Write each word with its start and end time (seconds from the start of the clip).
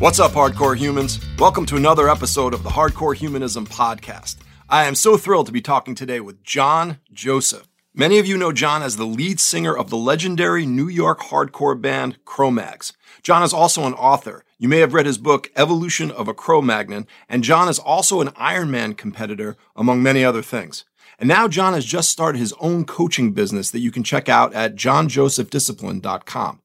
What's 0.00 0.18
up, 0.18 0.32
hardcore 0.32 0.78
humans? 0.78 1.20
Welcome 1.38 1.66
to 1.66 1.76
another 1.76 2.08
episode 2.08 2.54
of 2.54 2.62
the 2.62 2.70
Hardcore 2.70 3.14
Humanism 3.14 3.66
Podcast. 3.66 4.36
I 4.66 4.86
am 4.86 4.94
so 4.94 5.18
thrilled 5.18 5.44
to 5.44 5.52
be 5.52 5.60
talking 5.60 5.94
today 5.94 6.20
with 6.20 6.42
John 6.42 7.00
Joseph. 7.12 7.68
Many 7.92 8.18
of 8.18 8.26
you 8.26 8.38
know 8.38 8.50
John 8.50 8.82
as 8.82 8.96
the 8.96 9.04
lead 9.04 9.40
singer 9.40 9.76
of 9.76 9.90
the 9.90 9.98
legendary 9.98 10.64
New 10.64 10.88
York 10.88 11.20
hardcore 11.20 11.78
band 11.78 12.16
Cro-Mags. 12.24 12.94
John 13.22 13.42
is 13.42 13.52
also 13.52 13.84
an 13.84 13.92
author. 13.92 14.42
You 14.56 14.70
may 14.70 14.78
have 14.78 14.94
read 14.94 15.04
his 15.04 15.18
book, 15.18 15.50
Evolution 15.54 16.10
of 16.10 16.28
a 16.28 16.34
Cro-Magnon, 16.34 17.06
and 17.28 17.44
John 17.44 17.68
is 17.68 17.78
also 17.78 18.22
an 18.22 18.28
Ironman 18.28 18.96
competitor, 18.96 19.58
among 19.76 20.02
many 20.02 20.24
other 20.24 20.40
things. 20.40 20.86
And 21.18 21.28
now 21.28 21.46
John 21.46 21.74
has 21.74 21.84
just 21.84 22.10
started 22.10 22.38
his 22.38 22.54
own 22.58 22.86
coaching 22.86 23.32
business 23.32 23.70
that 23.70 23.80
you 23.80 23.90
can 23.90 24.02
check 24.02 24.30
out 24.30 24.54
at 24.54 24.76
johnjosephdiscipline.com. 24.76 26.59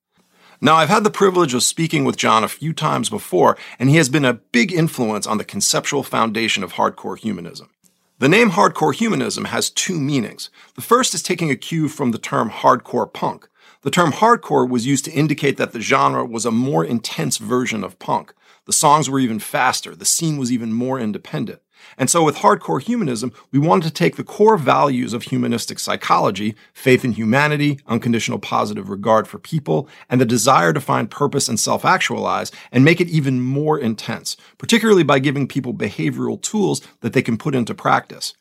Now, 0.65 0.77
I've 0.77 0.89
had 0.89 1.03
the 1.03 1.11
privilege 1.11 1.53
of 1.53 1.61
speaking 1.61 2.05
with 2.05 2.17
John 2.17 2.43
a 2.43 2.47
few 2.47 2.73
times 2.73 3.07
before, 3.07 3.55
and 3.77 3.87
he 3.87 3.97
has 3.97 4.09
been 4.09 4.25
a 4.25 4.33
big 4.33 4.73
influence 4.73 5.27
on 5.27 5.37
the 5.37 5.43
conceptual 5.43 6.01
foundation 6.01 6.63
of 6.63 6.73
hardcore 6.73 7.19
humanism. 7.19 7.69
The 8.17 8.29
name 8.29 8.49
hardcore 8.49 8.95
humanism 8.95 9.45
has 9.45 9.69
two 9.69 9.99
meanings. 9.99 10.49
The 10.73 10.81
first 10.81 11.13
is 11.13 11.21
taking 11.21 11.51
a 11.51 11.55
cue 11.55 11.87
from 11.87 12.09
the 12.09 12.17
term 12.17 12.49
hardcore 12.49 13.13
punk. 13.13 13.47
The 13.83 13.91
term 13.91 14.13
hardcore 14.13 14.67
was 14.67 14.87
used 14.87 15.05
to 15.05 15.11
indicate 15.11 15.57
that 15.57 15.71
the 15.71 15.81
genre 15.81 16.25
was 16.25 16.47
a 16.47 16.51
more 16.51 16.83
intense 16.83 17.37
version 17.37 17.83
of 17.83 17.99
punk. 17.99 18.33
The 18.65 18.73
songs 18.73 19.07
were 19.07 19.19
even 19.19 19.37
faster, 19.37 19.95
the 19.95 20.03
scene 20.03 20.39
was 20.39 20.51
even 20.51 20.73
more 20.73 20.99
independent. 20.99 21.61
And 21.97 22.09
so, 22.09 22.23
with 22.23 22.37
hardcore 22.37 22.81
humanism, 22.81 23.31
we 23.51 23.59
wanted 23.59 23.87
to 23.87 23.93
take 23.93 24.15
the 24.15 24.23
core 24.23 24.57
values 24.57 25.13
of 25.13 25.23
humanistic 25.23 25.79
psychology 25.79 26.55
faith 26.73 27.05
in 27.05 27.13
humanity, 27.13 27.79
unconditional 27.87 28.39
positive 28.39 28.89
regard 28.89 29.27
for 29.27 29.39
people, 29.39 29.87
and 30.09 30.19
the 30.19 30.25
desire 30.25 30.73
to 30.73 30.81
find 30.81 31.09
purpose 31.09 31.47
and 31.47 31.59
self 31.59 31.85
actualize 31.85 32.51
and 32.71 32.83
make 32.83 32.99
it 32.99 33.09
even 33.09 33.41
more 33.41 33.79
intense, 33.79 34.35
particularly 34.57 35.03
by 35.03 35.19
giving 35.19 35.47
people 35.47 35.73
behavioral 35.73 36.41
tools 36.41 36.81
that 37.01 37.13
they 37.13 37.21
can 37.21 37.37
put 37.37 37.55
into 37.55 37.73
practice. 37.73 38.33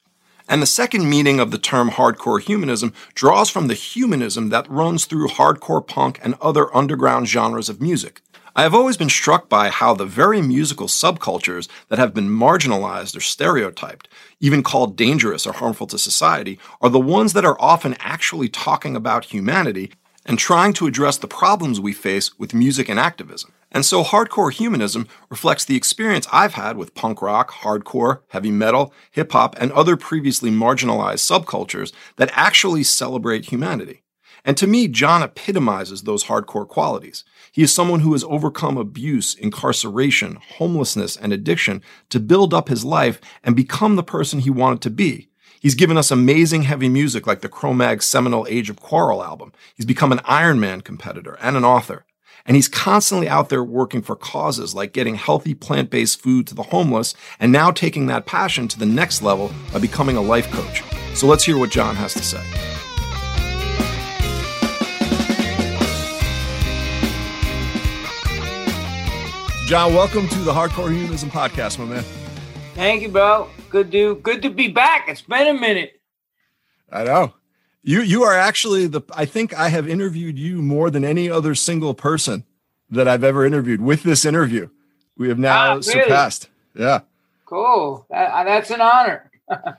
And 0.49 0.61
the 0.61 0.67
second 0.67 1.09
meaning 1.09 1.41
of 1.41 1.51
the 1.51 1.59
term 1.59 1.91
hardcore 1.91 2.41
humanism 2.41 2.93
draws 3.15 3.49
from 3.49 3.69
the 3.69 3.75
humanism 3.75 4.51
that 4.51 4.69
runs 4.69 5.07
through 5.07 5.29
hardcore 5.29 5.87
punk 5.87 6.21
and 6.23 6.35
other 6.41 6.75
underground 6.77 7.29
genres 7.29 7.71
of 7.71 7.81
music. 7.81 8.21
I 8.57 8.63
have 8.63 8.75
always 8.75 8.97
been 8.97 9.09
struck 9.09 9.49
by 9.49 9.69
how 9.69 9.95
the 9.95 10.07
very 10.07 10.41
musical 10.41 10.87
subcultures 10.87 11.67
that 11.89 11.99
have 11.99 12.15
been 12.15 12.29
marginalized 12.29 13.17
or 13.17 13.21
stereotyped, 13.21 14.07
even 14.39 14.63
called 14.63 14.97
dangerous 14.97 15.45
or 15.45 15.55
harmful 15.55 15.89
to 15.89 15.99
society, 15.99 16.61
are 16.81 16.89
the 16.89 17.01
ones 17.01 17.33
that 17.33 17.45
are 17.45 17.61
often 17.61 17.97
actually 17.99 18.49
talking 18.49 18.95
about 18.95 19.25
humanity 19.25 19.91
and 20.25 20.39
trying 20.39 20.73
to 20.75 20.87
address 20.87 21.17
the 21.17 21.27
problems 21.27 21.81
we 21.81 21.93
face 21.93 22.39
with 22.39 22.55
music 22.55 22.89
and 22.89 23.01
activism. 23.01 23.53
And 23.73 23.85
so 23.85 24.05
hardcore 24.05 24.53
humanism 24.53 25.09
reflects 25.31 25.65
the 25.65 25.75
experience 25.75 26.29
I've 26.33 26.55
had 26.55 26.77
with 26.77 26.95
punk 26.95 27.21
rock, 27.21 27.51
hardcore, 27.51 28.21
heavy 28.29 28.53
metal, 28.53 28.95
hip 29.11 29.33
hop, 29.33 29.57
and 29.59 29.73
other 29.73 29.97
previously 29.97 30.53
marginalized 30.53 31.29
subcultures 31.29 31.93
that 32.19 32.31
actually 32.35 32.85
celebrate 32.85 33.47
humanity. 33.47 34.04
And 34.45 34.57
to 34.59 34.67
me, 34.67 34.89
John 34.89 35.23
epitomizes 35.23 36.03
those 36.03 36.25
hardcore 36.25 36.69
qualities. 36.69 37.25
He 37.51 37.63
is 37.63 37.73
someone 37.73 38.01
who 38.01 38.13
has 38.13 38.25
overcome 38.25 38.77
abuse, 38.77 39.35
incarceration, 39.35 40.39
homelessness, 40.59 41.17
and 41.17 41.33
addiction 41.33 41.83
to 42.11 42.21
build 42.21 42.53
up 42.53 42.69
his 42.69 42.85
life 42.85 43.21
and 43.43 43.57
become 43.57 43.97
the 43.97 44.03
person 44.03 44.41
he 44.41 44.51
wanted 44.51 44.83
to 44.83 44.91
be. 44.91 45.29
He's 45.61 45.75
given 45.75 45.97
us 45.97 46.11
amazing 46.11 46.65
heavy 46.65 46.91
music 46.91 47.27
like 47.27 47.41
the 47.41 47.49
Cro-Mag 47.49 48.03
seminal 48.03 48.47
Age 48.51 48.69
of 48.69 48.81
Quarrel 48.81 49.25
album. 49.25 49.53
He's 49.75 49.87
become 49.87 50.13
an 50.13 50.19
Ironman 50.19 50.85
competitor 50.85 51.39
and 51.41 51.57
an 51.57 51.65
author. 51.65 52.05
And 52.45 52.55
he's 52.55 52.69
constantly 52.69 53.27
out 53.31 53.49
there 53.49 53.65
working 53.65 54.03
for 54.03 54.15
causes 54.15 54.75
like 54.75 54.93
getting 54.93 55.15
healthy 55.15 55.55
plant 55.55 55.89
based 55.89 56.21
food 56.21 56.47
to 56.49 56.55
the 56.55 56.65
homeless 56.65 57.15
and 57.41 57.51
now 57.51 57.71
taking 57.71 58.07
that 58.07 58.27
passion 58.27 58.69
to 58.69 58.79
the 58.79 58.85
next 58.85 59.23
level 59.23 59.51
by 59.73 59.79
becoming 59.79 60.19
a 60.19 60.21
life 60.21 60.51
coach. 60.53 60.83
So 61.15 61.27
let's 61.27 61.45
hear 61.45 61.57
what 61.57 61.71
John 61.71 61.97
has 61.97 62.13
to 62.13 62.23
say. 62.23 62.45
John, 69.67 69.95
welcome 69.95 70.29
to 70.29 70.39
the 70.41 70.53
Hardcore 70.53 70.93
Humanism 70.93 71.31
Podcast, 71.31 71.79
my 71.79 71.87
man. 71.87 72.05
Thank 72.75 73.01
you, 73.01 73.09
bro. 73.09 73.49
Good 73.71 73.91
to 73.93 74.17
good 74.17 74.43
to 74.43 74.51
be 74.51 74.69
back. 74.69 75.09
It's 75.09 75.23
been 75.23 75.57
a 75.57 75.59
minute. 75.59 76.03
I 76.93 77.05
know. 77.05 77.33
You 77.83 78.03
you 78.03 78.25
are 78.25 78.35
actually 78.35 78.89
the 78.89 79.01
I 79.17 79.25
think 79.25 79.59
I 79.59 79.71
have 79.71 79.89
interviewed 79.89 80.39
you 80.39 80.61
more 80.61 80.91
than 80.91 81.03
any 81.03 81.31
other 81.31 81.55
single 81.55 81.95
person 81.95 82.45
that 82.91 83.09
I've 83.09 83.25
ever 83.25 83.47
interviewed 83.47 83.81
with 83.81 84.03
this 84.03 84.27
interview. 84.27 84.69
We 85.17 85.29
have 85.29 85.39
now 85.39 85.57
ah, 85.57 85.71
really? 85.71 85.83
surpassed. 85.83 86.51
Yeah. 86.75 87.01
Cool. 87.47 88.05
That, 88.11 88.33
uh, 88.33 88.45
that's 88.45 88.71
an 88.71 88.83
honor. 88.83 89.31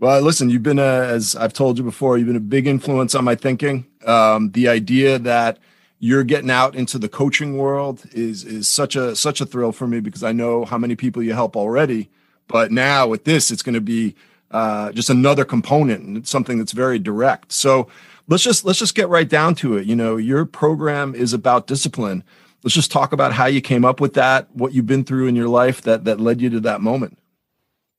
well, 0.00 0.20
listen, 0.22 0.50
you've 0.50 0.64
been 0.64 0.80
a, 0.80 0.82
as 0.82 1.36
I've 1.36 1.52
told 1.52 1.78
you 1.78 1.84
before, 1.84 2.18
you've 2.18 2.26
been 2.26 2.34
a 2.34 2.40
big 2.40 2.66
influence 2.66 3.14
on 3.14 3.22
my 3.22 3.36
thinking. 3.36 3.86
Um, 4.04 4.50
the 4.50 4.66
idea 4.66 5.20
that 5.20 5.58
you're 6.02 6.24
getting 6.24 6.50
out 6.50 6.74
into 6.74 6.98
the 6.98 7.10
coaching 7.10 7.58
world 7.58 8.02
is 8.12 8.42
is 8.42 8.66
such 8.66 8.96
a 8.96 9.14
such 9.14 9.40
a 9.40 9.46
thrill 9.46 9.70
for 9.70 9.86
me 9.86 10.00
because 10.00 10.24
I 10.24 10.32
know 10.32 10.64
how 10.64 10.78
many 10.78 10.96
people 10.96 11.22
you 11.22 11.34
help 11.34 11.56
already. 11.56 12.08
But 12.48 12.72
now 12.72 13.06
with 13.06 13.24
this, 13.24 13.50
it's 13.50 13.62
going 13.62 13.74
to 13.74 13.80
be 13.80 14.16
uh, 14.50 14.90
just 14.92 15.10
another 15.10 15.44
component 15.44 16.04
and 16.04 16.26
something 16.26 16.58
that's 16.58 16.72
very 16.72 16.98
direct. 16.98 17.52
So 17.52 17.88
let's 18.28 18.42
just 18.42 18.64
let's 18.64 18.78
just 18.78 18.94
get 18.94 19.10
right 19.10 19.28
down 19.28 19.54
to 19.56 19.76
it. 19.76 19.86
You 19.86 19.94
know, 19.94 20.16
your 20.16 20.46
program 20.46 21.14
is 21.14 21.34
about 21.34 21.66
discipline. 21.66 22.24
Let's 22.64 22.74
just 22.74 22.90
talk 22.90 23.12
about 23.12 23.34
how 23.34 23.46
you 23.46 23.60
came 23.60 23.84
up 23.84 24.00
with 24.00 24.14
that, 24.14 24.48
what 24.54 24.72
you've 24.72 24.86
been 24.86 25.04
through 25.04 25.26
in 25.26 25.36
your 25.36 25.48
life 25.48 25.82
that 25.82 26.04
that 26.04 26.18
led 26.18 26.40
you 26.40 26.48
to 26.50 26.60
that 26.60 26.80
moment. 26.80 27.18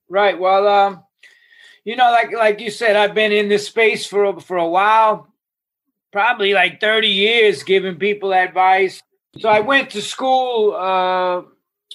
Right. 0.08 0.38
Well, 0.38 0.66
um, 0.66 1.04
you 1.84 1.94
know, 1.94 2.10
like 2.10 2.32
like 2.32 2.60
you 2.60 2.72
said, 2.72 2.96
I've 2.96 3.14
been 3.14 3.30
in 3.30 3.48
this 3.48 3.68
space 3.68 4.04
for 4.04 4.40
for 4.40 4.56
a 4.56 4.68
while 4.68 5.31
probably 6.12 6.52
like 6.52 6.80
30 6.80 7.08
years 7.08 7.62
giving 7.62 7.96
people 7.96 8.32
advice. 8.34 9.02
So 9.38 9.48
I 9.48 9.60
went 9.60 9.90
to 9.90 10.02
school 10.02 10.74
uh, 10.74 11.42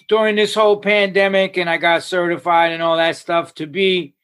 during 0.09 0.35
this 0.35 0.55
whole 0.55 0.79
pandemic 0.79 1.57
and 1.57 1.69
I 1.69 1.77
got 1.77 2.03
certified 2.03 2.71
and 2.71 2.81
all 2.81 2.97
that 2.97 3.15
stuff 3.15 3.53
to 3.55 3.67
be, 3.67 4.15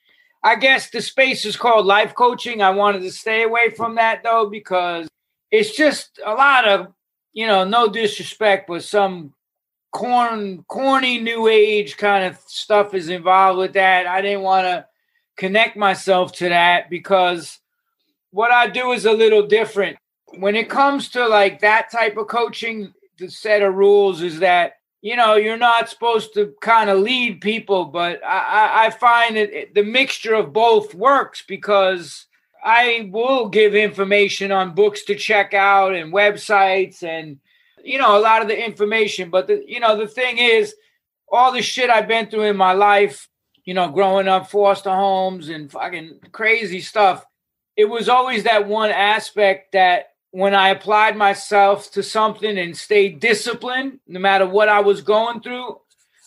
I 0.43 0.55
guess 0.55 0.89
the 0.89 1.01
space 1.01 1.45
is 1.45 1.55
called 1.55 1.85
life 1.85 2.15
coaching. 2.15 2.61
I 2.61 2.71
wanted 2.71 3.01
to 3.03 3.11
stay 3.11 3.43
away 3.43 3.69
from 3.69 3.95
that 3.95 4.23
though, 4.23 4.49
because 4.49 5.07
it's 5.51 5.75
just 5.75 6.19
a 6.25 6.33
lot 6.33 6.67
of, 6.67 6.87
you 7.33 7.45
know, 7.45 7.63
no 7.63 7.87
disrespect, 7.87 8.67
but 8.67 8.83
some 8.83 9.33
corn, 9.91 10.65
corny 10.67 11.19
new 11.19 11.47
age 11.47 11.97
kind 11.97 12.25
of 12.25 12.37
stuff 12.47 12.95
is 12.95 13.09
involved 13.09 13.59
with 13.59 13.73
that. 13.73 14.07
I 14.07 14.21
didn't 14.21 14.41
want 14.41 14.65
to 14.65 14.87
connect 15.37 15.77
myself 15.77 16.31
to 16.33 16.49
that 16.49 16.89
because 16.89 17.59
what 18.33 18.51
I 18.51 18.67
do 18.67 18.91
is 18.91 19.05
a 19.05 19.13
little 19.13 19.45
different. 19.45 19.97
When 20.39 20.55
it 20.55 20.67
comes 20.67 21.09
to 21.09 21.27
like 21.27 21.61
that 21.61 21.91
type 21.91 22.17
of 22.17 22.27
coaching, 22.27 22.91
the 23.19 23.29
set 23.29 23.61
of 23.61 23.75
rules 23.75 24.23
is 24.23 24.39
that 24.39 24.73
you 25.01 25.15
know 25.15 25.35
you're 25.35 25.55
not 25.55 25.87
supposed 25.87 26.33
to 26.33 26.53
kind 26.59 26.89
of 26.89 26.99
lead 26.99 27.41
people, 27.41 27.85
but 27.85 28.23
I, 28.25 28.87
I 28.87 28.89
find 28.89 29.37
that 29.37 29.75
the 29.75 29.83
mixture 29.83 30.33
of 30.33 30.51
both 30.51 30.95
works 30.95 31.43
because 31.47 32.25
I 32.63 33.09
will 33.11 33.49
give 33.49 33.75
information 33.75 34.51
on 34.51 34.73
books 34.73 35.03
to 35.03 35.15
check 35.15 35.53
out 35.53 35.93
and 35.93 36.11
websites 36.11 37.03
and 37.03 37.37
you 37.83 37.99
know 37.99 38.17
a 38.17 38.21
lot 38.21 38.41
of 38.41 38.47
the 38.47 38.65
information. 38.65 39.29
But 39.29 39.45
the 39.45 39.63
you 39.67 39.79
know 39.79 39.95
the 39.95 40.07
thing 40.07 40.39
is, 40.39 40.73
all 41.31 41.51
the 41.51 41.61
shit 41.61 41.91
I've 41.91 42.07
been 42.07 42.31
through 42.31 42.43
in 42.43 42.57
my 42.57 42.73
life, 42.73 43.29
you 43.63 43.75
know, 43.75 43.89
growing 43.89 44.27
up 44.27 44.49
foster 44.49 44.89
homes 44.89 45.49
and 45.49 45.71
fucking 45.71 46.19
crazy 46.31 46.81
stuff 46.81 47.23
it 47.75 47.85
was 47.85 48.09
always 48.09 48.43
that 48.43 48.67
one 48.67 48.91
aspect 48.91 49.71
that 49.73 50.13
when 50.31 50.55
I 50.55 50.69
applied 50.69 51.15
myself 51.15 51.91
to 51.91 52.03
something 52.03 52.57
and 52.57 52.75
stayed 52.75 53.19
disciplined, 53.19 53.99
no 54.07 54.19
matter 54.19 54.47
what 54.47 54.69
I 54.69 54.81
was 54.81 55.01
going 55.01 55.41
through, 55.41 55.79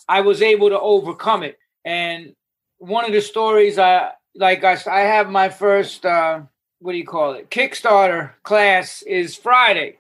I 0.09 0.21
was 0.21 0.43
able 0.43 0.69
to 0.69 0.79
overcome 0.79 1.43
it. 1.43 1.59
And 1.85 2.35
one 2.79 3.05
of 3.05 3.13
the 3.13 3.21
stories 3.21 3.79
I 3.79 4.13
like, 4.35 4.63
I, 4.63 4.77
I 4.91 5.01
have 5.01 5.31
my 5.31 5.49
first, 5.49 6.05
uh, 6.07 6.43
what 6.79 6.93
do 6.93 6.99
you 6.99 7.07
call 7.07 7.33
it? 7.33 7.51
Kickstarter 7.51 8.33
class 8.43 9.03
is 9.03 9.35
Friday. 9.35 9.97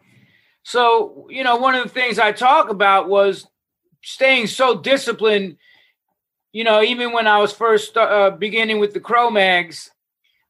So, 0.62 1.26
you 1.31 1.42
know, 1.42 1.56
one 1.56 1.75
of 1.75 1.82
the 1.84 1.90
things 1.90 2.19
I 2.19 2.32
talk 2.32 2.70
about 2.70 3.08
was 3.08 3.46
staying 4.02 4.49
so 4.49 4.78
disciplined. 4.78 5.56
You 6.52 6.64
know, 6.64 6.82
even 6.82 7.12
when 7.12 7.26
I 7.26 7.38
was 7.38 7.52
first 7.52 7.96
uh, 7.96 8.31
beginning 8.31 8.78
with 8.78 8.94
the 8.94 9.00
Cro-Mags, 9.00 9.90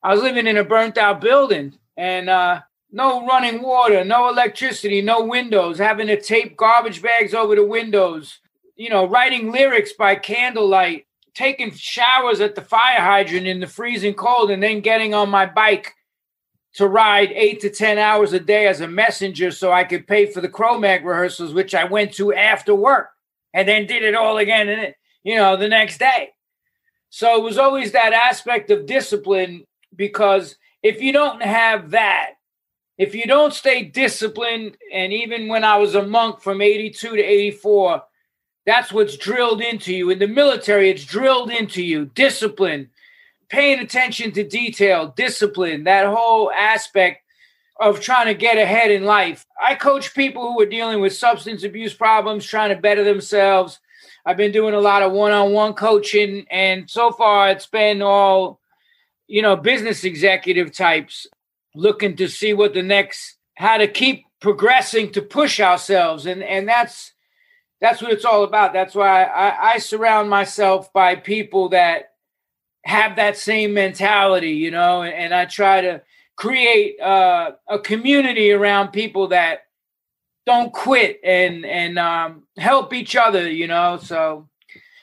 I 0.02 0.14
was 0.14 0.22
living 0.22 0.46
in 0.46 0.56
a 0.56 0.64
burnt 0.64 0.98
out 0.98 1.20
building 1.20 1.78
and 1.96 2.28
uh, 2.28 2.60
no 2.92 3.26
running 3.26 3.62
water, 3.62 4.04
no 4.04 4.28
electricity, 4.28 5.02
no 5.02 5.24
windows, 5.24 5.78
having 5.78 6.06
to 6.08 6.20
tape 6.20 6.56
garbage 6.56 7.02
bags 7.02 7.34
over 7.34 7.56
the 7.56 7.64
windows, 7.64 8.38
you 8.76 8.88
know, 8.88 9.06
writing 9.06 9.50
lyrics 9.50 9.92
by 9.92 10.14
candlelight, 10.14 11.06
taking 11.34 11.70
showers 11.72 12.40
at 12.40 12.54
the 12.54 12.62
fire 12.62 13.00
hydrant 13.00 13.46
in 13.46 13.60
the 13.60 13.66
freezing 13.66 14.14
cold, 14.14 14.50
and 14.50 14.62
then 14.62 14.80
getting 14.80 15.14
on 15.14 15.28
my 15.28 15.46
bike 15.46 15.92
to 16.74 16.86
ride 16.86 17.32
eight 17.32 17.60
to 17.60 17.70
10 17.70 17.96
hours 17.96 18.34
a 18.34 18.40
day 18.40 18.66
as 18.66 18.82
a 18.82 18.86
messenger 18.88 19.50
so 19.50 19.72
I 19.72 19.84
could 19.84 20.06
pay 20.06 20.26
for 20.26 20.42
the 20.42 20.48
Cro-Mag 20.48 21.04
rehearsals, 21.06 21.54
which 21.54 21.74
I 21.74 21.84
went 21.84 22.12
to 22.14 22.34
after 22.34 22.74
work. 22.74 23.08
and 23.54 23.66
then 23.66 23.86
did 23.86 24.02
it 24.02 24.14
all 24.14 24.36
again 24.36 24.68
and 24.68 24.94
you 25.24 25.34
know 25.34 25.56
the 25.56 25.68
next 25.68 25.98
day. 25.98 26.30
So 27.08 27.36
it 27.36 27.42
was 27.42 27.56
always 27.56 27.92
that 27.92 28.12
aspect 28.12 28.70
of 28.70 28.84
discipline 28.84 29.64
because 29.96 30.56
if 30.82 31.00
you 31.00 31.12
don't 31.12 31.42
have 31.42 31.90
that, 31.90 32.32
if 32.98 33.14
you 33.14 33.24
don't 33.24 33.52
stay 33.52 33.82
disciplined, 33.82 34.76
and 34.92 35.12
even 35.12 35.48
when 35.48 35.64
I 35.64 35.76
was 35.76 35.94
a 35.94 36.06
monk 36.06 36.40
from 36.40 36.62
82 36.62 37.16
to 37.16 37.22
84, 37.22 38.02
that's 38.64 38.92
what's 38.92 39.16
drilled 39.16 39.60
into 39.60 39.94
you. 39.94 40.10
In 40.10 40.18
the 40.18 40.26
military, 40.26 40.90
it's 40.90 41.04
drilled 41.04 41.50
into 41.50 41.82
you 41.82 42.06
discipline, 42.06 42.90
paying 43.48 43.80
attention 43.80 44.32
to 44.32 44.48
detail, 44.48 45.12
discipline, 45.16 45.84
that 45.84 46.06
whole 46.06 46.50
aspect 46.50 47.22
of 47.78 48.00
trying 48.00 48.26
to 48.26 48.34
get 48.34 48.56
ahead 48.56 48.90
in 48.90 49.04
life. 49.04 49.44
I 49.62 49.74
coach 49.74 50.14
people 50.14 50.52
who 50.52 50.60
are 50.62 50.66
dealing 50.66 51.00
with 51.00 51.14
substance 51.14 51.62
abuse 51.62 51.94
problems, 51.94 52.46
trying 52.46 52.74
to 52.74 52.80
better 52.80 53.04
themselves. 53.04 53.78
I've 54.24 54.36
been 54.36 54.52
doing 54.52 54.74
a 54.74 54.80
lot 54.80 55.02
of 55.02 55.12
one 55.12 55.32
on 55.32 55.52
one 55.52 55.74
coaching, 55.74 56.46
and 56.50 56.88
so 56.90 57.12
far 57.12 57.50
it's 57.50 57.66
been 57.66 58.02
all, 58.02 58.60
you 59.26 59.42
know, 59.42 59.56
business 59.56 60.04
executive 60.04 60.72
types 60.72 61.26
looking 61.74 62.16
to 62.16 62.28
see 62.28 62.52
what 62.52 62.74
the 62.74 62.82
next, 62.82 63.36
how 63.56 63.76
to 63.76 63.88
keep 63.88 64.24
progressing 64.40 65.12
to 65.12 65.22
push 65.22 65.60
ourselves. 65.60 66.26
And, 66.26 66.42
and 66.42 66.68
that's, 66.68 67.12
that's 67.80 68.00
what 68.00 68.12
it's 68.12 68.24
all 68.24 68.44
about. 68.44 68.72
That's 68.72 68.94
why 68.94 69.24
I, 69.24 69.72
I 69.72 69.78
surround 69.78 70.30
myself 70.30 70.92
by 70.92 71.16
people 71.16 71.70
that 71.70 72.12
have 72.84 73.16
that 73.16 73.36
same 73.36 73.74
mentality, 73.74 74.52
you 74.52 74.70
know, 74.70 75.02
and, 75.02 75.14
and 75.14 75.34
I 75.34 75.44
try 75.44 75.80
to 75.80 76.02
create 76.36 77.00
uh, 77.00 77.52
a 77.68 77.78
community 77.78 78.52
around 78.52 78.92
people 78.92 79.28
that 79.28 79.60
don't 80.44 80.72
quit 80.72 81.18
and 81.24 81.66
and 81.66 81.98
um, 81.98 82.44
help 82.56 82.92
each 82.92 83.16
other, 83.16 83.50
you 83.50 83.66
know. 83.66 83.98
So 84.00 84.48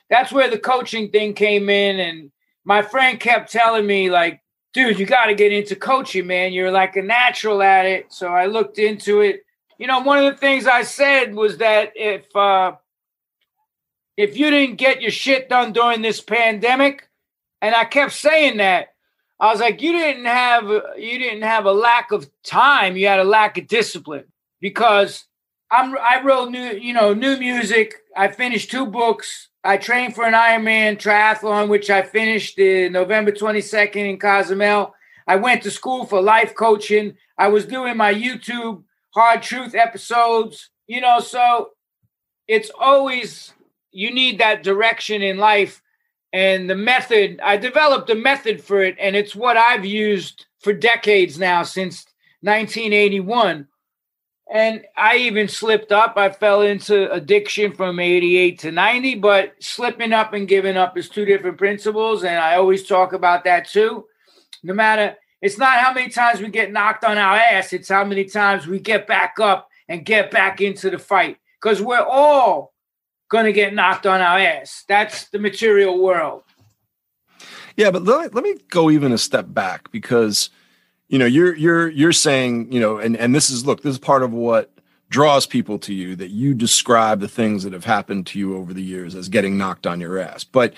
that's 0.09 0.31
where 0.31 0.49
the 0.49 0.57
coaching 0.57 1.09
thing 1.09 1.33
came 1.33 1.69
in, 1.69 1.99
and 1.99 2.31
my 2.65 2.81
friend 2.81 3.19
kept 3.19 3.51
telling 3.51 3.85
me 3.85 4.09
like, 4.09 4.41
"Dude, 4.73 4.99
you 4.99 5.05
got 5.05 5.25
to 5.25 5.35
get 5.35 5.51
into 5.51 5.75
coaching, 5.75 6.27
man. 6.27 6.53
You're 6.53 6.71
like 6.71 6.95
a 6.95 7.01
natural 7.01 7.61
at 7.61 7.85
it." 7.85 8.11
So 8.13 8.27
I 8.27 8.45
looked 8.45 8.79
into 8.79 9.21
it. 9.21 9.41
You 9.77 9.87
know, 9.87 9.99
one 9.99 10.23
of 10.23 10.31
the 10.31 10.37
things 10.37 10.67
I 10.67 10.83
said 10.83 11.35
was 11.35 11.57
that 11.57 11.91
if 11.95 12.33
uh, 12.35 12.73
if 14.17 14.37
you 14.37 14.49
didn't 14.49 14.77
get 14.77 15.01
your 15.01 15.11
shit 15.11 15.49
done 15.49 15.73
during 15.73 16.01
this 16.01 16.21
pandemic, 16.21 17.09
and 17.61 17.73
I 17.73 17.85
kept 17.85 18.13
saying 18.13 18.57
that, 18.57 18.93
I 19.39 19.51
was 19.51 19.59
like, 19.59 19.81
you 19.81 19.91
didn't 19.91 20.25
have 20.25 20.69
you 20.97 21.19
didn't 21.19 21.41
have 21.41 21.65
a 21.65 21.71
lack 21.71 22.11
of 22.11 22.29
time. 22.43 22.95
You 22.95 23.07
had 23.07 23.19
a 23.19 23.25
lack 23.25 23.57
of 23.57 23.67
discipline 23.67 24.25
because 24.61 25.25
I'm 25.71 25.97
I 25.97 26.21
wrote 26.23 26.49
new 26.49 26.71
you 26.77 26.93
know 26.93 27.13
new 27.13 27.37
music. 27.37 27.93
I 28.15 28.29
finished 28.29 28.71
two 28.71 28.85
books. 28.85 29.49
I 29.63 29.77
trained 29.77 30.13
for 30.13 30.25
an 30.25 30.33
Ironman 30.33 30.97
triathlon, 30.97 31.69
which 31.69 31.89
I 31.89 32.01
finished 32.01 32.59
in 32.59 32.91
November 32.91 33.31
22nd 33.31 33.95
in 33.95 34.19
Cozumel. 34.19 34.93
I 35.25 35.37
went 35.37 35.63
to 35.63 35.71
school 35.71 36.05
for 36.05 36.21
life 36.21 36.53
coaching. 36.53 37.15
I 37.37 37.47
was 37.47 37.65
doing 37.65 37.95
my 37.95 38.13
YouTube 38.13 38.83
hard 39.13 39.41
truth 39.41 39.73
episodes. 39.73 40.69
You 40.87 40.99
know, 40.99 41.19
so 41.19 41.69
it's 42.47 42.69
always 42.77 43.53
you 43.91 44.13
need 44.13 44.39
that 44.39 44.63
direction 44.63 45.21
in 45.21 45.37
life 45.37 45.81
and 46.33 46.69
the 46.69 46.75
method 46.75 47.39
i 47.43 47.55
developed 47.55 48.09
a 48.09 48.15
method 48.15 48.61
for 48.61 48.81
it 48.81 48.95
and 48.99 49.15
it's 49.15 49.35
what 49.35 49.55
i've 49.55 49.85
used 49.85 50.47
for 50.59 50.73
decades 50.73 51.37
now 51.37 51.63
since 51.63 52.05
1981 52.41 53.67
and 54.51 54.83
i 54.97 55.17
even 55.17 55.47
slipped 55.47 55.91
up 55.91 56.13
i 56.17 56.29
fell 56.29 56.61
into 56.61 57.11
addiction 57.11 57.73
from 57.73 57.99
88 57.99 58.59
to 58.59 58.71
90 58.71 59.15
but 59.15 59.53
slipping 59.59 60.13
up 60.13 60.33
and 60.33 60.47
giving 60.47 60.77
up 60.77 60.97
is 60.97 61.09
two 61.09 61.25
different 61.25 61.57
principles 61.57 62.23
and 62.23 62.35
i 62.35 62.55
always 62.55 62.85
talk 62.85 63.13
about 63.13 63.43
that 63.43 63.67
too 63.67 64.05
no 64.63 64.73
matter 64.73 65.15
it's 65.41 65.57
not 65.57 65.79
how 65.79 65.93
many 65.93 66.09
times 66.09 66.39
we 66.39 66.49
get 66.49 66.71
knocked 66.71 67.03
on 67.03 67.17
our 67.17 67.35
ass 67.35 67.73
it's 67.73 67.89
how 67.89 68.03
many 68.03 68.25
times 68.25 68.67
we 68.67 68.79
get 68.79 69.07
back 69.07 69.39
up 69.39 69.69
and 69.87 70.05
get 70.05 70.31
back 70.31 70.61
into 70.61 70.89
the 70.89 70.99
fight 70.99 71.37
because 71.61 71.81
we're 71.81 71.99
all 71.99 72.73
going 73.33 73.45
to 73.45 73.51
get 73.51 73.73
knocked 73.73 74.05
on 74.05 74.21
our 74.21 74.37
ass. 74.37 74.85
That's 74.87 75.29
the 75.29 75.39
material 75.39 76.01
world. 76.01 76.43
Yeah, 77.75 77.89
but 77.89 78.03
let, 78.03 78.35
let 78.35 78.43
me 78.43 78.55
go 78.69 78.91
even 78.91 79.11
a 79.11 79.17
step 79.17 79.47
back 79.49 79.91
because 79.91 80.51
you 81.13 81.19
know 81.19 81.25
you're 81.25 81.55
you're 81.55 81.89
you're 81.89 82.11
saying 82.11 82.71
you 82.71 82.79
know 82.79 82.97
and 82.97 83.15
and 83.15 83.33
this 83.35 83.49
is 83.49 83.65
look 83.65 83.83
this 83.83 83.91
is 83.91 83.99
part 83.99 84.23
of 84.23 84.33
what 84.33 84.71
draws 85.09 85.45
people 85.45 85.77
to 85.77 85.93
you 85.93 86.15
that 86.15 86.31
you 86.31 86.55
describe 86.55 87.19
the 87.19 87.27
things 87.27 87.63
that 87.63 87.71
have 87.71 87.85
happened 87.85 88.25
to 88.25 88.39
you 88.39 88.57
over 88.57 88.73
the 88.73 88.81
years 88.81 89.13
as 89.13 89.29
getting 89.29 89.57
knocked 89.57 89.85
on 89.85 90.01
your 90.01 90.17
ass 90.17 90.43
but 90.43 90.73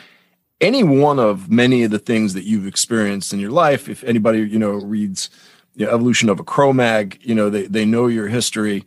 any 0.59 0.83
one 0.83 1.19
of 1.19 1.49
many 1.49 1.83
of 1.83 1.91
the 1.91 1.99
things 1.99 2.33
that 2.33 2.43
you've 2.43 2.67
experienced 2.67 3.31
in 3.31 3.39
your 3.39 3.51
life 3.51 3.87
if 3.87 4.03
anybody 4.03 4.39
you 4.39 4.59
know 4.59 4.73
reads 4.73 5.29
the 5.77 5.89
evolution 5.89 6.27
of 6.27 6.39
a 6.39 6.43
Cro-Mag 6.43 7.17
you 7.21 7.33
know 7.33 7.49
they, 7.49 7.65
they 7.67 7.85
know 7.85 8.07
your 8.07 8.27
history 8.27 8.85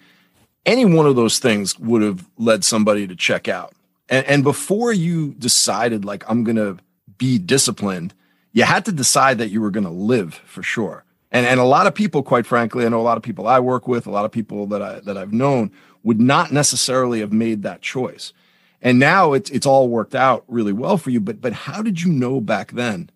any 0.69 0.85
one 0.85 1.07
of 1.07 1.17
those 1.17 1.39
things 1.39 1.79
would 1.79 2.03
have 2.03 2.29
led 2.37 2.63
somebody 2.63 3.07
to 3.07 3.17
check 3.17 3.49
out. 3.49 3.73
And, 4.11 4.27
and 4.27 4.45
before 4.45 4.93
you 4.93 5.33
decided, 5.35 6.05
like, 6.05 6.25
I'm 6.29 6.45
going 6.45 6.57
to 6.57 6.77
be 7.17 7.39
disciplined, 7.39 8.13
you 8.53 8.65
had 8.65 8.85
to 8.85 8.93
decide 8.93 9.39
that 9.39 9.49
you 9.49 9.63
were 9.63 9.71
going 9.71 9.85
to 9.85 9.91
live 9.91 10.35
for 10.35 10.63
sure. 10.63 11.05
And, 11.31 11.47
and 11.47 11.61
a 11.61 11.65
lot 11.65 11.87
of 11.87 11.95
people, 11.95 12.23
quite 12.23 12.47
frankly, 12.47 12.87
I 12.87 12.89
know 12.89 13.01
a 13.01 13.03
lot 13.03 13.17
of 13.17 13.23
people 13.23 13.47
I 13.47 13.61
work 13.61 13.87
with, 13.87 14.07
a 14.07 14.11
lot 14.11 14.25
of 14.25 14.33
people 14.33 14.67
that 14.69 14.83
I, 14.83 15.01
that 15.01 15.19
I've 15.19 15.33
known 15.33 15.71
would 16.03 16.21
not 16.21 16.53
necessarily 16.53 17.21
have 17.21 17.33
made 17.33 17.63
that 17.63 17.83
choice. 17.83 18.33
And 18.81 18.99
now 18.99 19.33
it's, 19.33 19.51
it's 19.51 19.67
all 19.67 19.89
worked 19.89 20.15
out 20.15 20.45
really 20.49 20.73
well 20.73 20.97
for 20.97 21.11
you. 21.11 21.21
But, 21.21 21.41
but 21.41 21.53
how 21.53 21.83
did 21.83 22.01
you 22.01 22.11
know 22.13 22.41
back 22.41 22.73
then 22.73 23.11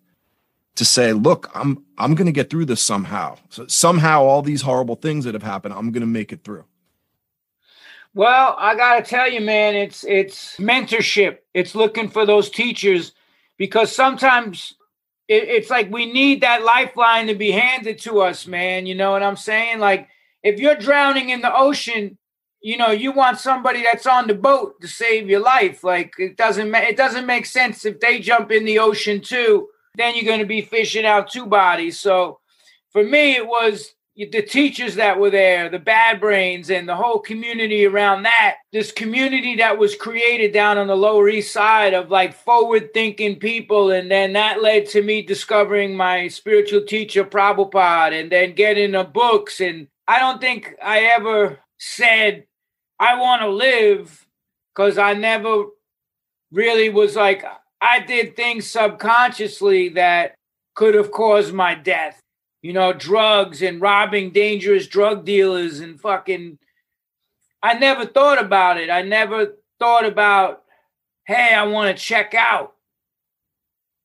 to 0.75 0.85
say, 0.85 1.13
look, 1.13 1.49
I'm, 1.55 1.83
I'm 1.97 2.15
going 2.15 2.25
to 2.25 2.31
get 2.31 2.49
through 2.49 2.65
this 2.65 2.81
somehow. 2.81 3.37
So 3.49 3.67
somehow 3.67 4.23
all 4.23 4.41
these 4.41 4.61
horrible 4.61 4.95
things 4.95 5.25
that 5.25 5.33
have 5.33 5.43
happened, 5.43 5.73
I'm 5.73 5.91
going 5.91 6.01
to 6.01 6.07
make 6.07 6.31
it 6.31 6.43
through. 6.43 6.65
Well, 8.15 8.55
I 8.59 8.75
got 8.75 8.95
to 8.95 9.09
tell 9.09 9.31
you, 9.31 9.41
man, 9.41 9.75
it's 9.75 10.03
it's 10.03 10.57
mentorship. 10.57 11.39
It's 11.55 11.73
looking 11.73 12.09
for 12.09 12.27
those 12.27 12.51
teachers 12.51 13.13
because 13.57 13.91
sometimes 13.91 14.75
it, 15.33 15.49
it's 15.49 15.69
like 15.69 15.91
we 15.91 16.11
need 16.11 16.41
that 16.41 16.63
lifeline 16.63 17.27
to 17.27 17.35
be 17.35 17.51
handed 17.51 17.99
to 17.99 18.21
us, 18.21 18.45
man. 18.47 18.85
You 18.85 18.95
know 18.95 19.11
what 19.11 19.23
I'm 19.23 19.35
saying? 19.35 19.79
Like 19.79 20.07
if 20.43 20.59
you're 20.59 20.75
drowning 20.75 21.29
in 21.29 21.41
the 21.41 21.55
ocean, 21.55 22.17
you 22.61 22.77
know 22.77 22.91
you 22.91 23.11
want 23.11 23.39
somebody 23.39 23.83
that's 23.83 24.07
on 24.07 24.27
the 24.27 24.35
boat 24.35 24.79
to 24.81 24.87
save 24.87 25.29
your 25.29 25.41
life. 25.41 25.83
Like 25.83 26.13
it 26.17 26.37
doesn't 26.37 26.69
ma- 26.69 26.79
it 26.79 26.97
doesn't 26.97 27.25
make 27.25 27.45
sense 27.45 27.85
if 27.85 27.99
they 27.99 28.19
jump 28.19 28.51
in 28.51 28.65
the 28.65 28.79
ocean 28.79 29.21
too. 29.21 29.67
Then 29.95 30.15
you're 30.15 30.25
going 30.25 30.39
to 30.39 30.45
be 30.45 30.61
fishing 30.61 31.05
out 31.05 31.29
two 31.29 31.45
bodies. 31.45 31.99
So 31.99 32.39
for 32.91 33.03
me, 33.03 33.35
it 33.35 33.45
was 33.45 33.93
the 34.15 34.43
teachers 34.43 34.95
that 34.95 35.19
were 35.19 35.31
there, 35.31 35.69
the 35.69 35.79
bad 35.79 36.19
brains, 36.19 36.69
and 36.69 36.87
the 36.87 36.95
whole 36.95 37.19
community 37.19 37.85
around 37.85 38.23
that. 38.23 38.57
This 38.71 38.91
community 38.91 39.55
that 39.55 39.77
was 39.77 39.95
created 39.95 40.53
down 40.53 40.77
on 40.77 40.87
the 40.87 40.95
Lower 40.95 41.27
East 41.29 41.51
Side 41.51 41.93
of 41.93 42.11
like 42.11 42.33
forward 42.33 42.93
thinking 42.93 43.39
people. 43.39 43.91
And 43.91 44.11
then 44.11 44.33
that 44.33 44.61
led 44.61 44.87
to 44.89 45.01
me 45.01 45.23
discovering 45.23 45.95
my 45.95 46.27
spiritual 46.27 46.83
teacher, 46.85 47.23
Prabhupada, 47.23 48.19
and 48.19 48.31
then 48.31 48.53
getting 48.53 48.91
the 48.91 49.03
books. 49.03 49.59
And 49.59 49.87
I 50.07 50.19
don't 50.19 50.39
think 50.39 50.75
I 50.81 50.99
ever 51.15 51.59
said, 51.79 52.45
I 52.99 53.19
want 53.19 53.41
to 53.41 53.49
live 53.49 54.27
because 54.75 54.99
I 54.99 55.13
never 55.13 55.65
really 56.51 56.89
was 56.89 57.15
like, 57.15 57.43
I 57.81 57.99
did 57.99 58.35
things 58.35 58.67
subconsciously 58.69 59.89
that 59.89 60.35
could 60.75 60.93
have 60.93 61.11
caused 61.11 61.53
my 61.53 61.73
death 61.75 62.22
you 62.63 62.71
know, 62.71 62.93
drugs 62.93 63.61
and 63.61 63.81
robbing 63.81 64.31
dangerous 64.31 64.87
drug 64.87 65.25
dealers 65.25 65.81
and 65.81 65.99
fucking. 65.99 66.57
I 67.61 67.73
never 67.73 68.05
thought 68.05 68.41
about 68.41 68.77
it. 68.77 68.89
I 68.89 69.03
never 69.03 69.55
thought 69.79 70.05
about, 70.05 70.63
hey, 71.27 71.53
I 71.53 71.65
want 71.67 71.95
to 71.95 72.03
check 72.03 72.33
out. 72.33 72.73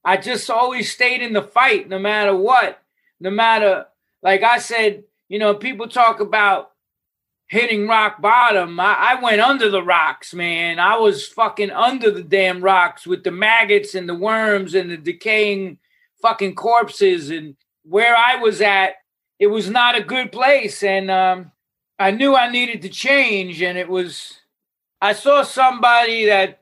I 0.05 0.17
just 0.17 0.51
always 0.51 0.93
stayed 0.93 1.23
in 1.23 1.33
the 1.33 1.43
fight 1.43 1.89
no 1.89 1.99
matter 1.99 2.37
what. 2.37 2.83
No 3.21 3.31
matter, 3.31 3.87
like 4.23 4.43
I 4.43 4.59
said, 4.59 5.05
you 5.29 5.39
know, 5.39 5.55
people 5.55 5.89
talk 5.89 6.21
about 6.21 6.73
hitting 7.47 7.87
rock 7.87 8.21
bottom. 8.21 8.79
I, 8.81 8.95
I, 8.95 9.23
went 9.23 9.41
under 9.41 9.71
the 9.71 9.83
rocks, 9.83 10.35
man. 10.35 10.79
I 10.79 10.97
was 10.99 11.27
fucking 11.27 11.71
under 11.71 12.11
the 12.11 12.23
damn 12.23 12.61
rocks 12.61 13.07
with 13.07 13.25
the 13.25 13.31
maggots 13.31 13.95
and 13.95 14.09
the 14.09 14.15
worms 14.15 14.75
and 14.75 14.91
the 14.91 14.97
decaying 14.97 15.79
fucking 16.23 16.55
corpses 16.55 17.31
and 17.31 17.57
where 17.89 18.17
I 18.17 18.37
was 18.37 18.61
at, 18.61 18.97
it 19.39 19.47
was 19.47 19.71
not 19.71 19.97
a 19.97 20.03
good 20.03 20.33
place. 20.33 20.83
And 20.83 21.11
um, 21.11 21.53
I 21.99 22.11
knew 22.11 22.35
I 22.35 22.51
needed 22.51 22.83
to 22.83 22.89
change. 22.89 23.63
And 23.63 23.79
it 23.79 23.89
was, 23.89 24.39
I 25.01 25.13
saw 25.13 25.43
somebody 25.43 26.27
that, 26.27 26.61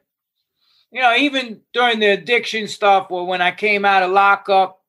you 0.90 1.00
know, 1.00 1.14
even 1.16 1.60
during 1.72 1.98
the 1.98 2.06
addiction 2.06 2.68
stuff, 2.68 3.08
or 3.10 3.26
when 3.26 3.42
I 3.42 3.50
came 3.50 3.84
out 3.84 4.02
of 4.02 4.12
lockup 4.12 4.80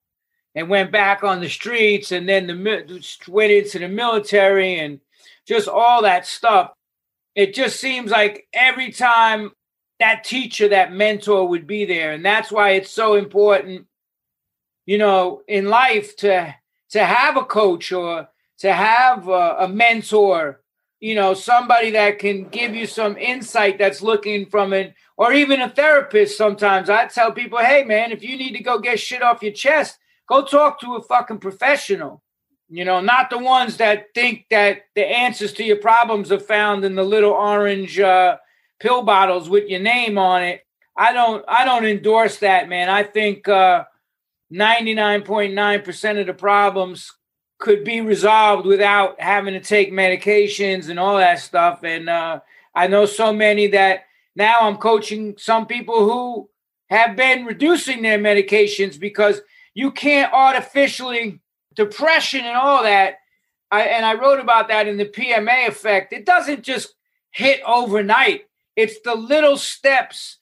and 0.55 0.69
went 0.69 0.91
back 0.91 1.23
on 1.23 1.41
the 1.41 1.49
streets 1.49 2.11
and 2.11 2.27
then 2.27 2.47
the 2.47 3.03
went 3.27 3.51
into 3.51 3.79
the 3.79 3.87
military 3.87 4.79
and 4.79 4.99
just 5.45 5.67
all 5.67 6.01
that 6.03 6.25
stuff, 6.25 6.71
it 7.35 7.53
just 7.53 7.79
seems 7.79 8.11
like 8.11 8.47
every 8.53 8.91
time 8.91 9.51
that 9.99 10.23
teacher, 10.23 10.67
that 10.67 10.93
mentor 10.93 11.47
would 11.47 11.65
be 11.67 11.85
there. 11.85 12.11
And 12.11 12.23
that's 12.23 12.51
why 12.51 12.71
it's 12.71 12.91
so 12.91 13.15
important, 13.15 13.87
you 14.87 14.97
know, 14.97 15.43
in 15.47 15.65
life 15.65 16.15
to 16.15 16.55
to 16.89 17.03
have 17.03 17.37
a 17.37 17.43
coach 17.43 17.91
or 17.91 18.27
to 18.59 18.73
have 18.73 19.27
a, 19.27 19.57
a 19.59 19.67
mentor, 19.67 20.61
you 21.01 21.13
know, 21.13 21.33
somebody 21.33 21.91
that 21.91 22.17
can 22.17 22.47
give 22.47 22.73
you 22.73 22.87
some 22.87 23.17
insight 23.17 23.77
that's 23.77 24.01
looking 24.01 24.47
from 24.47 24.71
it, 24.73 24.95
or 25.17 25.33
even 25.33 25.61
a 25.61 25.69
therapist. 25.69 26.37
Sometimes 26.37 26.89
I 26.89 27.05
tell 27.07 27.33
people, 27.33 27.59
hey 27.59 27.83
man, 27.83 28.11
if 28.11 28.23
you 28.23 28.37
need 28.37 28.53
to 28.53 28.63
go 28.63 28.79
get 28.79 28.99
shit 28.99 29.21
off 29.21 29.43
your 29.43 29.51
chest, 29.51 29.99
go 30.27 30.43
talk 30.43 30.79
to 30.79 30.95
a 30.95 31.03
fucking 31.03 31.39
professional. 31.39 32.23
You 32.69 32.83
know, 32.83 32.99
not 32.99 33.29
the 33.29 33.37
ones 33.37 33.77
that 33.77 34.07
think 34.13 34.45
that 34.49 34.85
the 34.95 35.05
answers 35.05 35.53
to 35.53 35.63
your 35.63 35.77
problems 35.77 36.31
are 36.31 36.39
found 36.39 36.83
in 36.83 36.95
the 36.95 37.03
little 37.03 37.31
orange 37.31 37.99
uh, 37.99 38.37
pill 38.79 39.03
bottles 39.03 39.49
with 39.49 39.69
your 39.69 39.79
name 39.79 40.17
on 40.17 40.43
it. 40.43 40.65
I 40.95 41.11
don't 41.11 41.43
I 41.47 41.65
don't 41.65 41.85
endorse 41.85 42.37
that, 42.37 42.69
man. 42.69 42.89
I 42.89 43.03
think 43.03 43.47
uh 43.49 43.83
99.9% 44.53 46.21
of 46.21 46.27
the 46.27 46.33
problems 46.33 47.11
could 47.59 47.83
be 47.83 48.01
resolved 48.01 48.65
without 48.65 49.19
having 49.19 49.53
to 49.53 49.59
take 49.59 49.91
medications 49.91 50.89
and 50.89 50.99
all 50.99 51.17
that 51.17 51.39
stuff. 51.39 51.83
And 51.83 52.07
uh, 52.09 52.39
I 52.75 52.87
know 52.87 53.05
so 53.05 53.33
many 53.33 53.67
that 53.67 54.05
now 54.35 54.59
I'm 54.61 54.77
coaching 54.77 55.35
some 55.37 55.65
people 55.65 56.05
who 56.05 56.49
have 56.89 57.15
been 57.15 57.45
reducing 57.45 58.01
their 58.01 58.19
medications 58.19 58.99
because 58.99 59.41
you 59.73 59.91
can't 59.91 60.31
artificially 60.31 61.39
depression 61.75 62.41
and 62.41 62.55
all 62.55 62.83
that. 62.83 63.15
I, 63.71 63.81
and 63.81 64.05
I 64.05 64.13
wrote 64.13 64.39
about 64.39 64.69
that 64.69 64.87
in 64.87 64.97
the 64.97 65.05
PMA 65.05 65.67
effect. 65.67 66.13
It 66.13 66.25
doesn't 66.25 66.63
just 66.63 66.93
hit 67.31 67.61
overnight. 67.65 68.45
It's 68.75 69.01
the 69.01 69.15
little 69.15 69.57
steps. 69.57 70.37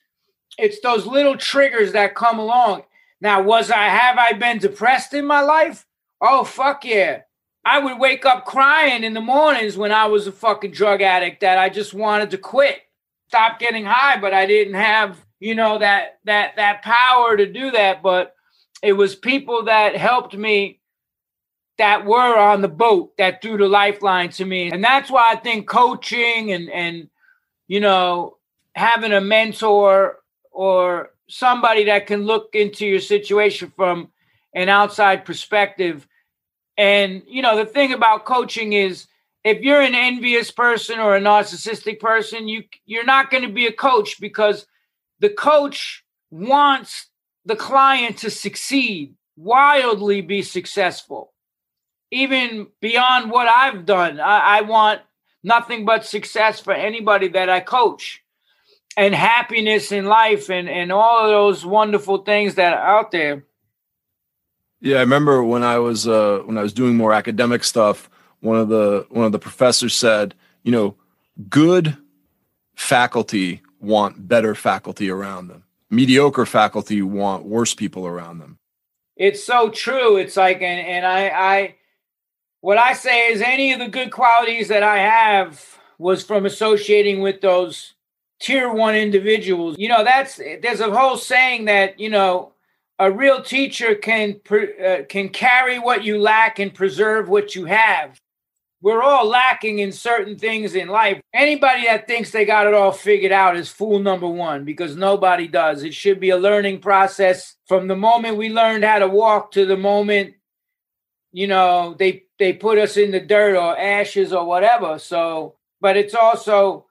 It's 0.58 0.80
those 0.80 1.06
little 1.06 1.36
triggers 1.36 1.92
that 1.92 2.14
come 2.14 2.38
along. 2.38 2.84
Now, 3.20 3.42
was 3.42 3.70
I 3.70 3.84
have 3.84 4.18
I 4.18 4.32
been 4.32 4.58
depressed 4.58 5.14
in 5.14 5.26
my 5.26 5.40
life? 5.40 5.86
Oh 6.20 6.44
fuck 6.44 6.84
yeah. 6.84 7.22
I 7.64 7.80
would 7.80 7.98
wake 7.98 8.24
up 8.24 8.44
crying 8.44 9.02
in 9.02 9.12
the 9.12 9.20
mornings 9.20 9.76
when 9.76 9.90
I 9.90 10.06
was 10.06 10.26
a 10.26 10.32
fucking 10.32 10.70
drug 10.70 11.02
addict 11.02 11.40
that 11.40 11.58
I 11.58 11.68
just 11.68 11.94
wanted 11.94 12.30
to 12.30 12.38
quit. 12.38 12.78
Stop 13.28 13.58
getting 13.58 13.84
high, 13.84 14.20
but 14.20 14.32
I 14.32 14.46
didn't 14.46 14.74
have, 14.74 15.18
you 15.40 15.56
know, 15.56 15.78
that 15.78 16.20
that 16.24 16.56
that 16.56 16.82
power 16.82 17.36
to 17.36 17.46
do 17.46 17.72
that, 17.72 18.02
but 18.02 18.34
it 18.82 18.92
was 18.92 19.16
people 19.16 19.64
that 19.64 19.96
helped 19.96 20.36
me 20.36 20.80
that 21.78 22.06
were 22.06 22.38
on 22.38 22.62
the 22.62 22.68
boat 22.68 23.16
that 23.18 23.42
threw 23.42 23.58
the 23.58 23.68
lifeline 23.68 24.30
to 24.30 24.44
me. 24.44 24.70
And 24.70 24.82
that's 24.82 25.10
why 25.10 25.32
I 25.32 25.36
think 25.36 25.68
coaching 25.68 26.52
and 26.52 26.70
and 26.70 27.08
you 27.68 27.80
know, 27.80 28.36
having 28.74 29.12
a 29.12 29.20
mentor 29.20 30.18
or 30.52 31.10
somebody 31.28 31.84
that 31.84 32.06
can 32.06 32.24
look 32.24 32.54
into 32.54 32.86
your 32.86 33.00
situation 33.00 33.72
from 33.76 34.08
an 34.54 34.68
outside 34.68 35.24
perspective. 35.24 36.06
And, 36.76 37.22
you 37.26 37.42
know, 37.42 37.56
the 37.56 37.66
thing 37.66 37.92
about 37.92 38.24
coaching 38.24 38.72
is 38.72 39.06
if 39.44 39.62
you're 39.62 39.80
an 39.80 39.94
envious 39.94 40.50
person 40.50 40.98
or 40.98 41.16
a 41.16 41.20
narcissistic 41.20 42.00
person, 42.00 42.48
you 42.48 42.64
you're 42.84 43.04
not 43.04 43.30
going 43.30 43.44
to 43.44 43.52
be 43.52 43.66
a 43.66 43.72
coach 43.72 44.20
because 44.20 44.66
the 45.20 45.30
coach 45.30 46.04
wants 46.30 47.06
the 47.44 47.56
client 47.56 48.18
to 48.18 48.30
succeed, 48.30 49.14
wildly 49.36 50.20
be 50.20 50.42
successful. 50.42 51.32
Even 52.10 52.68
beyond 52.80 53.30
what 53.30 53.48
I've 53.48 53.86
done, 53.86 54.20
I, 54.20 54.58
I 54.58 54.60
want 54.62 55.00
nothing 55.42 55.84
but 55.84 56.04
success 56.04 56.60
for 56.60 56.72
anybody 56.72 57.28
that 57.28 57.48
I 57.48 57.60
coach 57.60 58.22
and 58.96 59.14
happiness 59.14 59.92
in 59.92 60.06
life 60.06 60.48
and, 60.48 60.68
and 60.68 60.90
all 60.90 61.24
of 61.24 61.30
those 61.30 61.64
wonderful 61.66 62.18
things 62.18 62.54
that 62.54 62.72
are 62.72 62.98
out 62.98 63.10
there. 63.10 63.44
Yeah, 64.80 64.98
I 64.98 65.00
remember 65.00 65.42
when 65.42 65.62
I 65.62 65.78
was 65.78 66.06
uh, 66.06 66.42
when 66.44 66.58
I 66.58 66.62
was 66.62 66.72
doing 66.72 66.96
more 66.96 67.12
academic 67.12 67.64
stuff, 67.64 68.10
one 68.40 68.58
of 68.58 68.68
the 68.68 69.06
one 69.08 69.24
of 69.24 69.32
the 69.32 69.38
professors 69.38 69.94
said, 69.94 70.34
you 70.62 70.72
know, 70.72 70.96
good 71.48 71.96
faculty 72.74 73.62
want 73.80 74.28
better 74.28 74.54
faculty 74.54 75.10
around 75.10 75.48
them. 75.48 75.64
Mediocre 75.90 76.46
faculty 76.46 77.02
want 77.02 77.44
worse 77.44 77.74
people 77.74 78.06
around 78.06 78.38
them. 78.38 78.58
It's 79.16 79.42
so 79.42 79.70
true. 79.70 80.16
It's 80.16 80.36
like 80.36 80.56
and, 80.56 80.86
and 80.86 81.06
I 81.06 81.28
I 81.28 81.74
what 82.60 82.78
I 82.78 82.92
say 82.92 83.28
is 83.28 83.40
any 83.40 83.72
of 83.72 83.78
the 83.78 83.88
good 83.88 84.10
qualities 84.10 84.68
that 84.68 84.82
I 84.82 84.98
have 84.98 85.78
was 85.98 86.22
from 86.22 86.44
associating 86.44 87.22
with 87.22 87.40
those 87.40 87.94
tier 88.40 88.72
one 88.72 88.94
individuals. 88.94 89.76
You 89.78 89.88
know, 89.88 90.04
that's 90.04 90.36
there's 90.36 90.80
a 90.80 90.90
whole 90.90 91.16
saying 91.16 91.66
that 91.66 92.00
you 92.00 92.10
know 92.10 92.52
a 92.98 93.10
real 93.10 93.42
teacher 93.42 93.94
can 93.94 94.40
uh, 94.84 94.98
can 95.08 95.28
carry 95.30 95.78
what 95.78 96.04
you 96.04 96.18
lack 96.18 96.58
and 96.58 96.74
preserve 96.74 97.28
what 97.28 97.54
you 97.54 97.66
have. 97.66 98.20
We're 98.82 99.02
all 99.02 99.26
lacking 99.28 99.80
in 99.80 99.92
certain 99.92 100.38
things 100.38 100.74
in 100.74 100.88
life. 100.88 101.20
Anybody 101.34 101.84
that 101.86 102.06
thinks 102.06 102.30
they 102.30 102.44
got 102.44 102.66
it 102.66 102.74
all 102.74 102.92
figured 102.92 103.32
out 103.32 103.56
is 103.56 103.70
fool 103.70 103.98
number 104.00 104.28
one 104.28 104.64
because 104.64 104.96
nobody 104.96 105.48
does. 105.48 105.84
It 105.84 105.94
should 105.94 106.20
be 106.20 106.30
a 106.30 106.36
learning 106.36 106.80
process 106.80 107.56
from 107.66 107.88
the 107.88 107.96
moment 107.96 108.38
we 108.38 108.50
learned 108.50 108.84
how 108.84 109.00
to 109.00 109.08
walk 109.08 109.52
to 109.52 109.66
the 109.66 109.76
moment 109.78 110.34
you 111.32 111.46
know 111.46 111.94
they 111.98 112.24
they 112.38 112.54
put 112.54 112.78
us 112.78 112.98
in 112.98 113.12
the 113.12 113.20
dirt 113.20 113.56
or 113.56 113.78
ashes 113.78 114.32
or 114.32 114.46
whatever 114.46 114.98
so 114.98 115.56
but 115.80 115.96
it's 115.96 116.14
also 116.14 116.85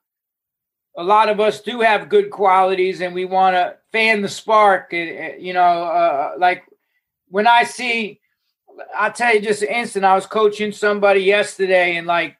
a 0.97 1.03
lot 1.03 1.29
of 1.29 1.39
us 1.39 1.61
do 1.61 1.81
have 1.81 2.09
good 2.09 2.29
qualities 2.29 3.01
and 3.01 3.13
we 3.13 3.25
want 3.25 3.55
to 3.55 3.75
fan 3.91 4.21
the 4.21 4.29
spark 4.29 4.89
eh, 4.93 4.97
eh, 4.97 5.35
you 5.39 5.53
know 5.53 5.61
uh, 5.61 6.33
like 6.37 6.63
when 7.29 7.47
i 7.47 7.63
see 7.63 8.19
i'll 8.95 9.11
tell 9.11 9.33
you 9.33 9.41
just 9.41 9.61
an 9.61 9.69
instant 9.69 10.05
i 10.05 10.15
was 10.15 10.25
coaching 10.25 10.71
somebody 10.71 11.21
yesterday 11.21 11.97
and 11.97 12.07
like 12.07 12.37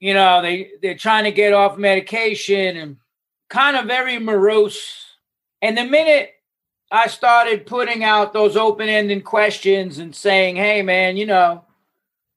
you 0.00 0.14
know 0.14 0.42
they 0.42 0.70
they're 0.82 0.96
trying 0.96 1.24
to 1.24 1.32
get 1.32 1.52
off 1.52 1.78
medication 1.78 2.76
and 2.76 2.96
kind 3.48 3.76
of 3.76 3.86
very 3.86 4.18
morose 4.18 5.16
and 5.62 5.78
the 5.78 5.84
minute 5.84 6.34
I 6.94 7.08
started 7.08 7.66
putting 7.66 8.04
out 8.04 8.32
those 8.32 8.56
open 8.56 8.88
ended 8.88 9.24
questions 9.24 9.98
and 9.98 10.14
saying, 10.14 10.54
hey, 10.54 10.80
man, 10.82 11.16
you 11.16 11.26
know, 11.26 11.64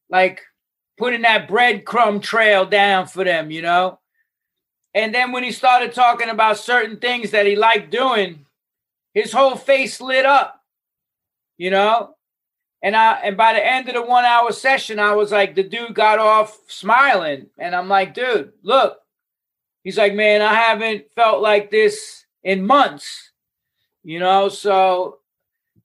like 0.10 0.42
putting 0.98 1.22
that 1.22 1.48
breadcrumb 1.48 2.24
trail 2.24 2.66
down 2.66 3.06
for 3.06 3.24
them, 3.24 3.52
you 3.52 3.62
know? 3.62 4.00
And 4.98 5.14
then 5.14 5.32
when 5.32 5.44
he 5.44 5.52
started 5.52 5.94
talking 5.94 6.30
about 6.30 6.58
certain 6.58 6.98
things 6.98 7.32
that 7.32 7.46
he 7.46 7.56
liked 7.56 7.92
doing, 7.92 8.46
his 9.14 9.32
whole 9.32 9.56
face 9.56 10.02
lit 10.02 10.26
up, 10.26 10.64
you 11.58 11.70
know? 11.72 12.16
And 12.82 12.96
I 12.96 13.14
and 13.20 13.38
by 13.38 13.54
the 13.54 13.66
end 13.66 13.88
of 13.88 13.96
the 13.96 14.02
one 14.02 14.26
hour 14.26 14.52
session, 14.52 15.00
I 15.00 15.14
was 15.14 15.32
like, 15.32 15.56
the 15.56 15.64
dude 15.64 15.96
got 15.96 16.20
off 16.20 16.60
smiling. 16.68 17.48
And 17.58 17.76
I'm 17.76 17.90
like, 17.90 18.14
dude, 18.14 18.54
look. 18.62 19.00
He's 19.84 19.98
like, 19.98 20.14
man, 20.14 20.42
I 20.42 20.54
haven't 20.54 21.06
felt 21.16 21.42
like 21.42 21.72
this 21.72 22.26
in 22.44 22.66
months 22.66 23.28
you 24.08 24.20
know 24.20 24.48
so 24.48 25.18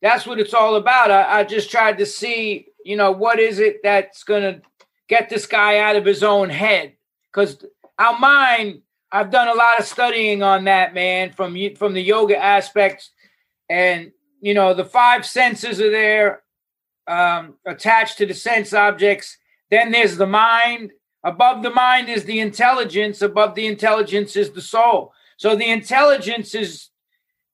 that's 0.00 0.26
what 0.26 0.38
it's 0.38 0.54
all 0.54 0.76
about 0.76 1.11
I, 1.11 1.40
I, 1.40 1.45
just 1.45 1.73
tried 1.73 1.99
to 1.99 2.07
see 2.07 2.69
you 2.85 2.97
know 2.97 3.11
what 3.11 3.40
is 3.40 3.59
it 3.59 3.81
that's 3.83 4.23
to 4.23 4.62
get 5.09 5.28
this 5.28 5.45
guy 5.45 5.78
out 5.78 5.97
of 5.97 6.04
his 6.04 6.23
own 6.23 6.49
head 6.49 6.92
because 7.31 7.64
our 7.99 8.16
mind 8.19 8.83
i've 9.12 9.31
done 9.31 9.49
a 9.49 9.54
lot 9.54 9.78
of 9.78 9.87
studying 9.87 10.42
on 10.42 10.64
that 10.64 10.95
man 10.95 11.33
from 11.33 11.57
from 11.76 11.92
the 11.92 12.02
yoga 12.02 12.37
aspects. 12.37 13.11
And 13.69 14.12
you 14.40 14.54
know 14.54 14.75
the 14.75 14.85
five 14.85 15.25
senses 15.25 15.81
are 15.81 15.90
there 15.90 16.42
um, 17.07 17.54
attached 17.66 18.19
to 18.19 18.26
the 18.26 18.35
sense 18.35 18.73
objects. 18.73 19.37
Then 19.71 19.92
there's 19.92 20.16
the 20.16 20.26
mind. 20.26 20.92
Above 21.25 21.62
the 21.62 21.71
mind 21.71 22.09
is 22.09 22.25
the 22.25 22.40
intelligence. 22.40 23.23
Above 23.23 23.54
the 23.54 23.66
intelligence 23.66 24.35
is 24.35 24.50
the 24.50 24.61
soul. 24.61 25.12
So 25.37 25.54
the 25.54 25.71
intelligence 25.71 26.54
is 26.54 26.88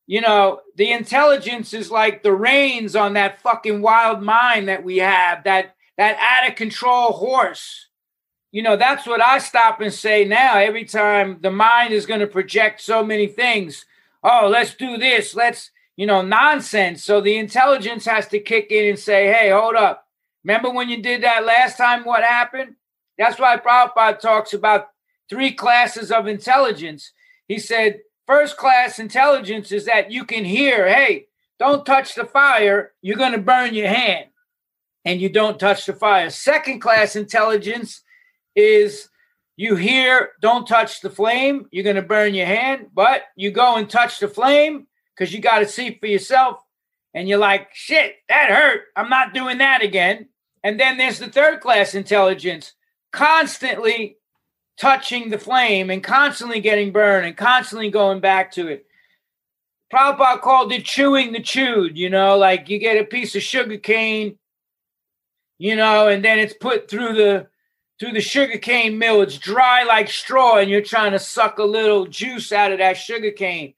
you 0.07 0.23
know, 0.23 0.61
the 0.77 0.91
intelligence 0.91 1.75
is 1.75 1.91
like 1.91 2.23
the 2.23 2.33
reins 2.33 2.97
on 2.97 3.13
that 3.13 3.43
fucking 3.43 3.83
wild 3.83 4.23
mind 4.23 4.69
that 4.69 4.83
we 4.83 4.97
have, 4.99 5.45
that 5.45 5.77
that 5.99 6.17
out 6.19 6.49
of 6.49 6.57
control 6.57 7.13
horse. 7.13 7.88
You 8.51 8.63
know, 8.63 8.77
that's 8.77 9.07
what 9.07 9.21
I 9.21 9.39
stop 9.39 9.81
and 9.81 9.93
say 9.93 10.25
now 10.25 10.57
every 10.57 10.85
time 10.85 11.39
the 11.41 11.51
mind 11.51 11.93
is 11.93 12.07
going 12.07 12.21
to 12.21 12.27
project 12.27 12.81
so 12.81 13.05
many 13.05 13.27
things. 13.27 13.85
Oh, 14.23 14.49
let's 14.51 14.75
do 14.75 14.97
this. 14.97 15.35
Let's, 15.35 15.71
you 15.97 16.07
know, 16.07 16.23
nonsense. 16.23 17.05
So 17.05 17.21
the 17.21 17.37
intelligence 17.37 18.07
has 18.07 18.27
to 18.29 18.41
kick 18.41 18.71
in 18.71 18.89
and 18.89 18.99
say, 18.99 19.27
hey, 19.27 19.51
hold 19.51 19.77
up. 19.77 20.07
Remember 20.45 20.71
when 20.71 20.89
you 20.89 21.03
did 21.03 21.23
that 21.25 21.45
last 21.45 21.77
time? 21.77 22.05
What 22.05 22.25
happened? 22.25 22.77
That's 23.19 23.39
why 23.39 23.57
Prabhupada 23.59 24.19
talks 24.19 24.55
about 24.55 24.89
three 25.29 25.53
classes 25.53 26.11
of 26.11 26.27
intelligence. 26.27 27.13
He 27.49 27.59
said, 27.59 28.01
First 28.29 28.59
class 28.59 28.99
intelligence 28.99 29.73
is 29.73 29.87
that 29.87 30.11
you 30.11 30.27
can 30.27 30.45
hear, 30.45 30.87
hey, 30.87 31.29
don't 31.59 31.87
touch 31.87 32.15
the 32.15 32.27
fire, 32.27 32.93
you're 33.01 33.17
going 33.17 33.33
to 33.33 33.39
burn 33.39 33.73
your 33.73 33.89
hand, 33.89 34.27
and 35.07 35.19
you 35.19 35.31
don't 35.31 35.59
touch 35.59 35.87
the 35.87 35.95
fire. 35.95 36.29
Second 36.29 36.81
class 36.81 37.17
intelligence 37.17 38.03
is 38.59 39.09
you 39.57 39.77
hear, 39.77 40.31
don't 40.41 40.67
touch 40.67 41.01
the 41.01 41.11
flame, 41.11 41.67
you're 41.71 41.85
going 41.85 41.97
to 41.97 42.03
burn 42.03 42.35
your 42.35 42.47
hand, 42.47 42.89
but 42.93 43.23
you 43.37 43.51
go 43.51 43.77
and 43.77 43.89
touch 43.89 44.21
the 44.21 44.29
flame 44.29 44.87
because 45.15 45.33
you 45.33 45.41
got 45.41 45.61
to 45.61 45.67
see 45.67 45.97
for 45.99 46.07
yourself. 46.07 46.63
And 47.15 47.29
you're 47.29 47.39
like, 47.39 47.69
shit, 47.73 48.17
that 48.29 48.51
hurt. 48.51 48.83
I'm 48.95 49.09
not 49.09 49.35
doing 49.35 49.59
that 49.59 49.83
again. 49.83 50.29
And 50.63 50.79
then 50.79 50.97
there's 50.97 51.19
the 51.19 51.29
third 51.29 51.61
class 51.61 51.95
intelligence, 51.95 52.75
constantly 53.13 54.19
touching 54.79 55.31
the 55.31 55.39
flame 55.39 55.91
and 55.91 56.05
constantly 56.05 56.61
getting 56.61 56.93
burned 56.93 57.27
and 57.27 57.37
constantly 57.37 57.91
going 57.91 58.21
back 58.21 58.53
to 58.53 58.69
it. 58.69 58.87
Prabhupada 59.93 60.41
called 60.41 60.73
it 60.73 60.85
chewing 60.85 61.33
the 61.33 61.41
chewed, 61.41 61.97
you 61.97 62.11
know, 62.11 62.37
like 62.37 62.69
you 62.69 62.79
get 62.79 63.01
a 63.01 63.05
piece 63.05 63.35
of 63.35 63.43
sugar 63.43 63.79
cane, 63.79 64.39
you 65.59 65.75
know, 65.75 66.09
and 66.09 66.25
then 66.25 66.39
it's 66.39 66.55
put 66.55 66.89
through 66.89 67.15
the 67.15 67.47
through 67.99 68.13
the 68.13 68.21
sugar 68.21 68.59
cane 68.59 68.99
mill. 68.99 69.23
It's 69.23 69.39
dry 69.39 69.83
like 69.85 70.09
straw, 70.09 70.59
and 70.59 70.71
you're 70.71 70.81
trying 70.81 71.13
to 71.13 71.19
suck 71.19 71.59
a 71.59 71.65
little 71.65 72.07
juice 72.07 72.53
out 72.53 72.73
of 72.73 72.79
that 72.79 72.97
sugar 72.97 73.31
cane. 73.31 73.75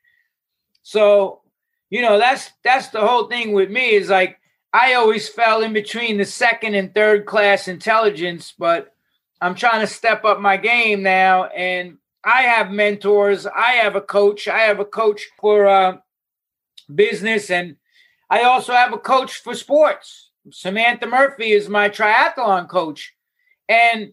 So, 0.82 1.40
you 1.88 2.02
know, 2.02 2.18
that's 2.18 2.50
that's 2.62 2.88
the 2.88 3.06
whole 3.06 3.26
thing 3.28 3.52
with 3.52 3.70
me 3.70 3.92
is 3.92 4.08
like 4.08 4.38
I 4.72 4.94
always 4.94 5.28
fell 5.28 5.62
in 5.62 5.72
between 5.72 6.16
the 6.16 6.24
second 6.24 6.74
and 6.74 6.94
third 6.94 7.26
class 7.26 7.68
intelligence, 7.68 8.54
but 8.58 8.94
I'm 9.40 9.54
trying 9.54 9.80
to 9.80 9.86
step 9.86 10.24
up 10.24 10.40
my 10.40 10.56
game 10.56 11.02
now 11.02 11.44
and 11.46 11.96
I 12.22 12.42
have 12.42 12.70
mentors. 12.70 13.46
I 13.46 13.72
have 13.72 13.96
a 13.96 14.00
coach. 14.00 14.46
I 14.46 14.60
have 14.60 14.78
a 14.78 14.84
coach 14.84 15.26
for 15.40 15.66
uh, 15.66 15.98
business, 16.94 17.50
and 17.50 17.76
I 18.28 18.42
also 18.42 18.72
have 18.72 18.92
a 18.92 18.98
coach 18.98 19.36
for 19.36 19.54
sports. 19.54 20.30
Samantha 20.50 21.06
Murphy 21.06 21.52
is 21.52 21.68
my 21.68 21.88
triathlon 21.88 22.68
coach. 22.68 23.14
And 23.70 24.12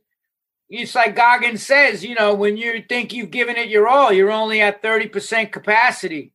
it's 0.69 0.93
like 0.93 1.15
Goggins 1.15 1.65
says, 1.65 2.05
you 2.05 2.13
know, 2.13 2.35
when 2.35 2.57
you 2.57 2.83
think 2.87 3.11
you've 3.11 3.31
given 3.31 3.55
it 3.55 3.69
your 3.69 3.87
all, 3.87 4.13
you're 4.13 4.31
only 4.31 4.61
at 4.61 4.83
30% 4.83 5.51
capacity, 5.51 6.31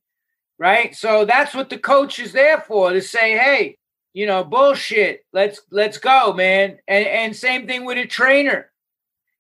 right? 0.59 0.95
So 0.95 1.25
that's 1.25 1.55
what 1.55 1.71
the 1.71 1.79
coach 1.79 2.19
is 2.19 2.33
there 2.33 2.61
for 2.61 2.93
to 2.93 3.01
say, 3.01 3.39
hey, 3.39 3.79
you 4.13 4.27
know, 4.27 4.43
bullshit. 4.43 5.25
Let's 5.33 5.61
let's 5.71 5.99
go, 5.99 6.33
man. 6.33 6.79
And 6.89 7.07
and 7.07 7.37
same 7.37 7.67
thing 7.67 7.85
with 7.85 7.97
a 7.97 8.07
trainer. 8.07 8.71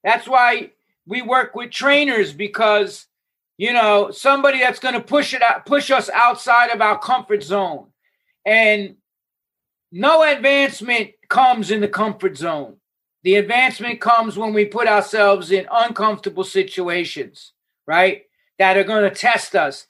That's 0.05 0.29
why 0.29 0.71
we 1.07 1.21
work 1.21 1.55
with 1.55 1.71
trainers 1.71 2.33
because 2.33 3.07
you 3.59 3.73
know 3.73 4.11
somebody 4.12 4.61
that's 4.61 4.79
going 4.79 4.95
to 4.95 5.01
push 5.01 5.35
it 5.35 5.43
out 5.43 5.67
push 5.67 5.91
us 5.91 6.09
outside 6.11 6.71
of 6.71 6.81
our 6.81 6.99
comfort 6.99 7.43
zone 7.43 7.89
and 8.47 8.97
no 9.91 10.23
advancement 10.23 11.11
comes 11.29 11.71
in 11.71 11.81
the 11.81 11.89
comfort 11.89 12.37
zone 12.39 12.77
the 13.25 13.37
advancement 13.37 14.00
comes 14.00 14.37
when 14.37 14.52
we 14.52 14.64
put 14.64 14.88
ourselves 14.88 15.50
in 15.50 15.67
uncomfortable 15.71 16.45
situations 16.45 17.52
right 17.87 18.23
that 18.59 18.76
are 18.76 18.85
going 18.85 19.09
to 19.09 19.14
test 19.14 19.55
us 19.55 19.87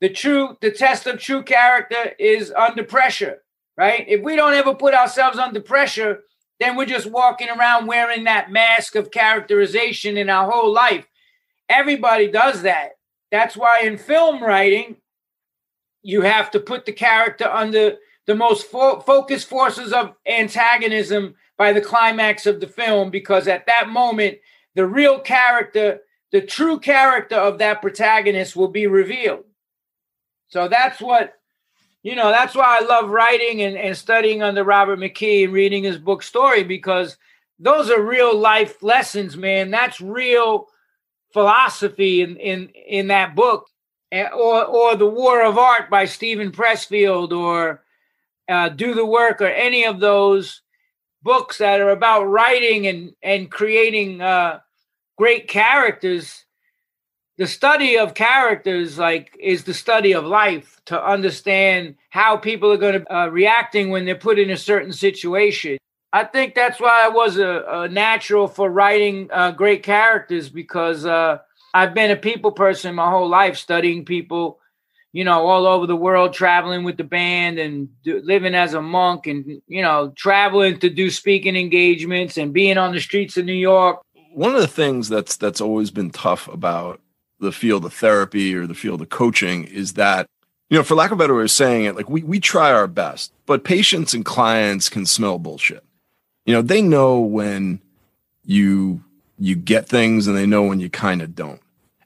the 0.00 0.08
true 0.08 0.56
the 0.60 0.70
test 0.70 1.06
of 1.06 1.20
true 1.20 1.42
character 1.42 2.12
is 2.18 2.52
under 2.52 2.84
pressure 2.84 3.42
right 3.76 4.04
if 4.08 4.22
we 4.22 4.36
don't 4.36 4.54
ever 4.54 4.74
put 4.74 4.94
ourselves 4.94 5.38
under 5.38 5.60
pressure 5.60 6.20
then 6.60 6.76
we're 6.76 6.84
just 6.84 7.10
walking 7.10 7.48
around 7.48 7.86
wearing 7.86 8.24
that 8.24 8.52
mask 8.52 8.94
of 8.94 9.10
characterization 9.10 10.18
in 10.18 10.28
our 10.28 10.48
whole 10.48 10.70
life. 10.70 11.06
Everybody 11.70 12.30
does 12.30 12.62
that. 12.62 12.90
That's 13.32 13.56
why 13.56 13.80
in 13.80 13.96
film 13.96 14.42
writing, 14.42 14.96
you 16.02 16.20
have 16.20 16.50
to 16.50 16.60
put 16.60 16.84
the 16.84 16.92
character 16.92 17.48
under 17.48 17.96
the 18.26 18.34
most 18.34 18.66
fo- 18.66 19.00
focused 19.00 19.48
forces 19.48 19.92
of 19.92 20.14
antagonism 20.26 21.34
by 21.60 21.74
the 21.74 21.80
climax 21.82 22.46
of 22.46 22.58
the 22.58 22.66
film, 22.66 23.10
because 23.10 23.46
at 23.46 23.66
that 23.66 23.90
moment, 23.90 24.38
the 24.76 24.86
real 24.86 25.20
character, 25.20 26.00
the 26.32 26.40
true 26.40 26.80
character 26.80 27.36
of 27.36 27.58
that 27.58 27.82
protagonist 27.82 28.56
will 28.56 28.68
be 28.68 28.86
revealed. 28.86 29.44
So 30.48 30.68
that's 30.68 31.02
what 31.02 31.34
you 32.02 32.16
know, 32.16 32.30
that's 32.30 32.54
why 32.54 32.78
I 32.80 32.86
love 32.86 33.10
writing 33.10 33.60
and, 33.60 33.76
and 33.76 33.94
studying 33.94 34.42
under 34.42 34.64
Robert 34.64 34.98
McKee 34.98 35.44
and 35.44 35.52
reading 35.52 35.84
his 35.84 35.98
book 35.98 36.22
story 36.22 36.64
because 36.64 37.18
those 37.58 37.90
are 37.90 38.00
real 38.00 38.34
life 38.34 38.82
lessons, 38.82 39.36
man. 39.36 39.70
That's 39.70 40.00
real 40.00 40.66
philosophy 41.34 42.22
in 42.22 42.38
in 42.38 42.68
in 42.68 43.08
that 43.08 43.34
book, 43.34 43.66
or 44.10 44.64
or 44.64 44.96
the 44.96 45.06
War 45.06 45.42
of 45.44 45.58
Art 45.58 45.90
by 45.90 46.06
Steven 46.06 46.52
Pressfield, 46.52 47.32
or 47.32 47.84
uh, 48.48 48.70
Do 48.70 48.94
the 48.94 49.04
Work, 49.04 49.42
or 49.42 49.48
any 49.48 49.84
of 49.84 50.00
those 50.00 50.59
books 51.22 51.58
that 51.58 51.80
are 51.80 51.90
about 51.90 52.24
writing 52.24 52.86
and 52.86 53.12
and 53.22 53.50
creating 53.50 54.20
uh, 54.20 54.60
great 55.16 55.48
characters 55.48 56.44
the 57.40 57.46
study 57.46 57.96
of 57.96 58.12
characters 58.12 58.98
like 58.98 59.34
is 59.40 59.64
the 59.64 59.72
study 59.72 60.12
of 60.12 60.26
life 60.26 60.78
to 60.84 61.02
understand 61.02 61.94
how 62.10 62.36
people 62.36 62.70
are 62.70 62.76
going 62.76 63.00
to 63.00 63.16
uh, 63.16 63.28
reacting 63.28 63.88
when 63.88 64.04
they're 64.04 64.14
put 64.14 64.38
in 64.38 64.50
a 64.50 64.58
certain 64.58 64.92
situation. 64.92 65.78
I 66.12 66.24
think 66.24 66.54
that's 66.54 66.78
why 66.78 67.06
i 67.06 67.08
was 67.08 67.38
a, 67.38 67.64
a 67.66 67.88
natural 67.88 68.46
for 68.46 68.70
writing 68.70 69.30
uh, 69.32 69.52
great 69.52 69.82
characters 69.82 70.50
because 70.50 71.06
uh, 71.06 71.38
i've 71.72 71.94
been 71.94 72.10
a 72.10 72.16
people 72.16 72.52
person 72.52 72.94
my 72.94 73.08
whole 73.08 73.28
life 73.28 73.56
studying 73.56 74.04
people 74.04 74.59
you 75.12 75.24
know 75.24 75.46
all 75.46 75.66
over 75.66 75.86
the 75.86 75.96
world 75.96 76.32
traveling 76.32 76.84
with 76.84 76.96
the 76.96 77.04
band 77.04 77.58
and 77.58 77.88
do, 78.02 78.20
living 78.24 78.54
as 78.54 78.74
a 78.74 78.82
monk 78.82 79.26
and 79.26 79.60
you 79.66 79.82
know 79.82 80.12
traveling 80.16 80.78
to 80.78 80.90
do 80.90 81.10
speaking 81.10 81.56
engagements 81.56 82.36
and 82.36 82.52
being 82.52 82.78
on 82.78 82.92
the 82.92 83.00
streets 83.00 83.36
of 83.36 83.44
new 83.44 83.52
york. 83.52 84.00
One 84.32 84.54
of 84.54 84.60
the 84.60 84.68
things 84.68 85.08
that's 85.08 85.36
that's 85.36 85.60
always 85.60 85.90
been 85.90 86.10
tough 86.10 86.48
about 86.48 87.00
the 87.40 87.52
field 87.52 87.84
of 87.84 87.92
therapy 87.92 88.54
or 88.54 88.66
the 88.66 88.74
field 88.74 89.02
of 89.02 89.08
coaching 89.08 89.64
is 89.64 89.94
that 89.94 90.26
you 90.68 90.78
know 90.78 90.84
for 90.84 90.94
lack 90.94 91.10
of 91.10 91.18
a 91.18 91.22
better 91.22 91.34
way 91.34 91.42
of 91.42 91.50
saying 91.50 91.84
it 91.84 91.96
like 91.96 92.08
we 92.08 92.22
we 92.22 92.38
try 92.38 92.72
our 92.72 92.86
best 92.86 93.32
but 93.46 93.64
patients 93.64 94.14
and 94.14 94.24
clients 94.24 94.88
can 94.88 95.06
smell 95.06 95.38
bullshit. 95.38 95.84
You 96.46 96.54
know 96.54 96.62
they 96.62 96.82
know 96.82 97.20
when 97.20 97.80
you 98.44 99.02
you 99.38 99.56
get 99.56 99.88
things 99.88 100.26
and 100.26 100.36
they 100.36 100.46
know 100.46 100.62
when 100.62 100.80
you 100.80 100.90
kind 100.90 101.22
of 101.22 101.34
don't 101.34 101.60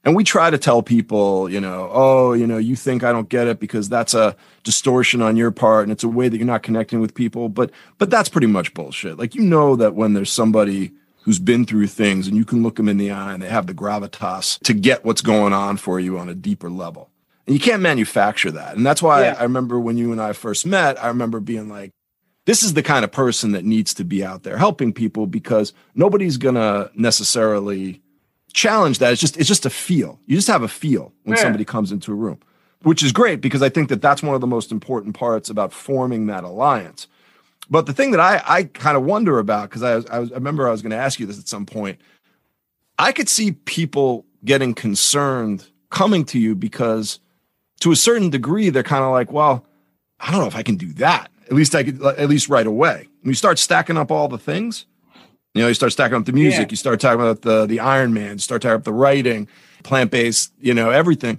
and 0.05 0.15
we 0.15 0.25
try 0.25 0.51
to 0.51 0.59
tell 0.59 0.83
people 0.83 1.49
you 1.51 1.61
know 1.61 1.89
oh 1.93 2.33
you 2.33 2.47
know 2.47 2.59
you 2.59 2.77
think 2.77 3.03
i 3.03 3.13
don't 3.13 3.29
get 3.29 3.47
it 3.47 3.59
because 3.59 3.89
that's 3.89 4.15
a 4.15 4.37
distortion 4.63 5.23
on 5.23 5.37
your 5.37 5.51
part 5.51 5.85
and 5.85 5.93
it's 5.93 6.05
a 6.05 6.09
way 6.09 6.29
that 6.29 6.37
you're 6.37 6.47
not 6.47 6.63
connecting 6.63 7.01
with 7.01 7.15
people 7.15 7.49
but 7.49 7.71
but 7.99 8.11
that's 8.11 8.29
pretty 8.29 8.47
much 8.47 8.75
bullshit 8.75 9.19
like 9.19 9.35
you 9.35 9.43
know 9.43 9.77
that 9.77 9.95
when 9.95 10.13
there's 10.13 10.33
somebody 10.33 10.93
who's 11.25 11.39
been 11.39 11.65
through 11.65 11.87
things 11.87 12.29
and 12.29 12.37
you 12.37 12.45
can 12.45 12.63
look 12.63 12.77
them 12.77 12.89
in 12.89 12.99
the 12.99 13.11
eye 13.11 13.33
and 13.33 13.43
they 13.43 13.49
have 13.49 13.67
the 13.67 13.75
gravitas 13.75 14.59
to 14.61 14.75
get 14.75 15.05
what's 15.05 15.23
going 15.23 15.55
on 15.55 15.77
for 15.79 15.99
you 15.99 16.19
on 16.19 16.29
a 16.29 16.35
deeper 16.35 16.69
level. 16.69 17.11
And 17.47 17.55
you 17.55 17.61
can't 17.61 17.81
manufacture 17.81 18.51
that. 18.51 18.77
And 18.77 18.87
that's 18.87 19.03
why 19.03 19.25
yeah. 19.25 19.35
I, 19.39 19.41
I 19.41 19.43
remember 19.45 19.81
when 19.81 19.97
you 19.97 20.13
and 20.13 20.21
I 20.21 20.35
first 20.35 20.67
met, 20.67 21.03
I 21.03 21.09
remember 21.09 21.41
being 21.41 21.71
like, 21.71 21.91
this 22.45 22.63
is 22.63 22.75
the 22.75 22.83
kind 22.83 23.07
of 23.07 23.13
person 23.13 23.53
that 23.53 23.65
needs 23.65 23.95
to 23.95 24.05
be 24.05 24.23
out 24.23 24.43
there 24.43 24.59
helping 24.59 24.93
people 24.93 25.27
because 25.27 25.73
nobody's 25.95 26.37
going 26.37 26.57
to 26.57 26.91
necessarily 26.95 28.03
challenge 28.55 28.99
that. 29.01 29.13
It's 29.13 29.21
just, 29.21 29.37
it's 29.37 29.49
just 29.49 29.67
a 29.67 29.71
feel. 29.71 30.19
You 30.27 30.37
just 30.37 30.49
have 30.49 30.63
a 30.63 30.69
feel 30.69 31.13
when 31.25 31.37
yeah. 31.37 31.43
somebody 31.43 31.65
comes 31.67 31.93
into 31.93 32.13
a 32.13 32.15
room, 32.15 32.41
which 32.83 33.03
is 33.03 33.13
great 33.13 33.43
because 33.43 33.63
I 33.63 33.69
think 33.69 33.91
that 33.91 34.01
that's 34.01 34.23
one 34.23 34.35
of 34.35 34.41
the 34.41 34.47
most 34.47 34.73
important 34.73 35.15
parts 35.15 35.51
about 35.51 35.73
forming 35.73 36.27
that 36.27 36.45
alliance 36.45 37.07
but 37.71 37.87
the 37.87 37.93
thing 37.93 38.11
that 38.11 38.21
I, 38.21 38.43
I 38.47 38.65
kind 38.65 38.97
of 38.97 39.05
wonder 39.05 39.39
about, 39.39 39.71
because 39.71 39.83
I, 39.83 39.93
I, 40.15 40.19
was, 40.19 40.33
I 40.33 40.35
remember 40.35 40.69
I 40.69 40.71
was 40.71 40.83
going 40.83 40.91
to 40.91 40.97
ask 40.97 41.19
you 41.19 41.27
this 41.27 41.39
at 41.39 41.49
some 41.49 41.67
point, 41.67 42.01
I 42.99 43.13
could 43.13 43.29
see 43.29 43.53
people 43.53 44.27
getting 44.45 44.75
concerned 44.75 45.67
coming 45.91 46.25
to 46.27 46.39
you 46.39 46.55
because 46.55 47.21
to 47.81 47.93
a 47.93 47.97
certain 47.97 48.31
degree, 48.31 48.71
they're 48.71 48.83
kind 48.83 49.05
of 49.05 49.11
like, 49.11 49.33
well, 49.33 49.67
I 50.21 50.31
don't 50.31 50.41
know 50.41 50.47
if 50.47 50.57
I 50.57 50.63
can 50.63 50.77
do 50.77 50.93
that. 50.95 51.31
At 51.47 51.53
least 51.53 51.75
I 51.75 51.85
could, 51.85 52.03
at 52.03 52.29
least 52.29 52.49
right 52.49 52.67
away. 52.67 53.09
When 53.23 53.31
you 53.31 53.35
start 53.35 53.59
stacking 53.59 53.97
up 53.97 54.11
all 54.11 54.29
the 54.29 54.39
things, 54.39 54.87
you 55.55 55.63
know, 55.63 55.69
you 55.69 55.75
start 55.75 55.93
stacking 55.93 56.17
up 56.17 56.25
the 56.25 56.33
music, 56.33 56.69
yeah. 56.69 56.71
you 56.71 56.77
start 56.77 57.01
talking 57.01 57.21
about 57.21 57.43
the 57.43 57.67
the 57.67 57.79
Ironman, 57.79 58.33
you 58.33 58.39
start 58.39 58.63
talking 58.63 58.75
about 58.75 58.85
the 58.85 58.93
writing, 58.93 59.49
plant 59.85 60.11
based, 60.11 60.53
you 60.61 60.75
know, 60.75 60.91
everything. 60.91 61.39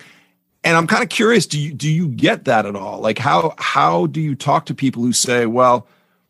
And 0.64 0.76
I'm 0.76 0.88
kind 0.88 1.04
of 1.04 1.10
curious, 1.10 1.46
do 1.46 1.60
you 1.60 1.74
do 1.74 1.92
you 1.92 2.08
get 2.08 2.46
that 2.46 2.66
at 2.66 2.76
all? 2.76 3.00
Like 3.00 3.20
how 3.20 3.54
how 3.58 4.08
do 4.08 4.22
you 4.22 4.34
talk 4.34 4.66
to 4.68 4.74
people 4.74 5.04
who 5.04 5.14
say, 5.14 5.46
well, 5.46 5.88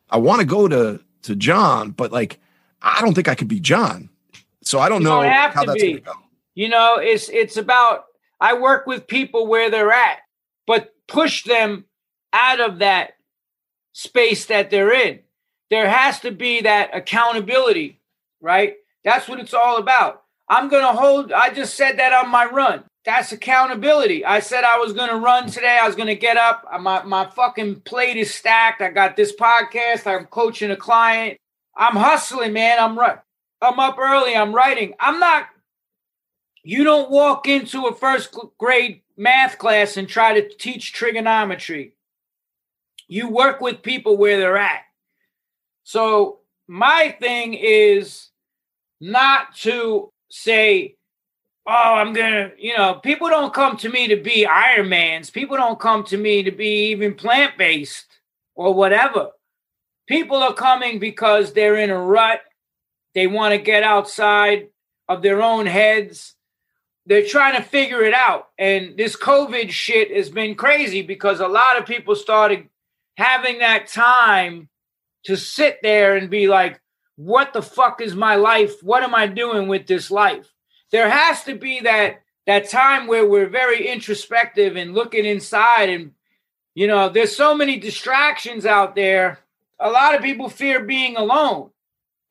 I 0.10 0.18
want 0.18 0.42
to 0.42 0.46
go 0.46 0.68
to 0.68 1.00
to 1.24 1.36
John, 1.36 1.92
but 1.92 2.12
like 2.12 2.40
I 2.82 3.02
don't 3.02 3.14
think 3.14 3.28
I 3.28 3.36
could 3.36 3.48
be 3.48 3.60
John. 3.60 4.10
So 4.62 4.80
I 4.80 4.90
don't 4.90 5.02
you 5.02 5.08
know 5.08 5.22
don't 5.22 5.32
how 5.32 5.64
that's 5.64 5.82
going 5.82 5.96
to 5.98 6.02
go. 6.02 6.14
You 6.56 6.70
know, 6.70 6.98
it's 6.98 7.30
it's 7.30 7.58
about 7.58 8.06
I 8.42 8.56
work 8.56 8.88
with 8.88 9.08
people 9.08 9.48
where 9.48 9.70
they're 9.70 9.92
at, 9.92 10.20
but 10.66 10.94
push 11.08 11.44
them 11.44 11.86
out 12.34 12.60
of 12.60 12.80
that 12.80 13.14
space 13.94 14.46
that 14.48 14.70
they're 14.70 14.94
in. 14.94 15.20
There 15.72 15.90
has 15.90 16.20
to 16.22 16.32
be 16.32 16.62
that 16.62 16.96
accountability, 16.96 18.02
right? 18.42 18.76
That's 19.04 19.28
what 19.28 19.40
it's 19.40 19.54
all 19.54 19.78
about. 19.78 20.24
I'm 20.50 20.70
going 20.70 20.84
to 20.86 21.00
hold 21.00 21.32
I 21.34 21.54
just 21.54 21.76
said 21.76 22.00
that 22.00 22.14
on 22.14 22.30
my 22.32 22.46
run. 22.46 22.84
That's 23.06 23.32
accountability. 23.32 24.26
I 24.26 24.40
said 24.40 24.64
I 24.64 24.80
was 24.80 24.94
going 24.94 25.10
to 25.10 25.18
run 25.18 25.50
today. 25.50 25.80
I 25.82 25.88
was 25.88 25.96
going 25.96 26.08
to 26.08 26.16
get 26.16 26.38
up. 26.38 26.66
My, 26.82 27.04
my 27.04 27.28
fucking 27.30 27.82
plate 27.82 28.18
is 28.18 28.34
stacked. 28.34 28.82
I 28.82 28.92
got 28.92 29.16
this 29.16 29.36
podcast. 29.36 30.08
I'm 30.08 30.26
coaching 30.28 30.72
a 30.72 30.78
client. 30.78 31.38
I'm 31.78 31.96
hustling, 31.96 32.54
man. 32.54 32.80
I'm 32.80 32.98
right. 32.98 33.20
I'm 33.62 33.80
up 33.80 33.98
early. 34.00 34.36
I'm 34.36 34.54
writing. 34.56 34.96
I'm 35.00 35.20
not 35.20 35.48
You 36.64 36.84
don't 36.86 37.12
walk 37.12 37.48
into 37.48 37.88
a 37.88 37.96
first 37.96 38.36
grade 38.60 39.02
math 39.18 39.58
class 39.60 39.98
and 39.98 40.08
try 40.10 40.40
to 40.40 40.50
teach 40.50 40.94
trigonometry. 40.94 41.94
You 43.08 43.30
work 43.30 43.62
with 43.62 43.84
people 43.84 44.18
where 44.18 44.40
they're 44.40 44.58
at. 44.58 44.85
So, 45.86 46.40
my 46.68 47.16
thing 47.22 47.54
is 47.54 48.30
not 49.00 49.56
to 49.58 50.12
say, 50.30 50.96
oh, 51.68 51.72
I'm 51.72 52.12
gonna, 52.12 52.52
you 52.58 52.76
know, 52.76 52.96
people 52.96 53.30
don't 53.30 53.54
come 53.54 53.78
to 53.78 53.90
me 53.90 54.08
to 54.08 54.16
be 54.16 54.48
Ironmans. 54.50 55.32
People 55.32 55.58
don't 55.58 55.80
come 55.80 56.04
to 56.06 56.18
me 56.18 56.42
to 56.42 56.52
be 56.52 56.90
even 56.90 57.14
plant 57.14 57.58
based 57.58 58.08
or 58.56 58.74
whatever. 58.74 59.30
People 60.08 60.38
are 60.38 60.54
coming 60.54 60.98
because 60.98 61.54
they're 61.54 61.78
in 61.78 61.92
a 61.92 62.02
rut. 62.02 62.42
They 63.14 63.28
want 63.28 63.54
to 63.54 63.60
get 63.60 63.84
outside 63.84 64.70
of 65.08 65.22
their 65.22 65.44
own 65.44 65.68
heads. 65.68 66.36
They're 67.06 67.28
trying 67.28 67.56
to 67.56 67.62
figure 67.62 68.04
it 68.04 68.14
out. 68.16 68.50
And 68.58 68.98
this 68.98 69.16
COVID 69.16 69.70
shit 69.70 70.16
has 70.16 70.30
been 70.30 70.56
crazy 70.56 71.04
because 71.04 71.40
a 71.40 71.48
lot 71.48 71.78
of 71.78 71.86
people 71.86 72.16
started 72.16 72.70
having 73.18 73.60
that 73.60 73.88
time 73.88 74.68
to 75.26 75.36
sit 75.36 75.80
there 75.84 76.16
and 76.16 76.30
be 76.30 76.48
like, 76.48 76.80
what 77.18 77.54
the 77.54 77.62
fuck 77.62 78.02
is 78.02 78.16
my 78.16 78.36
life? 78.36 78.82
What 78.84 79.04
am 79.04 79.16
I 79.16 79.28
doing 79.28 79.68
with 79.68 79.88
this 79.88 80.12
life? 80.12 80.52
There 80.92 81.10
has 81.10 81.44
to 81.44 81.56
be 81.56 81.82
that 81.82 82.22
that 82.46 82.70
time 82.70 83.08
where 83.08 83.26
we're 83.28 83.50
very 83.50 83.88
introspective 83.88 84.76
and 84.76 84.94
looking 84.94 85.26
inside 85.26 85.90
and 85.90 86.12
you 86.76 86.88
know, 86.88 87.08
there's 87.08 87.36
so 87.36 87.56
many 87.56 87.80
distractions 87.80 88.66
out 88.66 88.96
there. 88.96 89.40
A 89.80 89.90
lot 89.90 90.14
of 90.14 90.22
people 90.22 90.50
fear 90.50 90.84
being 90.84 91.16
alone. 91.16 91.72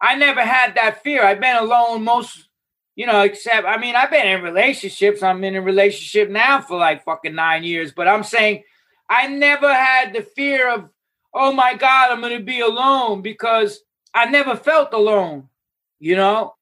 I 0.00 0.16
never 0.16 0.42
had 0.42 0.74
that 0.74 1.02
fear. 1.02 1.24
I've 1.24 1.40
been 1.40 1.56
alone 1.56 2.04
most, 2.04 2.48
you 2.94 3.06
know, 3.06 3.22
except 3.22 3.66
I 3.66 3.78
mean, 3.78 3.96
I've 3.96 4.10
been 4.10 4.26
in 4.26 4.42
relationships. 4.42 5.22
I'm 5.22 5.42
in 5.44 5.56
a 5.56 5.62
relationship 5.62 6.28
now 6.28 6.60
for 6.60 6.78
like 6.78 7.04
fucking 7.04 7.34
9 7.34 7.64
years, 7.64 7.92
but 7.92 8.06
I'm 8.06 8.22
saying 8.22 8.64
I 9.08 9.28
never 9.28 9.72
had 9.72 10.12
the 10.12 10.22
fear 10.22 10.70
of 10.70 10.90
oh 11.34 11.52
my 11.52 11.74
god, 11.74 12.12
I'm 12.12 12.20
going 12.20 12.38
to 12.38 12.44
be 12.44 12.60
alone 12.60 13.22
because 13.22 13.80
I 14.14 14.26
never 14.26 14.56
felt 14.56 14.92
alone, 14.92 15.48
you 15.98 16.16
know? 16.16 16.54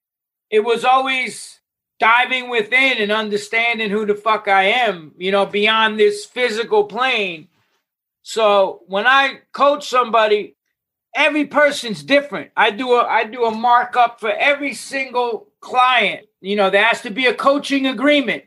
It 0.49 0.63
was 0.63 0.83
always 0.83 1.59
diving 1.99 2.49
within 2.49 2.97
and 2.97 3.11
understanding 3.11 3.89
who 3.89 4.05
the 4.05 4.15
fuck 4.15 4.47
I 4.47 4.65
am, 4.65 5.13
you 5.17 5.31
know, 5.31 5.45
beyond 5.45 5.99
this 5.99 6.25
physical 6.25 6.85
plane. 6.85 7.47
So 8.23 8.81
when 8.87 9.07
I 9.07 9.39
coach 9.51 9.87
somebody, 9.87 10.55
every 11.15 11.45
person's 11.45 12.03
different. 12.03 12.51
I 12.57 12.71
do 12.71 12.93
a 12.93 13.05
I 13.05 13.25
do 13.25 13.45
a 13.45 13.51
markup 13.51 14.19
for 14.19 14.31
every 14.31 14.73
single 14.73 15.47
client. 15.59 16.27
You 16.41 16.55
know, 16.55 16.69
there 16.69 16.83
has 16.83 17.01
to 17.01 17.09
be 17.09 17.25
a 17.27 17.33
coaching 17.33 17.87
agreement. 17.87 18.43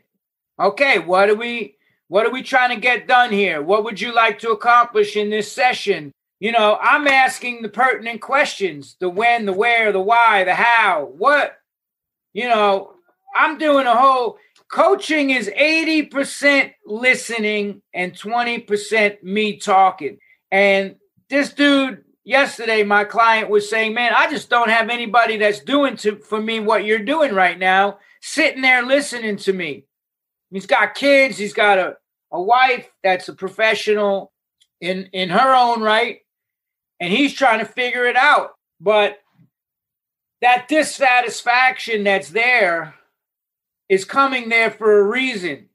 Okay, 0.59 0.99
what 0.99 1.29
are 1.29 1.35
we 1.35 1.76
what 2.07 2.25
are 2.25 2.31
we 2.31 2.43
trying 2.43 2.73
to 2.73 2.81
get 2.81 3.07
done 3.07 3.31
here? 3.31 3.61
What 3.61 3.83
would 3.83 3.99
you 3.99 4.13
like 4.13 4.39
to 4.39 4.51
accomplish 4.51 5.15
in 5.15 5.29
this 5.29 5.51
session? 5.51 6.11
You 6.39 6.51
know, 6.51 6.77
I'm 6.81 7.07
asking 7.07 7.61
the 7.61 7.69
pertinent 7.69 8.21
questions 8.21 8.95
the 8.99 9.09
when, 9.09 9.45
the 9.45 9.53
where, 9.53 9.91
the 9.91 9.99
why, 9.99 10.43
the 10.43 10.53
how, 10.53 11.11
what, 11.17 11.57
you 12.33 12.47
know, 12.47 12.93
I'm 13.35 13.57
doing 13.57 13.87
a 13.87 13.95
whole 13.95 14.37
coaching 14.71 15.31
is 15.31 15.49
80% 15.49 16.73
listening 16.85 17.81
and 17.93 18.13
20% 18.13 19.23
me 19.23 19.57
talking. 19.57 20.17
And 20.51 20.95
this 21.29 21.51
dude 21.53 22.03
yesterday, 22.23 22.83
my 22.83 23.03
client 23.03 23.49
was 23.49 23.69
saying, 23.69 23.93
Man, 23.93 24.13
I 24.15 24.29
just 24.29 24.49
don't 24.49 24.69
have 24.69 24.89
anybody 24.89 25.37
that's 25.37 25.61
doing 25.61 25.97
to, 25.97 26.17
for 26.17 26.41
me 26.41 26.59
what 26.59 26.85
you're 26.85 26.99
doing 26.99 27.33
right 27.33 27.57
now, 27.57 27.99
sitting 28.21 28.61
there 28.61 28.83
listening 28.83 29.37
to 29.37 29.53
me. 29.53 29.86
He's 30.51 30.65
got 30.65 30.95
kids, 30.95 31.37
he's 31.37 31.53
got 31.53 31.77
a, 31.77 31.97
a 32.31 32.41
wife 32.41 32.89
that's 33.03 33.27
a 33.29 33.33
professional 33.33 34.31
in, 34.79 35.09
in 35.13 35.29
her 35.29 35.53
own 35.53 35.81
right 35.81 36.21
and 36.99 37.13
he's 37.13 37.33
trying 37.33 37.59
to 37.59 37.65
figure 37.65 38.05
it 38.05 38.15
out. 38.15 38.55
But 38.79 39.19
that 40.41 40.67
dissatisfaction 40.67 42.03
that's 42.03 42.29
there 42.29 42.95
is 43.89 44.05
coming 44.05 44.49
there 44.49 44.71
for 44.71 44.99
a 44.99 45.03
reason, 45.03 45.69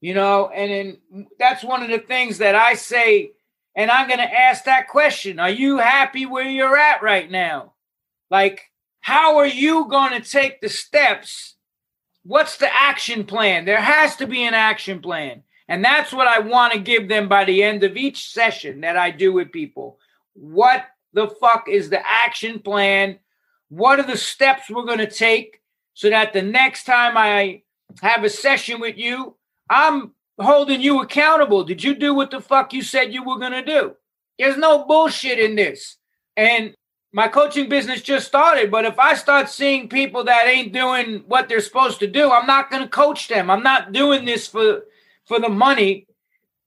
you 0.00 0.14
know, 0.14 0.48
and 0.48 0.98
then 1.12 1.26
that's 1.38 1.64
one 1.64 1.82
of 1.82 1.90
the 1.90 1.98
things 1.98 2.38
that 2.38 2.54
I 2.54 2.74
say, 2.74 3.32
and 3.74 3.90
I'm 3.90 4.08
going 4.08 4.20
to 4.20 4.40
ask 4.40 4.64
that 4.64 4.88
question 4.88 5.38
Are 5.38 5.50
you 5.50 5.78
happy 5.78 6.26
where 6.26 6.48
you're 6.48 6.76
at 6.76 7.02
right 7.02 7.30
now? 7.30 7.72
Like, 8.30 8.62
how 9.00 9.38
are 9.38 9.46
you 9.46 9.86
going 9.88 10.20
to 10.20 10.28
take 10.28 10.60
the 10.60 10.68
steps? 10.68 11.53
What's 12.24 12.56
the 12.56 12.74
action 12.74 13.24
plan? 13.24 13.64
There 13.64 13.80
has 13.80 14.16
to 14.16 14.26
be 14.26 14.44
an 14.44 14.54
action 14.54 15.00
plan. 15.00 15.42
And 15.68 15.84
that's 15.84 16.12
what 16.12 16.26
I 16.26 16.40
want 16.40 16.72
to 16.72 16.78
give 16.78 17.08
them 17.08 17.28
by 17.28 17.44
the 17.44 17.62
end 17.62 17.84
of 17.84 17.96
each 17.96 18.30
session 18.32 18.80
that 18.82 18.96
I 18.96 19.10
do 19.10 19.32
with 19.32 19.52
people. 19.52 19.98
What 20.34 20.84
the 21.12 21.28
fuck 21.28 21.68
is 21.68 21.88
the 21.88 22.00
action 22.06 22.58
plan? 22.58 23.18
What 23.68 23.98
are 23.98 24.06
the 24.06 24.16
steps 24.16 24.68
we're 24.68 24.84
going 24.84 24.98
to 24.98 25.10
take 25.10 25.60
so 25.94 26.10
that 26.10 26.32
the 26.32 26.42
next 26.42 26.84
time 26.84 27.16
I 27.16 27.62
have 28.02 28.24
a 28.24 28.30
session 28.30 28.80
with 28.80 28.98
you, 28.98 29.36
I'm 29.70 30.12
holding 30.38 30.80
you 30.80 31.00
accountable. 31.00 31.64
Did 31.64 31.82
you 31.82 31.94
do 31.94 32.14
what 32.14 32.30
the 32.30 32.40
fuck 32.40 32.72
you 32.72 32.82
said 32.82 33.14
you 33.14 33.22
were 33.22 33.38
going 33.38 33.52
to 33.52 33.64
do? 33.64 33.94
There's 34.38 34.56
no 34.56 34.84
bullshit 34.84 35.38
in 35.38 35.54
this. 35.54 35.96
And 36.36 36.74
my 37.14 37.28
coaching 37.28 37.68
business 37.68 38.02
just 38.02 38.26
started, 38.26 38.70
but 38.70 38.84
if 38.84 38.98
I 38.98 39.14
start 39.14 39.48
seeing 39.48 39.88
people 39.88 40.24
that 40.24 40.46
ain't 40.46 40.72
doing 40.74 41.24
what 41.26 41.48
they're 41.48 41.60
supposed 41.60 42.00
to 42.00 42.06
do, 42.06 42.30
I'm 42.30 42.46
not 42.46 42.70
going 42.70 42.82
to 42.82 42.88
coach 42.88 43.28
them. 43.28 43.50
I'm 43.50 43.62
not 43.62 43.92
doing 43.92 44.26
this 44.26 44.46
for 44.46 44.82
for 45.24 45.40
the 45.40 45.48
money 45.48 46.06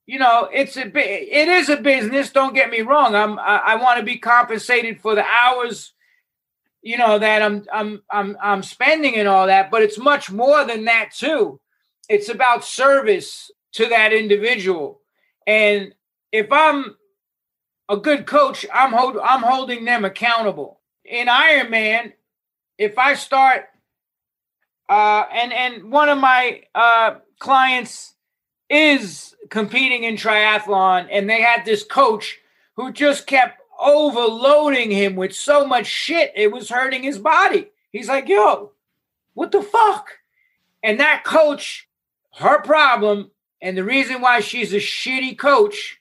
you 0.07 0.19
know, 0.19 0.47
it's 0.51 0.77
a 0.77 0.86
it 0.88 1.49
is 1.49 1.67
a 1.67 1.75
business. 1.75 2.31
Don't 2.31 2.55
get 2.55 2.71
me 2.71 2.79
wrong. 2.79 3.13
I'm 3.13 3.38
I, 3.38 3.57
I 3.57 3.75
want 3.75 3.99
to 3.99 4.05
be 4.05 4.17
compensated 4.17 5.01
for 5.01 5.15
the 5.15 5.25
hours, 5.25 5.93
you 6.81 6.97
know, 6.97 7.19
that 7.19 7.41
I'm 7.41 7.65
I'm 7.71 8.01
I'm 8.10 8.38
I'm 8.41 8.63
spending 8.63 9.15
and 9.15 9.27
all 9.27 9.47
that. 9.47 9.69
But 9.69 9.83
it's 9.83 9.99
much 9.99 10.31
more 10.31 10.63
than 10.63 10.86
that 10.86 11.10
too. 11.13 11.60
It's 12.07 12.29
about 12.29 12.63
service 12.63 13.51
to 13.73 13.89
that 13.89 14.13
individual, 14.13 15.01
and 15.45 15.93
if 16.31 16.47
I'm 16.53 16.95
a 17.89 17.97
good 17.97 18.26
coach, 18.26 18.65
I'm 18.73 18.91
hold 18.91 19.17
I'm 19.23 19.43
holding 19.43 19.86
them 19.86 20.06
accountable. 20.06 20.80
In 21.06 21.28
Ironman, 21.28 22.13
if 22.78 22.97
I 22.97 23.13
start, 23.15 23.65
uh, 24.89 25.23
and 25.32 25.54
and 25.54 25.91
one 25.91 26.10
of 26.10 26.17
my 26.17 26.63
uh 26.76 27.15
clients 27.39 28.15
is 28.69 29.36
competing 29.50 30.04
in 30.04 30.15
triathlon, 30.15 31.08
and 31.12 31.30
they 31.30 31.41
had 31.41 31.63
this 31.65 31.84
coach 31.84 32.39
who 32.76 32.91
just 32.91 33.28
kept 33.28 33.62
overloading 33.80 34.91
him 34.91 35.15
with 35.15 35.34
so 35.34 35.65
much 35.65 35.86
shit, 35.86 36.32
it 36.36 36.52
was 36.52 36.69
hurting 36.69 37.04
his 37.04 37.19
body. 37.19 37.67
He's 37.91 38.08
like, 38.08 38.28
yo, 38.28 38.71
what 39.34 39.52
the 39.52 39.62
fuck? 39.62 40.08
And 40.84 41.00
that 41.00 41.23
coach, 41.23 41.88
her 42.36 42.62
problem, 42.62 43.32
and 43.62 43.78
the 43.78 43.84
reason 43.84 44.21
why 44.21 44.39
she's 44.39 44.73
a 44.73 44.78
shitty 44.78 45.38
coach, 45.38 46.00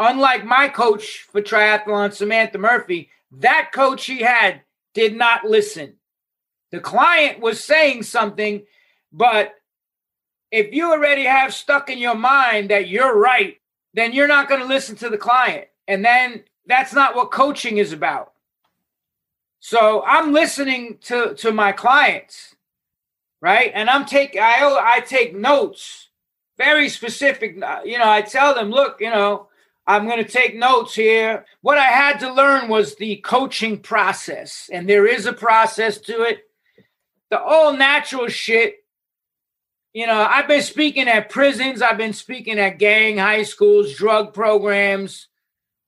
unlike 0.00 0.44
my 0.44 0.68
coach 0.68 1.26
for 1.30 1.42
triathlon, 1.42 2.12
Samantha 2.12 2.58
Murphy, 2.58 3.10
that 3.30 3.70
coach 3.72 4.00
she 4.00 4.22
had 4.22 4.62
did 4.94 5.14
not 5.14 5.44
listen. 5.44 5.94
The 6.72 6.80
client 6.80 7.40
was 7.40 7.62
saying 7.62 8.04
something, 8.04 8.64
but 9.12 9.54
if 10.50 10.72
you 10.72 10.90
already 10.90 11.24
have 11.24 11.54
stuck 11.54 11.90
in 11.90 11.98
your 11.98 12.14
mind 12.14 12.70
that 12.70 12.88
you're 12.88 13.16
right, 13.16 13.58
then 13.94 14.12
you're 14.12 14.26
not 14.26 14.48
going 14.48 14.60
to 14.60 14.66
listen 14.66 14.96
to 14.96 15.10
the 15.10 15.18
client. 15.18 15.66
And 15.86 16.04
then 16.04 16.44
that's 16.66 16.94
not 16.94 17.14
what 17.14 17.30
coaching 17.30 17.78
is 17.78 17.92
about. 17.92 18.32
So 19.60 20.02
I'm 20.06 20.32
listening 20.32 20.98
to 21.02 21.34
to 21.34 21.52
my 21.52 21.72
clients, 21.72 22.56
right? 23.42 23.70
And 23.74 23.90
I'm 23.90 24.06
take 24.06 24.34
I 24.36 24.62
I 24.62 25.00
take 25.00 25.36
notes, 25.36 26.08
very 26.56 26.88
specific. 26.88 27.56
You 27.84 27.98
know, 27.98 28.08
I 28.08 28.22
tell 28.22 28.54
them, 28.54 28.70
look, 28.70 29.00
you 29.00 29.10
know, 29.10 29.49
I'm 29.90 30.06
going 30.06 30.24
to 30.24 30.30
take 30.30 30.56
notes 30.56 30.94
here. 30.94 31.44
What 31.62 31.78
I 31.78 31.86
had 31.86 32.20
to 32.20 32.32
learn 32.32 32.68
was 32.68 32.94
the 32.94 33.16
coaching 33.16 33.78
process, 33.78 34.70
and 34.72 34.88
there 34.88 35.06
is 35.06 35.26
a 35.26 35.32
process 35.32 35.98
to 35.98 36.22
it. 36.22 36.40
The 37.30 37.40
all 37.40 37.72
natural 37.72 38.28
shit 38.28 38.80
you 39.92 40.06
know, 40.06 40.20
I've 40.28 40.46
been 40.46 40.62
speaking 40.62 41.08
at 41.08 41.30
prisons, 41.30 41.82
I've 41.82 41.98
been 41.98 42.12
speaking 42.12 42.58
at 42.58 42.78
gang, 42.78 43.18
high 43.18 43.42
schools, 43.42 43.94
drug 43.94 44.32
programs, 44.32 45.26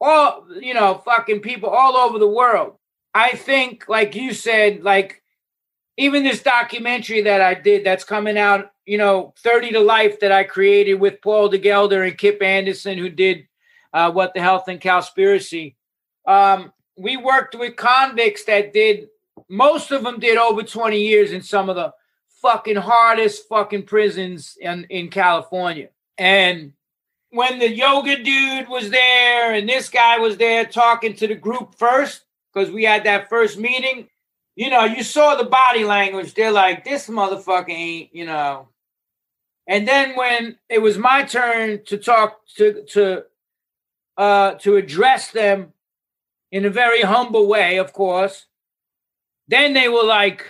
all, 0.00 0.46
you 0.60 0.74
know, 0.74 1.00
fucking 1.04 1.40
people 1.40 1.68
all 1.68 1.96
over 1.96 2.18
the 2.18 2.28
world. 2.28 2.76
I 3.14 3.30
think, 3.30 3.88
like 3.88 4.16
you 4.16 4.34
said, 4.34 4.82
like 4.82 5.22
even 5.96 6.24
this 6.24 6.42
documentary 6.42 7.22
that 7.22 7.40
I 7.40 7.54
did 7.54 7.84
that's 7.84 8.02
coming 8.02 8.36
out, 8.36 8.72
you 8.86 8.98
know, 8.98 9.34
30 9.38 9.72
to 9.72 9.80
Life 9.80 10.18
that 10.20 10.32
I 10.32 10.44
created 10.44 10.94
with 10.94 11.22
Paul 11.22 11.50
de 11.50 11.58
Gelder 11.58 12.02
and 12.02 12.18
Kip 12.18 12.42
Anderson, 12.42 12.98
who 12.98 13.08
did 13.08 13.46
uh, 13.92 14.10
What 14.10 14.34
the 14.34 14.40
Health 14.40 14.68
and 14.68 14.80
Cowspiracy. 14.80 15.74
Um, 16.26 16.72
we 16.96 17.16
worked 17.16 17.54
with 17.54 17.76
convicts 17.76 18.44
that 18.44 18.72
did, 18.72 19.08
most 19.48 19.90
of 19.90 20.02
them 20.02 20.20
did 20.20 20.38
over 20.38 20.62
20 20.62 21.00
years 21.00 21.32
in 21.32 21.42
some 21.42 21.68
of 21.68 21.76
the 21.76 21.92
fucking 22.40 22.76
hardest 22.76 23.48
fucking 23.48 23.84
prisons 23.84 24.56
in, 24.60 24.84
in 24.90 25.08
California. 25.08 25.88
And 26.18 26.72
when 27.30 27.58
the 27.58 27.68
yoga 27.68 28.22
dude 28.22 28.68
was 28.68 28.90
there 28.90 29.54
and 29.54 29.68
this 29.68 29.88
guy 29.88 30.18
was 30.18 30.36
there 30.36 30.64
talking 30.64 31.14
to 31.14 31.26
the 31.26 31.34
group 31.34 31.74
first, 31.78 32.22
because 32.52 32.70
we 32.70 32.84
had 32.84 33.04
that 33.04 33.28
first 33.28 33.58
meeting, 33.58 34.08
you 34.54 34.68
know, 34.68 34.84
you 34.84 35.02
saw 35.02 35.34
the 35.34 35.44
body 35.44 35.84
language. 35.84 36.34
They're 36.34 36.52
like, 36.52 36.84
this 36.84 37.08
motherfucker 37.08 37.70
ain't, 37.70 38.14
you 38.14 38.26
know. 38.26 38.68
And 39.66 39.88
then 39.88 40.16
when 40.16 40.58
it 40.68 40.82
was 40.82 40.98
my 40.98 41.22
turn 41.22 41.84
to 41.84 41.96
talk 41.96 42.40
to 42.56 42.84
to 42.90 43.24
uh 44.22 44.54
to 44.54 44.76
address 44.76 45.32
them 45.32 45.72
in 46.52 46.64
a 46.64 46.70
very 46.70 47.02
humble 47.02 47.48
way, 47.48 47.78
of 47.78 47.92
course, 47.92 48.46
then 49.48 49.72
they 49.72 49.88
were 49.88 50.04
like, 50.04 50.46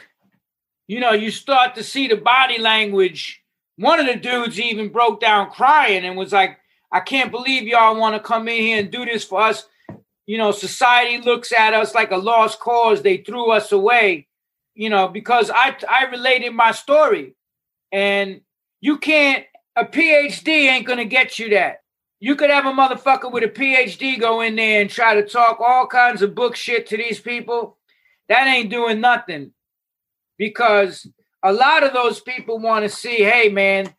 you 0.88 1.00
know, 1.00 1.12
you 1.12 1.30
start 1.30 1.74
to 1.76 1.82
see 1.82 2.06
the 2.06 2.16
body 2.16 2.58
language. 2.58 3.42
One 3.76 3.98
of 3.98 4.06
the 4.06 4.16
dudes 4.16 4.61
even 4.61 4.90
broke 4.90 5.20
down 5.20 5.50
crying 5.50 6.04
and 6.04 6.18
was 6.18 6.32
like, 6.32 6.58
I 6.90 7.00
can't 7.00 7.30
believe 7.30 7.62
y'all 7.62 7.96
want 7.98 8.14
to 8.14 8.20
come 8.20 8.46
in 8.48 8.61
here 8.61 8.78
and 8.78 8.90
do 8.90 9.06
this 9.06 9.24
for 9.24 9.40
us. 9.40 9.66
You 10.26 10.37
know, 10.37 10.52
society 10.52 11.24
looks 11.24 11.50
at 11.50 11.72
us 11.72 11.94
like 11.94 12.11
a 12.11 12.16
lost 12.16 12.61
cause. 12.61 13.00
They 13.00 13.18
threw 13.18 13.50
us 13.52 13.72
away, 13.72 14.28
you 14.74 14.90
know, 14.90 15.08
because 15.08 15.50
I 15.50 15.74
I 15.88 16.04
related 16.11 16.52
my 16.52 16.72
story. 16.72 17.35
And 17.90 18.42
you 18.82 18.98
can't 18.98 19.46
a 19.76 19.85
PhD 19.85 20.48
ain't 20.48 20.87
gonna 20.87 21.06
get 21.06 21.38
you 21.38 21.48
that. 21.50 21.81
You 22.22 22.37
could 22.37 22.50
have 22.50 22.66
a 22.66 22.70
motherfucker 22.70 23.32
with 23.32 23.42
a 23.42 23.48
PhD 23.48 24.20
go 24.20 24.42
in 24.42 24.54
there 24.54 24.80
and 24.80 24.88
try 24.88 25.16
to 25.16 25.26
talk 25.26 25.58
all 25.58 25.88
kinds 25.88 26.22
of 26.22 26.37
book 26.37 26.54
shit 26.54 26.87
to 26.87 26.96
these 26.96 27.18
people. 27.18 27.78
That 28.28 28.46
ain't 28.46 28.70
doing 28.70 29.00
nothing. 29.00 29.50
Because 30.38 31.04
a 31.42 31.52
lot 31.52 31.82
of 31.82 31.92
those 31.92 32.20
people 32.20 32.61
want 32.61 32.85
to 32.85 32.88
see, 32.88 33.24
hey 33.24 33.48
man, 33.48 33.92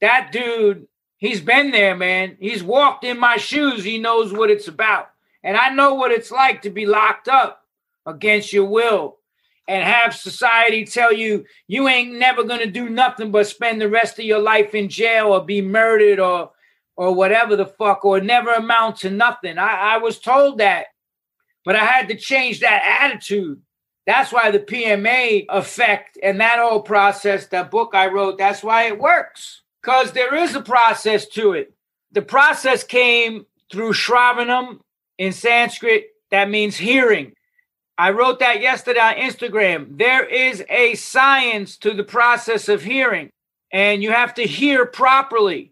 that 0.00 0.30
dude, 0.30 0.86
he's 1.16 1.40
been 1.40 1.72
there, 1.72 1.96
man. 1.96 2.36
He's 2.38 2.62
walked 2.62 3.02
in 3.02 3.18
my 3.18 3.38
shoes. 3.38 3.82
He 3.82 3.98
knows 3.98 4.32
what 4.32 4.48
it's 4.48 4.68
about. 4.68 5.10
And 5.42 5.56
I 5.56 5.70
know 5.70 5.94
what 5.94 6.12
it's 6.12 6.30
like 6.30 6.62
to 6.62 6.70
be 6.70 6.86
locked 6.86 7.26
up 7.26 7.66
against 8.06 8.52
your 8.52 8.66
will 8.66 9.18
and 9.66 9.82
have 9.82 10.14
society 10.14 10.84
tell 10.84 11.12
you 11.12 11.44
you 11.66 11.88
ain't 11.88 12.16
never 12.16 12.44
going 12.44 12.60
to 12.60 12.70
do 12.70 12.88
nothing 12.88 13.32
but 13.32 13.48
spend 13.48 13.80
the 13.80 13.88
rest 13.88 14.20
of 14.20 14.24
your 14.24 14.38
life 14.38 14.76
in 14.76 14.88
jail 14.88 15.32
or 15.32 15.44
be 15.44 15.60
murdered 15.60 16.20
or 16.20 16.51
or 16.96 17.14
whatever 17.14 17.56
the 17.56 17.66
fuck, 17.66 18.04
or 18.04 18.20
never 18.20 18.52
amount 18.52 18.96
to 18.96 19.10
nothing. 19.10 19.58
I, 19.58 19.94
I 19.94 19.98
was 19.98 20.18
told 20.18 20.58
that, 20.58 20.86
but 21.64 21.76
I 21.76 21.84
had 21.84 22.08
to 22.08 22.16
change 22.16 22.60
that 22.60 23.00
attitude. 23.00 23.60
That's 24.06 24.32
why 24.32 24.50
the 24.50 24.58
PMA 24.58 25.46
effect 25.48 26.18
and 26.22 26.40
that 26.40 26.58
whole 26.58 26.82
process, 26.82 27.46
that 27.48 27.70
book 27.70 27.94
I 27.94 28.08
wrote, 28.08 28.36
that's 28.36 28.62
why 28.62 28.84
it 28.84 28.98
works. 28.98 29.62
Because 29.80 30.12
there 30.12 30.34
is 30.34 30.54
a 30.54 30.60
process 30.60 31.26
to 31.28 31.52
it. 31.52 31.72
The 32.10 32.22
process 32.22 32.84
came 32.84 33.46
through 33.70 33.92
Shravanam 33.92 34.80
in 35.18 35.32
Sanskrit, 35.32 36.06
that 36.30 36.50
means 36.50 36.76
hearing. 36.76 37.32
I 37.98 38.10
wrote 38.10 38.40
that 38.40 38.60
yesterday 38.60 39.00
on 39.00 39.14
Instagram. 39.14 39.98
There 39.98 40.24
is 40.24 40.64
a 40.68 40.94
science 40.94 41.76
to 41.78 41.94
the 41.94 42.04
process 42.04 42.68
of 42.68 42.82
hearing, 42.82 43.30
and 43.70 44.02
you 44.02 44.10
have 44.10 44.34
to 44.34 44.42
hear 44.42 44.86
properly. 44.86 45.71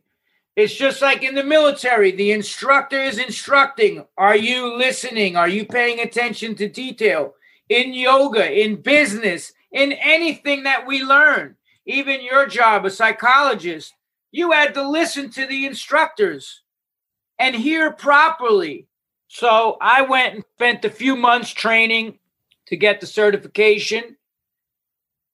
It's 0.56 0.74
just 0.74 1.00
like 1.00 1.22
in 1.22 1.34
the 1.34 1.44
military, 1.44 2.10
the 2.10 2.32
instructor 2.32 3.00
is 3.00 3.18
instructing. 3.18 4.04
Are 4.18 4.36
you 4.36 4.76
listening? 4.76 5.36
Are 5.36 5.48
you 5.48 5.64
paying 5.64 6.00
attention 6.00 6.54
to 6.56 6.68
detail? 6.68 7.34
In 7.68 7.94
yoga, 7.94 8.50
in 8.52 8.82
business, 8.82 9.52
in 9.72 9.92
anything 9.92 10.64
that 10.64 10.86
we 10.86 11.02
learn, 11.02 11.56
even 11.86 12.22
your 12.22 12.46
job, 12.46 12.84
a 12.84 12.90
psychologist, 12.90 13.94
you 14.32 14.50
had 14.50 14.74
to 14.74 14.88
listen 14.88 15.30
to 15.30 15.46
the 15.46 15.66
instructors 15.66 16.62
and 17.38 17.54
hear 17.54 17.92
properly. 17.92 18.86
So 19.28 19.76
I 19.80 20.02
went 20.02 20.34
and 20.34 20.44
spent 20.56 20.84
a 20.84 20.90
few 20.90 21.14
months 21.14 21.50
training 21.50 22.18
to 22.66 22.76
get 22.76 23.00
the 23.00 23.06
certification. 23.06 24.16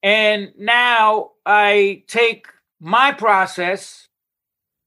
And 0.02 0.52
now 0.58 1.32
I 1.44 2.04
take 2.06 2.46
my 2.80 3.12
process 3.12 4.05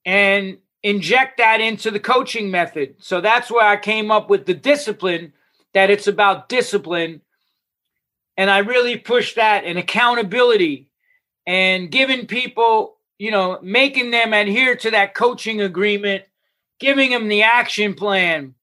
and 0.05 0.57
inject 0.83 1.37
that 1.37 1.61
into 1.61 1.91
the 1.91 1.99
coaching 1.99 2.51
method. 2.51 2.95
So 2.99 3.21
that's 3.21 3.51
where 3.51 3.65
I 3.65 3.77
came 3.77 4.11
up 4.11 4.29
with 4.29 4.45
the 4.45 4.53
discipline 4.53 5.33
that 5.73 5.89
it's 5.89 6.07
about 6.07 6.49
discipline. 6.49 7.21
And 8.37 8.49
I 8.49 8.59
really 8.59 8.97
push 8.97 9.35
that 9.35 9.65
and 9.65 9.77
accountability 9.77 10.87
and 11.45 11.91
giving 11.91 12.27
people, 12.27 12.97
you 13.17 13.31
know, 13.31 13.59
making 13.61 14.11
them 14.11 14.33
adhere 14.33 14.75
to 14.77 14.91
that 14.91 15.15
coaching 15.15 15.61
agreement, 15.61 16.23
giving 16.79 17.09
them 17.09 17.27
the 17.27 17.43
action 17.43 17.93
plan, 17.93 18.55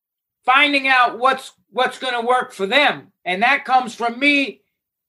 finding 0.44 0.88
out 0.88 1.18
what's 1.18 1.53
what's 1.70 1.99
going 1.99 2.14
to 2.14 2.27
work 2.27 2.53
for 2.53 2.66
them. 2.66 3.12
And 3.25 3.42
that 3.42 3.66
comes 3.66 3.94
from 3.94 4.18
me 4.18 4.62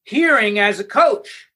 hearing 0.04 0.60
as 0.60 0.80
a 0.80 0.84
coach. 0.84 1.48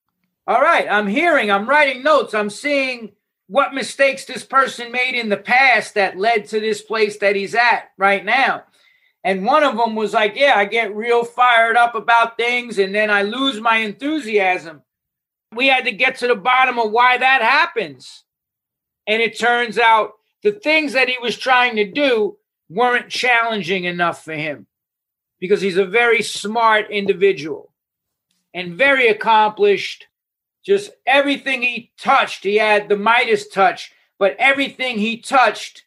All 0.48 0.62
right, 0.62 0.88
I'm 0.90 1.08
hearing, 1.08 1.52
I'm 1.52 1.68
writing 1.68 2.04
notes, 2.04 2.34
I'm 2.34 2.50
seeing 2.50 3.12
what 3.52 3.74
mistakes 3.74 4.24
this 4.24 4.46
person 4.46 4.94
made 4.94 5.14
in 5.14 5.28
the 5.28 5.36
past 5.36 5.96
that 5.96 6.18
led 6.18 6.46
to 6.46 6.62
this 6.62 6.82
place 6.82 7.18
that 7.18 7.36
he's 7.36 7.54
at 7.54 7.92
right 7.98 8.24
now. 8.24 8.64
And 9.26 9.46
one 9.46 9.62
of 9.62 9.76
them 9.76 9.94
was 9.94 10.14
like, 10.14 10.38
Yeah, 10.38 10.54
I 10.56 10.64
get 10.64 10.96
real 10.96 11.26
fired 11.26 11.76
up 11.76 11.94
about 11.94 12.38
things 12.38 12.80
and 12.80 12.96
then 12.96 13.10
I 13.10 13.24
lose 13.24 13.60
my 13.60 13.76
enthusiasm. 13.80 14.84
We 15.54 15.68
had 15.68 15.84
to 15.84 15.92
get 15.92 16.16
to 16.20 16.28
the 16.28 16.36
bottom 16.36 16.80
of 16.80 16.92
why 16.92 17.18
that 17.18 17.42
happens. 17.42 18.24
And 19.06 19.22
it 19.22 19.38
turns 19.38 19.78
out 19.78 20.14
the 20.44 20.54
things 20.54 20.94
that 20.94 21.10
he 21.10 21.18
was 21.22 21.38
trying 21.38 21.76
to 21.76 21.92
do 21.92 22.38
weren't 22.70 23.10
challenging 23.10 23.84
enough 23.84 24.24
for 24.24 24.34
him 24.34 24.66
because 25.42 25.60
he's 25.60 25.76
a 25.76 25.86
very 25.86 26.22
smart 26.22 26.90
individual 26.90 27.74
and 28.54 28.78
very 28.78 29.10
accomplished 29.10 30.08
just 30.64 30.92
everything 31.06 31.62
he 31.62 31.92
touched, 31.98 32.44
he 32.44 32.56
had 32.56 32.88
the 32.88 32.98
Midas 32.98 33.48
touch, 33.48 33.92
but 34.20 34.36
everything 34.38 34.98
he 34.98 35.18
touched 35.18 35.86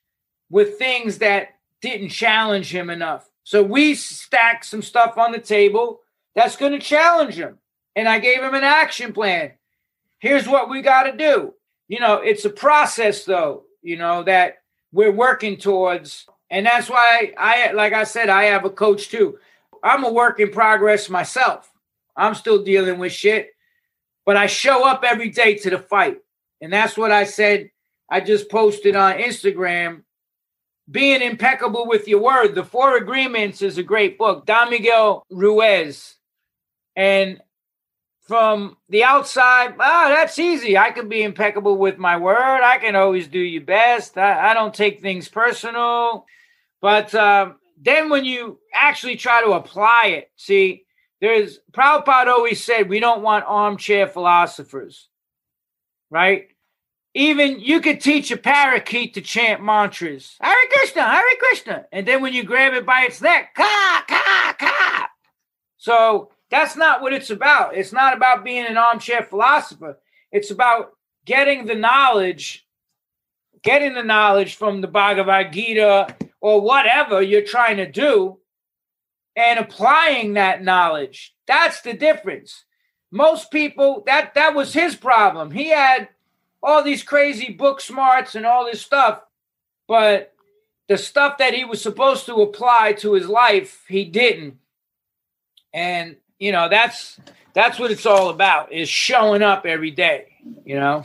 with 0.50 0.78
things 0.78 1.18
that 1.18 1.48
didn't 1.80 2.08
challenge 2.08 2.72
him 2.72 2.90
enough. 2.90 3.28
So 3.44 3.62
we 3.62 3.94
stacked 3.94 4.64
some 4.64 4.82
stuff 4.82 5.18
on 5.18 5.32
the 5.32 5.38
table 5.38 6.00
that's 6.34 6.56
going 6.56 6.72
to 6.72 6.78
challenge 6.78 7.34
him. 7.34 7.58
And 7.94 8.08
I 8.08 8.18
gave 8.18 8.42
him 8.42 8.54
an 8.54 8.64
action 8.64 9.12
plan. 9.12 9.52
Here's 10.18 10.48
what 10.48 10.68
we 10.68 10.82
got 10.82 11.04
to 11.04 11.16
do. 11.16 11.54
You 11.86 12.00
know, 12.00 12.16
it's 12.16 12.44
a 12.44 12.50
process 12.50 13.24
though, 13.24 13.64
you 13.82 13.96
know, 13.96 14.22
that 14.24 14.62
we're 14.92 15.12
working 15.12 15.56
towards. 15.56 16.26
And 16.50 16.66
that's 16.66 16.88
why 16.88 17.34
I, 17.36 17.72
like 17.72 17.92
I 17.92 18.04
said, 18.04 18.28
I 18.28 18.44
have 18.44 18.64
a 18.64 18.70
coach 18.70 19.10
too. 19.10 19.38
I'm 19.82 20.04
a 20.04 20.12
work 20.12 20.40
in 20.40 20.50
progress 20.50 21.10
myself. 21.10 21.70
I'm 22.16 22.34
still 22.34 22.64
dealing 22.64 22.98
with 22.98 23.12
shit 23.12 23.53
but 24.24 24.36
I 24.36 24.46
show 24.46 24.86
up 24.86 25.04
every 25.04 25.30
day 25.30 25.54
to 25.56 25.70
the 25.70 25.78
fight. 25.78 26.18
And 26.60 26.72
that's 26.72 26.96
what 26.96 27.10
I 27.10 27.24
said. 27.24 27.70
I 28.10 28.20
just 28.20 28.50
posted 28.50 28.96
on 28.96 29.18
Instagram. 29.18 30.02
Being 30.90 31.22
impeccable 31.22 31.86
with 31.86 32.08
your 32.08 32.20
word. 32.20 32.54
The 32.54 32.64
Four 32.64 32.96
Agreements 32.96 33.62
is 33.62 33.78
a 33.78 33.82
great 33.82 34.18
book. 34.18 34.44
Don 34.44 34.70
Miguel 34.70 35.24
Ruiz. 35.30 36.16
And 36.94 37.40
from 38.22 38.76
the 38.88 39.04
outside, 39.04 39.74
oh, 39.78 40.08
that's 40.08 40.38
easy. 40.38 40.76
I 40.76 40.90
can 40.90 41.08
be 41.08 41.22
impeccable 41.22 41.76
with 41.76 41.98
my 41.98 42.16
word. 42.16 42.62
I 42.62 42.78
can 42.78 42.96
always 42.96 43.28
do 43.28 43.38
your 43.38 43.62
best. 43.62 44.16
I, 44.16 44.50
I 44.50 44.54
don't 44.54 44.74
take 44.74 45.00
things 45.00 45.28
personal. 45.28 46.26
But 46.80 47.14
um, 47.14 47.56
then 47.80 48.10
when 48.10 48.24
you 48.24 48.58
actually 48.74 49.16
try 49.16 49.42
to 49.42 49.52
apply 49.52 50.06
it, 50.08 50.30
see, 50.36 50.83
there's 51.24 51.58
Prabhupada 51.72 52.26
always 52.26 52.62
said 52.62 52.90
we 52.90 53.00
don't 53.00 53.22
want 53.22 53.46
armchair 53.46 54.06
philosophers, 54.06 55.08
right? 56.10 56.48
Even 57.14 57.60
you 57.60 57.80
could 57.80 58.02
teach 58.02 58.30
a 58.30 58.36
parakeet 58.36 59.14
to 59.14 59.22
chant 59.22 59.62
mantras, 59.62 60.36
Hare 60.38 60.54
Krishna, 60.70 61.02
Hare 61.02 61.36
Krishna, 61.38 61.86
and 61.92 62.06
then 62.06 62.20
when 62.20 62.34
you 62.34 62.44
grab 62.44 62.74
it 62.74 62.84
by 62.84 63.06
its 63.08 63.22
neck, 63.22 63.54
ka 63.54 64.04
ka 64.06 64.54
ka. 64.58 65.08
So 65.78 66.30
that's 66.50 66.76
not 66.76 67.00
what 67.00 67.14
it's 67.14 67.30
about. 67.30 67.74
It's 67.74 67.92
not 67.92 68.14
about 68.14 68.44
being 68.44 68.66
an 68.66 68.76
armchair 68.76 69.22
philosopher. 69.22 69.96
It's 70.30 70.50
about 70.50 70.90
getting 71.24 71.64
the 71.64 71.74
knowledge, 71.74 72.66
getting 73.62 73.94
the 73.94 74.02
knowledge 74.02 74.56
from 74.56 74.82
the 74.82 74.88
Bhagavad 74.88 75.54
Gita 75.54 76.14
or 76.42 76.60
whatever 76.60 77.22
you're 77.22 77.40
trying 77.40 77.78
to 77.78 77.90
do, 77.90 78.40
and 79.36 79.58
applying 79.58 80.34
that 80.34 80.62
knowledge. 80.62 81.34
That's 81.46 81.80
the 81.80 81.92
difference. 81.92 82.64
Most 83.10 83.50
people 83.50 84.02
that 84.06 84.34
that 84.34 84.54
was 84.54 84.72
his 84.72 84.96
problem. 84.96 85.50
He 85.50 85.68
had 85.68 86.08
all 86.62 86.82
these 86.82 87.02
crazy 87.02 87.52
book 87.52 87.80
smarts 87.80 88.34
and 88.34 88.46
all 88.46 88.64
this 88.64 88.80
stuff, 88.80 89.20
but 89.86 90.32
the 90.88 90.98
stuff 90.98 91.38
that 91.38 91.54
he 91.54 91.64
was 91.64 91.80
supposed 91.80 92.26
to 92.26 92.36
apply 92.36 92.94
to 92.94 93.14
his 93.14 93.28
life, 93.28 93.84
he 93.88 94.04
didn't. 94.04 94.58
And 95.72 96.16
you 96.38 96.52
know, 96.52 96.68
that's 96.68 97.18
that's 97.54 97.78
what 97.78 97.90
it's 97.90 98.06
all 98.06 98.30
about 98.30 98.72
is 98.72 98.88
showing 98.88 99.42
up 99.42 99.64
every 99.64 99.90
day, 99.90 100.34
you 100.64 100.74
know? 100.74 101.04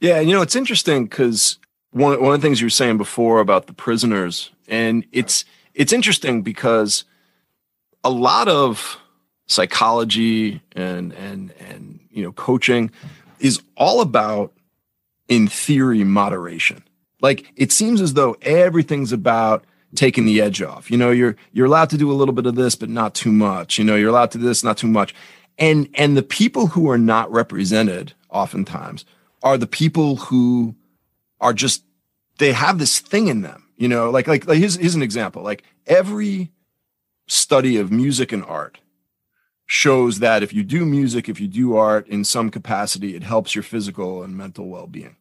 Yeah, 0.00 0.20
you 0.20 0.32
know, 0.34 0.42
it's 0.42 0.56
interesting 0.56 1.04
because 1.04 1.58
one 1.90 2.20
one 2.20 2.34
of 2.34 2.40
the 2.40 2.46
things 2.46 2.60
you 2.60 2.66
were 2.66 2.70
saying 2.70 2.98
before 2.98 3.40
about 3.40 3.66
the 3.66 3.72
prisoners, 3.72 4.50
and 4.68 5.04
it's 5.12 5.44
it's 5.74 5.92
interesting 5.92 6.42
because 6.42 7.04
a 8.06 8.10
lot 8.10 8.46
of 8.46 8.98
psychology 9.46 10.62
and 10.76 11.12
and 11.14 11.52
and 11.58 11.98
you 12.10 12.22
know 12.22 12.30
coaching 12.30 12.88
is 13.40 13.60
all 13.76 14.00
about 14.00 14.52
in 15.28 15.48
theory 15.48 16.04
moderation. 16.04 16.84
Like 17.20 17.52
it 17.56 17.72
seems 17.72 18.00
as 18.00 18.14
though 18.14 18.36
everything's 18.42 19.12
about 19.12 19.64
taking 19.96 20.24
the 20.24 20.40
edge 20.40 20.62
off. 20.62 20.88
You 20.88 20.96
know 20.96 21.10
you're 21.10 21.34
you're 21.52 21.66
allowed 21.66 21.90
to 21.90 21.98
do 21.98 22.12
a 22.12 22.14
little 22.14 22.32
bit 22.32 22.46
of 22.46 22.54
this 22.54 22.76
but 22.76 22.88
not 22.88 23.12
too 23.14 23.32
much. 23.32 23.76
You 23.76 23.84
know 23.84 23.96
you're 23.96 24.10
allowed 24.10 24.30
to 24.32 24.38
do 24.38 24.44
this 24.44 24.62
not 24.62 24.76
too 24.76 24.86
much. 24.86 25.12
And 25.58 25.88
and 25.94 26.16
the 26.16 26.22
people 26.22 26.68
who 26.68 26.88
are 26.88 26.98
not 26.98 27.30
represented 27.32 28.12
oftentimes 28.30 29.04
are 29.42 29.58
the 29.58 29.66
people 29.66 30.14
who 30.14 30.76
are 31.40 31.52
just 31.52 31.82
they 32.38 32.52
have 32.52 32.78
this 32.78 33.00
thing 33.00 33.26
in 33.26 33.42
them 33.42 33.66
you 33.76 33.88
know? 33.88 34.10
Like 34.10 34.26
like, 34.26 34.46
like 34.46 34.58
here's, 34.58 34.76
here's 34.76 34.94
an 34.94 35.02
example. 35.02 35.42
Like 35.42 35.62
every 35.86 36.50
study 37.26 37.76
of 37.76 37.90
music 37.90 38.32
and 38.32 38.44
art 38.44 38.78
shows 39.66 40.20
that 40.20 40.42
if 40.42 40.52
you 40.52 40.62
do 40.62 40.86
music 40.86 41.28
if 41.28 41.40
you 41.40 41.48
do 41.48 41.76
art 41.76 42.06
in 42.08 42.24
some 42.24 42.50
capacity 42.50 43.16
it 43.16 43.22
helps 43.22 43.54
your 43.54 43.64
physical 43.64 44.22
and 44.22 44.36
mental 44.36 44.68
well-being 44.68 45.16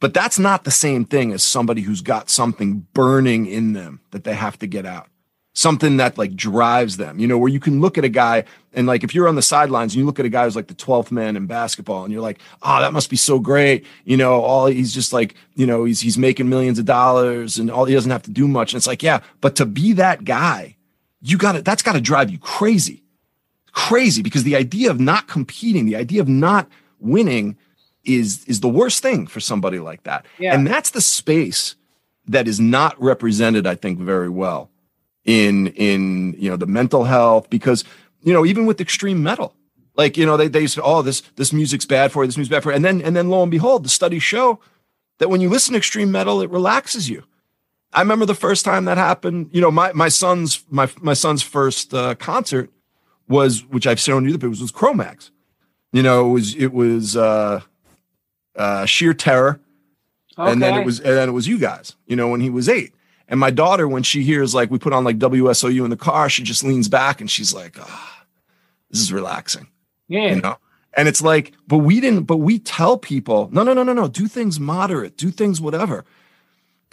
but 0.00 0.12
that's 0.12 0.38
not 0.38 0.64
the 0.64 0.70
same 0.70 1.04
thing 1.04 1.32
as 1.32 1.44
somebody 1.44 1.82
who's 1.82 2.00
got 2.00 2.28
something 2.28 2.86
burning 2.92 3.46
in 3.46 3.72
them 3.72 4.00
that 4.10 4.24
they 4.24 4.34
have 4.34 4.58
to 4.58 4.66
get 4.66 4.84
out 4.84 5.08
something 5.54 5.98
that 5.98 6.16
like 6.16 6.34
drives 6.34 6.96
them, 6.96 7.18
you 7.18 7.26
know, 7.26 7.36
where 7.36 7.50
you 7.50 7.60
can 7.60 7.80
look 7.80 7.98
at 7.98 8.04
a 8.04 8.08
guy 8.08 8.44
and 8.72 8.86
like 8.86 9.04
if 9.04 9.14
you're 9.14 9.28
on 9.28 9.34
the 9.34 9.42
sidelines 9.42 9.92
and 9.92 10.00
you 10.00 10.06
look 10.06 10.18
at 10.18 10.24
a 10.24 10.30
guy 10.30 10.44
who's 10.44 10.56
like 10.56 10.68
the 10.68 10.74
12th 10.74 11.10
man 11.10 11.36
in 11.36 11.46
basketball 11.46 12.04
and 12.04 12.12
you're 12.12 12.22
like, 12.22 12.40
oh, 12.62 12.80
that 12.80 12.92
must 12.92 13.10
be 13.10 13.16
so 13.16 13.38
great. 13.38 13.84
You 14.04 14.16
know, 14.16 14.40
all 14.40 14.66
he's 14.66 14.94
just 14.94 15.12
like, 15.12 15.34
you 15.54 15.66
know, 15.66 15.84
he's 15.84 16.00
he's 16.00 16.16
making 16.16 16.48
millions 16.48 16.78
of 16.78 16.84
dollars 16.84 17.58
and 17.58 17.70
all 17.70 17.84
he 17.84 17.94
doesn't 17.94 18.10
have 18.10 18.22
to 18.22 18.30
do 18.30 18.48
much. 18.48 18.72
And 18.72 18.78
it's 18.78 18.86
like, 18.86 19.02
yeah, 19.02 19.20
but 19.40 19.56
to 19.56 19.66
be 19.66 19.92
that 19.94 20.24
guy, 20.24 20.76
you 21.22 21.38
got 21.38 21.52
to 21.52 21.62
that's 21.62 21.82
got 21.82 21.92
to 21.92 22.00
drive 22.00 22.30
you 22.30 22.38
crazy. 22.38 23.02
Crazy 23.72 24.20
because 24.22 24.44
the 24.44 24.56
idea 24.56 24.90
of 24.90 25.00
not 25.00 25.28
competing, 25.28 25.86
the 25.86 25.96
idea 25.96 26.20
of 26.20 26.28
not 26.28 26.68
winning 26.98 27.56
is 28.04 28.44
is 28.44 28.60
the 28.60 28.68
worst 28.68 29.02
thing 29.02 29.26
for 29.26 29.40
somebody 29.40 29.78
like 29.78 30.02
that. 30.02 30.26
Yeah. 30.38 30.54
And 30.54 30.66
that's 30.66 30.90
the 30.90 31.00
space 31.00 31.76
that 32.26 32.46
is 32.46 32.60
not 32.60 33.00
represented, 33.00 33.66
I 33.66 33.74
think, 33.74 33.98
very 33.98 34.28
well 34.28 34.70
in 35.24 35.68
in 35.68 36.34
you 36.38 36.50
know 36.50 36.56
the 36.56 36.66
mental 36.66 37.04
health 37.04 37.48
because 37.48 37.84
you 38.22 38.32
know 38.32 38.44
even 38.44 38.66
with 38.66 38.80
extreme 38.80 39.22
metal 39.22 39.54
like 39.94 40.16
you 40.16 40.26
know 40.26 40.36
they 40.36 40.48
they 40.48 40.66
say 40.66 40.80
oh 40.82 41.02
this 41.02 41.20
this 41.36 41.52
music's 41.52 41.86
bad 41.86 42.10
for 42.10 42.24
you 42.24 42.26
this 42.26 42.36
music's 42.36 42.52
bad 42.52 42.62
for 42.62 42.70
you 42.70 42.76
and 42.76 42.84
then 42.84 43.00
and 43.02 43.14
then 43.14 43.28
lo 43.28 43.42
and 43.42 43.50
behold 43.50 43.84
the 43.84 43.88
studies 43.88 44.22
show 44.22 44.58
that 45.18 45.30
when 45.30 45.40
you 45.40 45.48
listen 45.48 45.72
to 45.72 45.78
extreme 45.78 46.10
metal 46.10 46.40
it 46.40 46.50
relaxes 46.50 47.08
you 47.08 47.22
i 47.92 48.00
remember 48.00 48.26
the 48.26 48.34
first 48.34 48.64
time 48.64 48.84
that 48.84 48.98
happened 48.98 49.48
you 49.52 49.60
know 49.60 49.70
my 49.70 49.92
my 49.92 50.08
son's 50.08 50.64
my 50.70 50.88
my 51.00 51.14
son's 51.14 51.42
first 51.42 51.92
uh, 51.94 52.14
concert 52.16 52.70
was 53.28 53.64
which 53.66 53.86
i've 53.86 54.00
shown 54.00 54.24
you 54.24 54.36
the 54.36 54.48
was 54.48 54.60
was 54.60 54.70
Cro-Mags 54.70 55.30
you 55.92 56.02
know 56.02 56.28
it 56.28 56.32
was 56.32 56.54
it 56.54 56.72
was 56.72 57.16
uh 57.16 57.60
uh 58.56 58.84
sheer 58.86 59.14
terror 59.14 59.60
okay. 60.38 60.50
and 60.50 60.62
then 60.62 60.78
it 60.78 60.84
was 60.84 60.98
and 61.00 61.16
then 61.16 61.28
it 61.28 61.32
was 61.32 61.46
you 61.46 61.58
guys 61.58 61.96
you 62.06 62.16
know 62.16 62.28
when 62.28 62.40
he 62.40 62.50
was 62.50 62.68
eight 62.68 62.92
and 63.32 63.40
my 63.40 63.50
daughter, 63.50 63.88
when 63.88 64.02
she 64.02 64.24
hears 64.24 64.54
like 64.54 64.70
we 64.70 64.78
put 64.78 64.92
on 64.92 65.04
like 65.04 65.16
WSOU 65.16 65.84
in 65.84 65.90
the 65.90 65.96
car, 65.96 66.28
she 66.28 66.42
just 66.42 66.62
leans 66.62 66.86
back 66.86 67.22
and 67.22 67.30
she's 67.30 67.54
like, 67.54 67.78
oh, 67.80 68.10
this 68.90 69.00
is 69.00 69.10
relaxing. 69.10 69.68
Yeah. 70.06 70.34
You 70.34 70.42
know? 70.42 70.58
And 70.92 71.08
it's 71.08 71.22
like, 71.22 71.54
but 71.66 71.78
we 71.78 71.98
didn't, 71.98 72.24
but 72.24 72.36
we 72.36 72.58
tell 72.58 72.98
people, 72.98 73.48
no, 73.50 73.62
no, 73.62 73.72
no, 73.72 73.84
no, 73.84 73.94
no, 73.94 74.06
do 74.06 74.28
things 74.28 74.60
moderate, 74.60 75.16
do 75.16 75.30
things 75.30 75.62
whatever. 75.62 76.04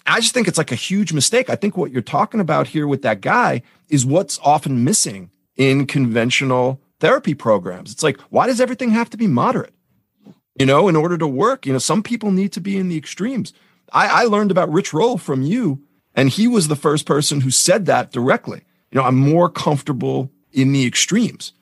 I 0.10 0.20
just 0.20 0.34
think 0.34 0.48
it's 0.48 0.58
like 0.58 0.72
a 0.72 0.76
huge 0.76 1.14
mistake. 1.14 1.50
I 1.50 1.56
think 1.56 1.78
what 1.78 1.92
you're 1.92 2.02
talking 2.02 2.40
about 2.40 2.68
here 2.68 2.88
with 2.88 3.02
that 3.04 3.22
guy 3.22 3.62
is 3.90 4.06
what's 4.06 4.40
often 4.40 4.84
missing 4.84 5.30
in 5.56 5.86
conventional 5.86 6.82
therapy 7.00 7.34
programs. 7.34 7.92
It's 7.92 8.04
like, 8.04 8.20
why 8.30 8.48
does 8.48 8.60
everything 8.60 8.90
have 8.92 9.10
to 9.12 9.18
be 9.18 9.28
moderate? 9.28 9.74
You 10.58 10.66
know, 10.66 10.88
in 10.88 10.96
order 10.96 11.18
to 11.18 11.28
work, 11.28 11.66
you 11.66 11.74
know, 11.74 11.80
some 11.80 12.04
people 12.04 12.32
need 12.32 12.52
to 12.54 12.62
be 12.62 12.78
in 12.78 12.90
the 12.90 12.98
extremes. 12.98 13.54
I, 13.94 14.24
I 14.24 14.24
learned 14.26 14.52
about 14.52 14.72
Rich 14.72 14.94
Roll 14.94 15.18
from 15.18 15.42
you 15.42 15.82
and 16.16 16.30
he 16.30 16.48
was 16.48 16.68
the 16.68 16.76
first 16.76 17.06
person 17.06 17.42
who 17.42 17.52
said 17.52 17.86
that 17.86 18.12
directly. 18.12 18.62
You 18.92 19.00
know, 19.00 19.06
I'm 19.06 19.16
more 19.16 19.50
comfortable 19.50 20.32
in 20.52 20.74
the 20.74 20.86
extremes. 20.86 21.54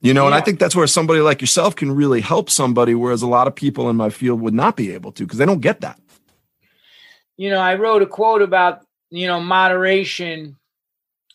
You 0.00 0.12
know, 0.12 0.24
yeah. 0.24 0.26
and 0.26 0.34
I 0.34 0.42
think 0.42 0.58
that's 0.58 0.76
where 0.76 0.86
somebody 0.86 1.20
like 1.20 1.40
yourself 1.40 1.76
can 1.76 1.92
really 1.92 2.20
help 2.20 2.50
somebody, 2.50 2.94
whereas 2.94 3.22
a 3.22 3.26
lot 3.26 3.46
of 3.46 3.54
people 3.54 3.88
in 3.88 3.96
my 3.96 4.10
field 4.10 4.42
would 4.42 4.52
not 4.52 4.76
be 4.76 4.92
able 4.92 5.12
to 5.12 5.24
because 5.24 5.38
they 5.38 5.46
don't 5.46 5.62
get 5.62 5.80
that. 5.80 5.98
You 7.36 7.50
know, 7.50 7.60
I 7.60 7.74
wrote 7.74 8.02
a 8.02 8.06
quote 8.06 8.42
about, 8.42 8.86
you 9.10 9.26
know, 9.26 9.40
moderation, 9.40 10.56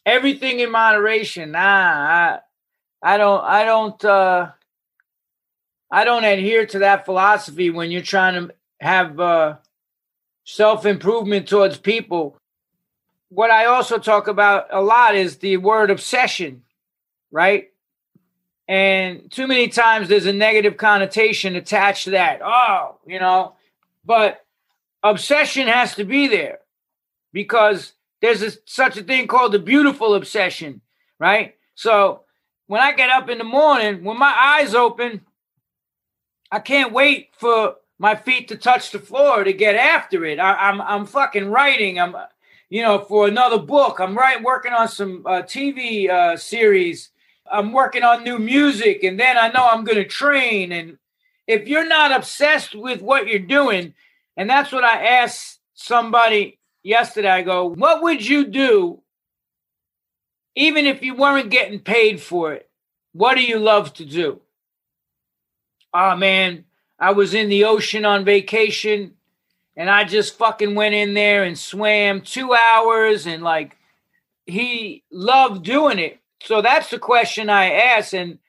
everything 0.05 0.59
in 0.59 0.71
moderation. 0.71 1.51
Nah, 1.51 1.59
I, 1.59 2.39
I 3.01 3.17
don't, 3.17 3.43
I 3.43 3.65
don't, 3.65 4.05
uh, 4.05 4.51
I 5.91 6.03
don't 6.03 6.23
adhere 6.23 6.65
to 6.67 6.79
that 6.79 7.05
philosophy 7.05 7.69
when 7.69 7.91
you're 7.91 8.01
trying 8.01 8.47
to 8.47 8.53
have 8.79 9.19
uh, 9.19 9.55
self 10.45 10.85
improvement 10.85 11.47
towards 11.47 11.77
people 11.77 12.39
what 13.29 13.51
I 13.51 13.65
also 13.65 13.97
talk 13.97 14.27
about 14.27 14.67
a 14.71 14.81
lot 14.81 15.15
is 15.15 15.37
the 15.37 15.57
word 15.57 15.91
obsession, 15.91 16.63
right? 17.31 17.69
And 18.67 19.31
too 19.31 19.47
many 19.47 19.67
times 19.67 20.09
there's 20.09 20.25
a 20.25 20.33
negative 20.33 20.77
connotation 20.77 21.55
attached 21.55 22.05
to 22.05 22.11
that. 22.11 22.41
Oh, 22.43 22.97
you 23.07 23.19
know, 23.19 23.53
but 24.03 24.45
obsession 25.03 25.67
has 25.67 25.95
to 25.95 26.03
be 26.03 26.27
there 26.27 26.59
because 27.31 27.93
there's 28.21 28.41
a, 28.41 28.51
such 28.65 28.97
a 28.97 29.03
thing 29.03 29.27
called 29.27 29.51
the 29.51 29.59
beautiful 29.59 30.15
obsession, 30.15 30.81
right? 31.19 31.55
So 31.75 32.21
when 32.67 32.81
I 32.81 32.93
get 32.93 33.09
up 33.09 33.29
in 33.29 33.37
the 33.37 33.43
morning, 33.43 34.03
when 34.03 34.17
my 34.17 34.33
eyes 34.33 34.75
open, 34.75 35.21
I 36.51 36.59
can't 36.59 36.93
wait 36.93 37.29
for 37.37 37.75
my 37.97 38.15
feet 38.15 38.47
to 38.49 38.57
touch 38.57 38.91
the 38.91 38.99
floor 38.99 39.43
to 39.43 39.53
get 39.53 39.75
after 39.75 40.25
it. 40.25 40.39
I, 40.39 40.53
I'm 40.53 40.81
I'm 40.81 41.05
fucking 41.05 41.49
writing. 41.49 41.99
I'm 41.99 42.15
you 42.69 42.83
know, 42.83 42.99
for 42.99 43.27
another 43.27 43.57
book. 43.57 43.99
I'm 43.99 44.17
right 44.17 44.41
working 44.41 44.73
on 44.73 44.87
some 44.87 45.23
uh, 45.25 45.41
TV 45.41 46.09
uh, 46.09 46.37
series. 46.37 47.09
I'm 47.51 47.71
working 47.71 48.03
on 48.03 48.23
new 48.23 48.37
music, 48.37 49.03
and 49.03 49.19
then 49.19 49.37
I 49.37 49.49
know 49.49 49.67
I'm 49.67 49.83
going 49.83 49.97
to 49.97 50.05
train. 50.05 50.71
And 50.71 50.97
if 51.47 51.67
you're 51.67 51.87
not 51.87 52.11
obsessed 52.11 52.75
with 52.75 53.01
what 53.01 53.27
you're 53.27 53.39
doing, 53.39 53.95
and 54.39 54.49
that's 54.49 54.71
what 54.71 54.85
I 54.85 55.05
asked 55.05 55.59
somebody 55.73 56.59
yesterday. 56.81 57.29
I 57.29 57.41
go, 57.41 57.65
"What 57.65 58.01
would 58.01 58.25
you 58.25 58.45
do, 58.45 59.03
even 60.55 60.85
if 60.85 61.03
you 61.03 61.13
weren't 61.13 61.49
getting 61.49 61.81
paid 61.81 62.21
for 62.21 62.53
it? 62.53 62.69
What 63.11 63.35
do 63.35 63.43
you 63.43 63.59
love 63.59 63.93
to 63.95 64.05
do?" 64.05 64.39
Oh 65.93 66.15
man, 66.15 66.63
I 66.97 67.11
was 67.11 67.33
in 67.33 67.49
the 67.49 67.65
ocean 67.65 68.05
on 68.05 68.23
vacation 68.23 69.15
and 69.75 69.89
I 69.89 70.05
just 70.05 70.37
fucking 70.37 70.73
went 70.73 70.95
in 70.95 71.15
there 71.15 71.43
and 71.43 71.59
swam 71.59 72.21
two 72.21 72.53
hours 72.53 73.27
and 73.27 73.43
like 73.43 73.75
he 74.45 75.03
loved 75.11 75.65
doing 75.65 75.99
it. 75.99 76.17
So 76.43 76.61
that's 76.61 76.89
the 76.89 76.99
question 76.99 77.49
I 77.49 77.73
ask. 77.73 78.13
And 78.13 78.39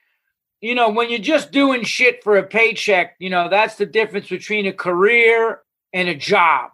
you 0.61 0.77
know, 0.77 0.91
when 0.91 1.11
you're 1.11 1.19
just 1.19 1.51
doing 1.51 1.83
shit 1.83 2.23
for 2.23 2.37
a 2.37 2.45
paycheck, 2.45 3.17
you 3.19 3.29
know, 3.29 3.49
that's 3.49 3.75
the 3.75 3.87
difference 3.87 4.29
between 4.29 4.67
a 4.67 4.73
career 4.73 5.63
and 5.93 6.09
a 6.09 6.15
job. 6.15 6.71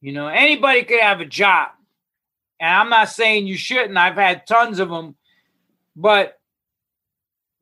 You 0.00 0.12
know, 0.12 0.28
anybody 0.28 0.84
could 0.84 1.00
have 1.00 1.20
a 1.20 1.26
job. 1.26 1.70
And 2.60 2.74
I'm 2.74 2.88
not 2.88 3.08
saying 3.08 3.46
you 3.46 3.56
shouldn't. 3.56 3.96
I've 3.96 4.16
had 4.16 4.46
tons 4.46 4.78
of 4.78 4.88
them. 4.88 5.16
But 5.96 6.38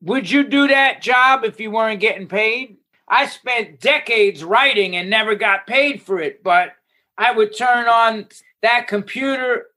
would 0.01 0.29
you 0.29 0.43
do 0.43 0.67
that 0.67 1.01
job 1.01 1.43
if 1.43 1.59
you 1.59 1.71
weren't 1.71 1.99
getting 1.99 2.27
paid? 2.27 2.77
I 3.07 3.27
spent 3.27 3.79
decades 3.79 4.43
writing 4.43 4.95
and 4.95 5.09
never 5.09 5.35
got 5.35 5.67
paid 5.67 6.01
for 6.01 6.19
it, 6.19 6.43
but 6.43 6.73
I 7.17 7.31
would 7.31 7.57
turn 7.57 7.87
on 7.87 8.27
that 8.61 8.87
computer 8.87 9.67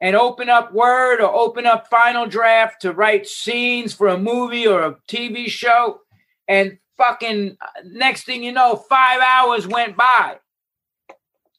and 0.00 0.14
open 0.14 0.48
up 0.48 0.72
Word 0.72 1.20
or 1.20 1.34
open 1.34 1.66
up 1.66 1.88
Final 1.88 2.26
Draft 2.26 2.82
to 2.82 2.92
write 2.92 3.26
scenes 3.26 3.94
for 3.94 4.08
a 4.08 4.18
movie 4.18 4.66
or 4.66 4.82
a 4.82 4.96
TV 5.08 5.46
show. 5.46 6.00
And 6.46 6.78
fucking 6.96 7.56
next 7.84 8.24
thing 8.24 8.42
you 8.42 8.52
know, 8.52 8.76
five 8.76 9.20
hours 9.20 9.66
went 9.66 9.96
by. 9.96 10.38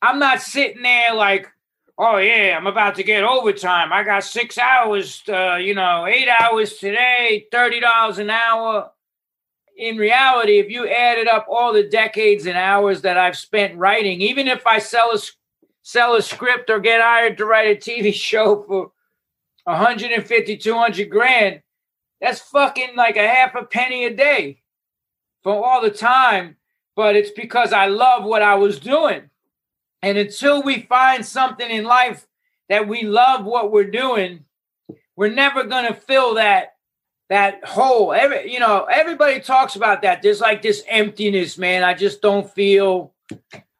I'm 0.01 0.19
not 0.19 0.41
sitting 0.41 0.83
there 0.83 1.13
like, 1.13 1.47
oh 1.97 2.17
yeah, 2.17 2.55
I'm 2.57 2.67
about 2.67 2.95
to 2.95 3.03
get 3.03 3.23
overtime. 3.23 3.91
I 3.91 4.03
got 4.03 4.23
six 4.23 4.57
hours, 4.57 5.23
uh, 5.27 5.55
you 5.55 5.73
know, 5.73 6.05
eight 6.05 6.27
hours 6.27 6.75
today, 6.77 7.47
$30 7.51 8.19
an 8.19 8.29
hour 8.29 8.91
in 9.77 9.97
reality, 9.97 10.57
if 10.59 10.69
you 10.69 10.87
added 10.87 11.27
up 11.27 11.45
all 11.49 11.71
the 11.71 11.83
decades 11.83 12.47
and 12.47 12.57
hours 12.57 13.01
that 13.01 13.17
I've 13.17 13.37
spent 13.37 13.77
writing, 13.77 14.21
even 14.21 14.47
if 14.47 14.65
I 14.65 14.79
sell 14.79 15.11
a 15.13 15.19
sell 15.83 16.15
a 16.15 16.21
script 16.21 16.69
or 16.69 16.79
get 16.79 16.99
hired 16.99 17.37
to 17.37 17.45
write 17.45 17.77
a 17.77 17.79
TV 17.79 18.13
show 18.13 18.63
for 18.63 18.91
150, 19.65 20.57
200 20.57 21.09
grand, 21.09 21.61
That's 22.19 22.39
fucking 22.39 22.95
like 22.95 23.17
a 23.17 23.27
half 23.27 23.55
a 23.55 23.63
penny 23.63 24.05
a 24.05 24.13
day 24.13 24.61
for 25.47 25.65
all 25.65 25.81
the 25.81 25.89
time. 25.89 26.57
But 26.97 27.15
it's 27.15 27.31
because 27.31 27.71
I 27.71 27.85
love 27.85 28.25
what 28.25 28.41
I 28.41 28.55
was 28.55 28.79
doing. 28.79 29.29
And 30.01 30.17
until 30.17 30.61
we 30.61 30.81
find 30.81 31.25
something 31.25 31.69
in 31.69 31.85
life 31.85 32.27
that 32.67 32.85
we 32.85 33.03
love 33.03 33.45
what 33.45 33.71
we're 33.71 33.89
doing, 33.89 34.43
we're 35.15 35.33
never 35.33 35.63
gonna 35.63 35.93
fill 35.93 36.33
that 36.33 36.75
that 37.29 37.63
hole. 37.63 38.11
Every 38.11 38.51
you 38.51 38.59
know, 38.59 38.87
everybody 38.91 39.39
talks 39.39 39.77
about 39.77 40.01
that. 40.01 40.21
There's 40.21 40.41
like 40.41 40.61
this 40.61 40.83
emptiness, 40.89 41.57
man. 41.57 41.81
I 41.81 41.93
just 41.93 42.21
don't 42.21 42.51
feel 42.53 43.13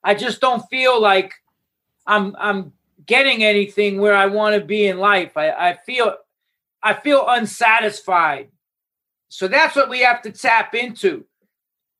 I 0.01 0.15
just 0.15 0.39
don't 0.39 0.63
feel 0.70 1.01
like 1.01 1.34
I'm 2.05 2.34
I'm 2.39 2.72
getting 3.05 3.43
anything 3.43 3.99
where 3.99 4.15
I 4.15 4.28
want 4.28 4.55
to 4.55 4.65
be 4.65 4.88
in 4.88 4.99
life. 4.99 5.36
I, 5.36 5.49
I 5.51 5.78
feel 5.86 6.15
I 6.82 6.93
feel 6.93 7.26
unsatisfied. 7.28 8.51
So 9.28 9.49
that's 9.49 9.76
what 9.76 9.89
we 9.89 9.99
have 9.99 10.22
to 10.22 10.32
tap 10.32 10.74
into. 10.74 11.26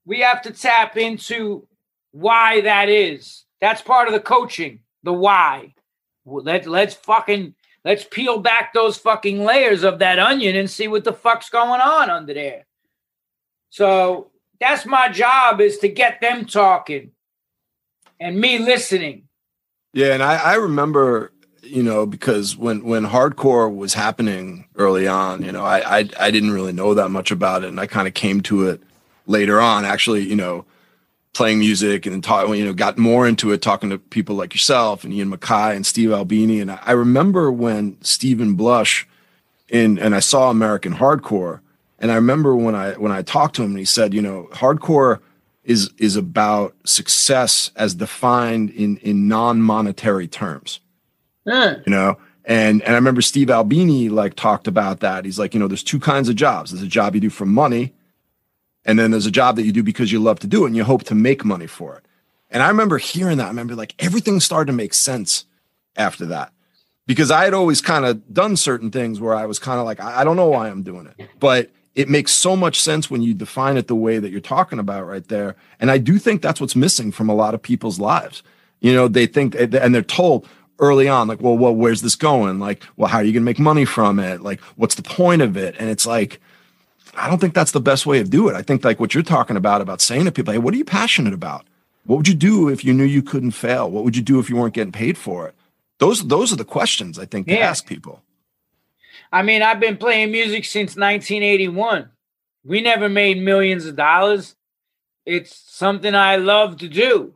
We 0.08 0.22
have 0.22 0.42
to 0.44 0.52
tap 0.52 0.96
into 0.96 1.68
why 2.12 2.62
that 2.62 2.88
is. 2.88 3.44
That's 3.60 3.82
part 3.82 4.08
of 4.08 4.14
the 4.14 4.22
coaching, 4.22 4.80
the 5.04 5.12
why. 5.12 5.74
Let, 6.26 6.66
let's 6.66 6.96
fucking 6.96 7.56
let's 7.84 8.06
peel 8.06 8.40
back 8.40 8.74
those 8.74 8.98
fucking 8.98 9.44
layers 9.44 9.84
of 9.84 10.00
that 10.00 10.18
onion 10.18 10.56
and 10.56 10.70
see 10.70 10.88
what 10.88 11.04
the 11.04 11.12
fuck's 11.12 11.50
going 11.50 11.82
on 11.82 12.10
under 12.10 12.34
there. 12.34 12.66
So 13.70 14.32
that's 14.62 14.86
my 14.86 15.10
job 15.10 15.60
is 15.60 15.78
to 15.80 15.90
get 15.90 16.22
them 16.22 16.46
talking 16.46 17.12
and 18.18 18.40
me 18.40 18.60
listening. 18.60 19.24
Yeah, 19.94 20.14
and 20.14 20.24
I, 20.24 20.36
I 20.36 20.54
remember, 20.56 21.34
you 21.64 21.84
know, 21.84 22.06
because 22.06 22.56
when 22.56 22.86
when 22.86 23.06
hardcore 23.06 23.74
was 23.74 23.94
happening 23.94 24.70
early 24.76 25.06
on, 25.06 25.44
you 25.44 25.52
know, 25.52 25.66
I 25.66 26.00
I, 26.00 26.10
I 26.18 26.32
didn't 26.32 26.52
really 26.52 26.74
know 26.74 26.94
that 26.94 27.10
much 27.10 27.30
about 27.30 27.66
it, 27.66 27.68
and 27.68 27.80
I 27.80 27.88
kind 27.88 28.08
of 28.08 28.14
came 28.14 28.40
to 28.44 28.70
it 28.70 28.82
later 29.28 29.62
on. 29.62 29.86
Actually, 29.86 30.28
you 30.28 30.36
know, 30.36 30.66
playing 31.34 31.60
music 31.60 32.08
and 32.08 32.24
talking, 32.24 32.56
you 32.56 32.66
know, 32.66 32.74
got 32.74 32.98
more 32.98 33.28
into 33.28 33.52
it, 33.52 33.62
talking 33.62 33.92
to 33.92 34.00
people 34.00 34.36
like 34.36 34.56
yourself 34.56 35.04
and 35.04 35.14
Ian 35.14 35.32
MacKaye 35.32 35.76
and 35.76 35.86
Steve 35.86 36.12
Albini. 36.12 36.60
And 36.60 36.72
I 36.72 36.92
remember 36.94 37.52
when 37.52 37.98
Steven 38.02 38.56
Blush 38.56 39.08
in, 39.70 40.00
and 40.00 40.16
I 40.16 40.20
saw 40.20 40.50
American 40.50 40.96
Hardcore. 40.96 41.60
And 42.00 42.12
I 42.12 42.16
remember 42.16 42.56
when 42.56 42.76
I 42.76 42.94
when 42.94 43.12
I 43.12 43.22
talked 43.22 43.56
to 43.58 43.64
him 43.64 43.72
and 43.72 43.80
he 43.80 43.86
said, 43.86 44.14
you 44.14 44.22
know, 44.22 44.50
hardcore 44.52 45.20
is 45.64 45.92
is 45.98 46.16
about 46.16 46.76
success 46.86 47.72
as 47.76 47.96
defined 47.96 48.70
in 48.72 48.98
in 48.98 49.28
non-monetary 49.28 50.28
terms. 50.28 50.80
Mm. 51.48 51.86
You 51.86 51.92
know, 51.92 52.18
and 52.46 52.82
and 52.84 52.94
I 52.94 52.96
remember 52.96 53.22
Steve 53.22 53.50
Albini 53.50 54.10
like 54.10 54.36
talked 54.36 54.68
about 54.68 55.02
that. 55.02 55.26
He's 55.26 55.40
like, 55.40 55.54
you 55.54 55.60
know, 55.60 55.68
there's 55.68 55.84
two 55.84 56.00
kinds 56.00 56.30
of 56.30 56.36
jobs. 56.36 56.72
There's 56.72 56.84
a 56.84 56.88
job 56.88 57.16
you 57.16 57.22
do 57.22 57.30
for 57.30 57.46
money, 57.46 57.94
and 58.88 58.98
then 58.98 59.12
there's 59.12 59.26
a 59.26 59.32
job 59.32 59.58
that 59.58 59.64
you 59.64 59.74
do 59.74 59.84
because 59.84 60.12
you 60.12 60.20
love 60.20 60.40
to 60.40 60.48
do 60.48 60.64
it 60.64 60.68
and 60.68 60.76
you 60.76 60.86
hope 60.86 61.04
to 61.04 61.14
make 61.14 61.44
money 61.44 61.68
for 61.68 61.98
it. 61.98 62.06
And 62.50 62.64
I 62.64 62.70
remember 62.70 62.98
hearing 62.98 63.38
that. 63.38 63.46
I 63.46 63.50
remember 63.50 63.76
like 63.76 63.94
everything 64.00 64.40
started 64.40 64.72
to 64.72 64.78
make 64.78 64.94
sense 64.94 65.46
after 65.98 66.26
that. 66.28 66.54
Because 67.06 67.30
I 67.30 67.44
had 67.44 67.54
always 67.54 67.82
kind 67.82 68.06
of 68.06 68.34
done 68.34 68.58
certain 68.58 68.92
things 68.92 69.22
where 69.22 69.36
I 69.36 69.46
was 69.46 69.60
kind 69.60 69.80
of 69.80 69.86
like, 69.86 70.02
I, 70.02 70.24
don't 70.24 70.36
know 70.36 70.48
why 70.48 70.70
I'm 70.70 70.84
doing 70.84 71.08
it. 71.08 71.30
But 71.40 71.70
it 71.96 72.10
makes 72.10 72.34
so 72.34 72.56
much 72.56 72.82
sense 72.82 73.10
when 73.10 73.22
you 73.22 73.34
define 73.34 73.78
it 73.78 73.88
the 73.88 73.96
way 73.96 74.20
that 74.20 74.30
you're 74.30 74.42
talking 74.42 74.78
about 74.78 75.08
right 75.08 75.26
there. 75.28 75.56
And 75.80 75.90
I 75.90 76.00
do 76.00 76.20
think 76.20 76.42
that's 76.42 76.60
what's 76.60 76.76
missing 76.76 77.12
from 77.12 77.30
a 77.30 77.36
lot 77.36 77.54
of 77.54 77.62
people's 77.62 78.00
lives. 78.00 78.44
You 78.82 78.94
know, 78.94 79.08
they 79.08 79.26
think 79.26 79.56
and 79.56 79.96
they're 79.96 80.02
told 80.02 80.48
early 80.80 81.08
on, 81.08 81.28
like, 81.28 81.42
well, 81.42 81.58
well, 81.58 81.74
where's 81.74 82.02
this 82.02 82.16
going? 82.16 82.60
Like, 82.60 82.84
well, 82.98 83.08
how 83.08 83.20
are 83.20 83.24
you 83.24 83.32
going 83.34 83.42
to 83.42 83.46
make 83.46 83.58
money 83.58 83.86
from 83.86 84.20
it? 84.20 84.42
Like, 84.42 84.60
what's 84.76 84.96
the 84.96 85.02
point 85.02 85.42
of 85.42 85.58
it? 85.58 85.76
And 85.80 85.90
it's 85.90 86.06
like, 86.06 86.40
I 87.18 87.28
don't 87.28 87.40
think 87.40 87.56
that's 87.56 87.72
the 87.72 87.82
best 87.82 88.06
way 88.06 88.20
of 88.20 88.30
do 88.30 88.48
it. 88.48 88.56
I 88.56 88.62
think 88.62 88.86
like 88.86 89.00
what 89.00 89.14
you're 89.14 89.24
talking 89.24 89.58
about, 89.58 89.82
about 89.82 90.02
saying 90.02 90.26
to 90.26 90.32
people, 90.32 90.54
hey, 90.54 90.60
what 90.60 90.74
are 90.74 90.78
you 90.78 90.86
passionate 90.86 91.34
about? 91.34 91.66
What 92.06 92.18
would 92.18 92.28
you 92.28 92.36
do 92.36 92.70
if 92.70 92.86
you 92.86 92.94
knew 92.94 93.04
you 93.04 93.24
couldn't 93.24 93.52
fail? 93.52 93.90
What 93.90 94.04
would 94.04 94.16
you 94.16 94.22
do 94.22 94.40
if 94.40 94.50
you 94.50 94.56
weren't 94.56 94.76
getting 94.76 94.94
paid 94.94 95.18
for 95.18 95.48
it? 95.48 95.56
Those, 95.98 96.28
those 96.28 96.54
are 96.54 96.58
the 96.58 96.64
questions 96.64 97.18
I 97.18 97.26
think 97.26 97.48
to 97.48 97.54
yeah. 97.54 97.70
ask 97.70 97.86
people. 97.86 98.22
I 99.32 99.42
mean, 99.42 99.62
I've 99.62 99.80
been 99.80 99.98
playing 99.98 100.32
music 100.32 100.64
since 100.64 100.96
1981. 100.96 102.10
We 102.64 102.82
never 102.82 103.10
made 103.10 103.42
millions 103.42 103.86
of 103.86 103.96
dollars. 103.96 104.56
It's 105.26 105.56
something 105.56 106.16
I 106.16 106.38
love 106.38 106.78
to 106.78 106.88
do. 106.88 107.34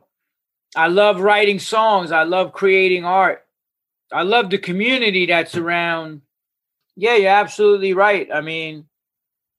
I 0.74 0.86
love 0.86 1.20
writing 1.20 1.58
songs. 1.58 2.12
I 2.12 2.22
love 2.22 2.52
creating 2.52 3.04
art. 3.04 3.44
I 4.10 4.22
love 4.22 4.48
the 4.48 4.58
community 4.58 5.26
that's 5.26 5.54
around. 5.54 6.22
Yeah, 6.96 7.16
you're 7.16 7.30
absolutely 7.30 7.94
right. 7.94 8.28
I 8.32 8.40
mean, 8.40 8.86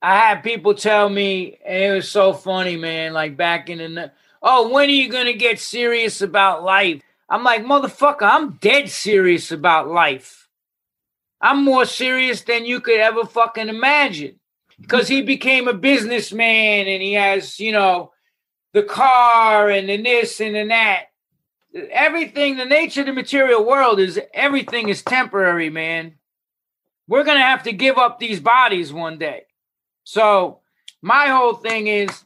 I 0.03 0.17
had 0.17 0.43
people 0.43 0.73
tell 0.73 1.07
me, 1.07 1.57
and 1.65 1.83
it 1.83 1.95
was 1.95 2.09
so 2.09 2.33
funny, 2.33 2.75
man. 2.75 3.13
Like 3.13 3.37
back 3.37 3.69
in 3.69 3.95
the, 3.95 4.11
oh, 4.41 4.67
when 4.67 4.89
are 4.89 4.91
you 4.91 5.09
gonna 5.09 5.33
get 5.33 5.61
serious 5.61 6.21
about 6.21 6.63
life? 6.63 7.01
I'm 7.29 7.43
like, 7.45 7.63
motherfucker, 7.63 8.23
I'm 8.23 8.51
dead 8.57 8.89
serious 8.89 9.51
about 9.51 9.87
life. 9.87 10.49
I'm 11.39 11.63
more 11.63 11.85
serious 11.85 12.41
than 12.41 12.65
you 12.65 12.81
could 12.81 12.99
ever 12.99 13.25
fucking 13.25 13.69
imagine 13.69 14.39
because 14.79 15.07
he 15.07 15.21
became 15.21 15.69
a 15.69 15.73
businessman 15.73 16.87
and 16.87 17.01
he 17.01 17.13
has, 17.13 17.59
you 17.59 17.71
know, 17.71 18.11
the 18.73 18.83
car 18.83 19.69
and 19.69 19.87
the 19.87 20.01
this 20.01 20.41
and 20.41 20.55
the 20.55 20.65
that. 20.67 21.05
Everything, 21.91 22.57
the 22.57 22.65
nature 22.65 23.01
of 23.01 23.07
the 23.07 23.13
material 23.13 23.65
world 23.65 23.99
is 23.99 24.19
everything 24.33 24.89
is 24.89 25.01
temporary, 25.01 25.69
man. 25.69 26.15
We're 27.07 27.23
going 27.23 27.37
to 27.37 27.43
have 27.43 27.63
to 27.63 27.71
give 27.71 27.97
up 27.97 28.19
these 28.19 28.39
bodies 28.39 28.93
one 28.93 29.17
day. 29.17 29.43
So, 30.03 30.59
my 31.01 31.27
whole 31.27 31.53
thing 31.53 31.87
is 31.87 32.23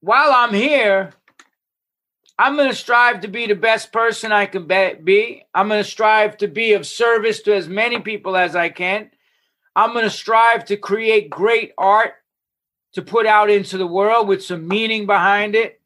while 0.00 0.32
I'm 0.32 0.54
here, 0.54 1.12
I'm 2.38 2.56
going 2.56 2.68
to 2.68 2.74
strive 2.74 3.20
to 3.20 3.28
be 3.28 3.46
the 3.46 3.54
best 3.54 3.92
person 3.92 4.30
I 4.30 4.46
can 4.46 4.66
be. 4.66 5.44
I'm 5.54 5.68
going 5.68 5.82
to 5.82 5.88
strive 5.88 6.36
to 6.38 6.48
be 6.48 6.74
of 6.74 6.86
service 6.86 7.40
to 7.42 7.54
as 7.54 7.66
many 7.66 8.00
people 8.00 8.36
as 8.36 8.54
I 8.54 8.68
can. 8.68 9.10
I'm 9.74 9.92
going 9.92 10.04
to 10.04 10.10
strive 10.10 10.66
to 10.66 10.76
create 10.76 11.30
great 11.30 11.72
art 11.78 12.14
to 12.92 13.02
put 13.02 13.26
out 13.26 13.50
into 13.50 13.78
the 13.78 13.86
world 13.86 14.28
with 14.28 14.42
some 14.42 14.66
meaning 14.66 15.06
behind 15.06 15.54
it. 15.54 15.80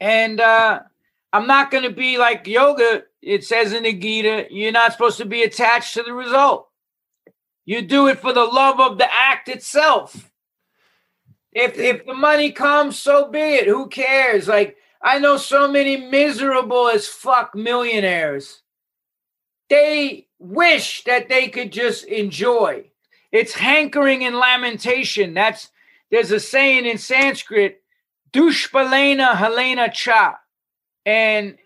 And 0.00 0.40
uh, 0.40 0.80
I'm 1.32 1.46
not 1.46 1.70
going 1.70 1.84
to 1.84 1.90
be 1.90 2.18
like 2.18 2.46
yoga. 2.46 3.02
It 3.20 3.44
says 3.44 3.72
in 3.72 3.82
the 3.82 3.92
Gita, 3.92 4.46
you're 4.50 4.72
not 4.72 4.92
supposed 4.92 5.18
to 5.18 5.24
be 5.24 5.42
attached 5.42 5.94
to 5.94 6.02
the 6.02 6.12
result. 6.12 6.69
You 7.64 7.82
do 7.82 8.08
it 8.08 8.18
for 8.18 8.32
the 8.32 8.44
love 8.44 8.80
of 8.80 8.98
the 8.98 9.08
act 9.12 9.48
itself. 9.48 10.30
If 11.52 11.78
if 11.78 12.06
the 12.06 12.14
money 12.14 12.52
comes, 12.52 12.98
so 12.98 13.30
be 13.30 13.38
it. 13.38 13.66
Who 13.66 13.88
cares? 13.88 14.48
Like 14.48 14.76
I 15.02 15.18
know 15.18 15.36
so 15.36 15.70
many 15.70 15.96
miserable 15.96 16.88
as 16.88 17.06
fuck 17.06 17.54
millionaires. 17.54 18.62
They 19.68 20.28
wish 20.38 21.04
that 21.04 21.28
they 21.28 21.48
could 21.48 21.72
just 21.72 22.04
enjoy. 22.04 22.90
It's 23.32 23.54
hankering 23.54 24.24
and 24.24 24.36
lamentation. 24.36 25.34
That's 25.34 25.70
there's 26.10 26.32
a 26.32 26.40
saying 26.40 26.86
in 26.86 26.98
Sanskrit, 26.98 27.82
dushpalena 28.32 29.36
helena 29.36 29.90
cha. 29.90 30.40
And 31.06 31.56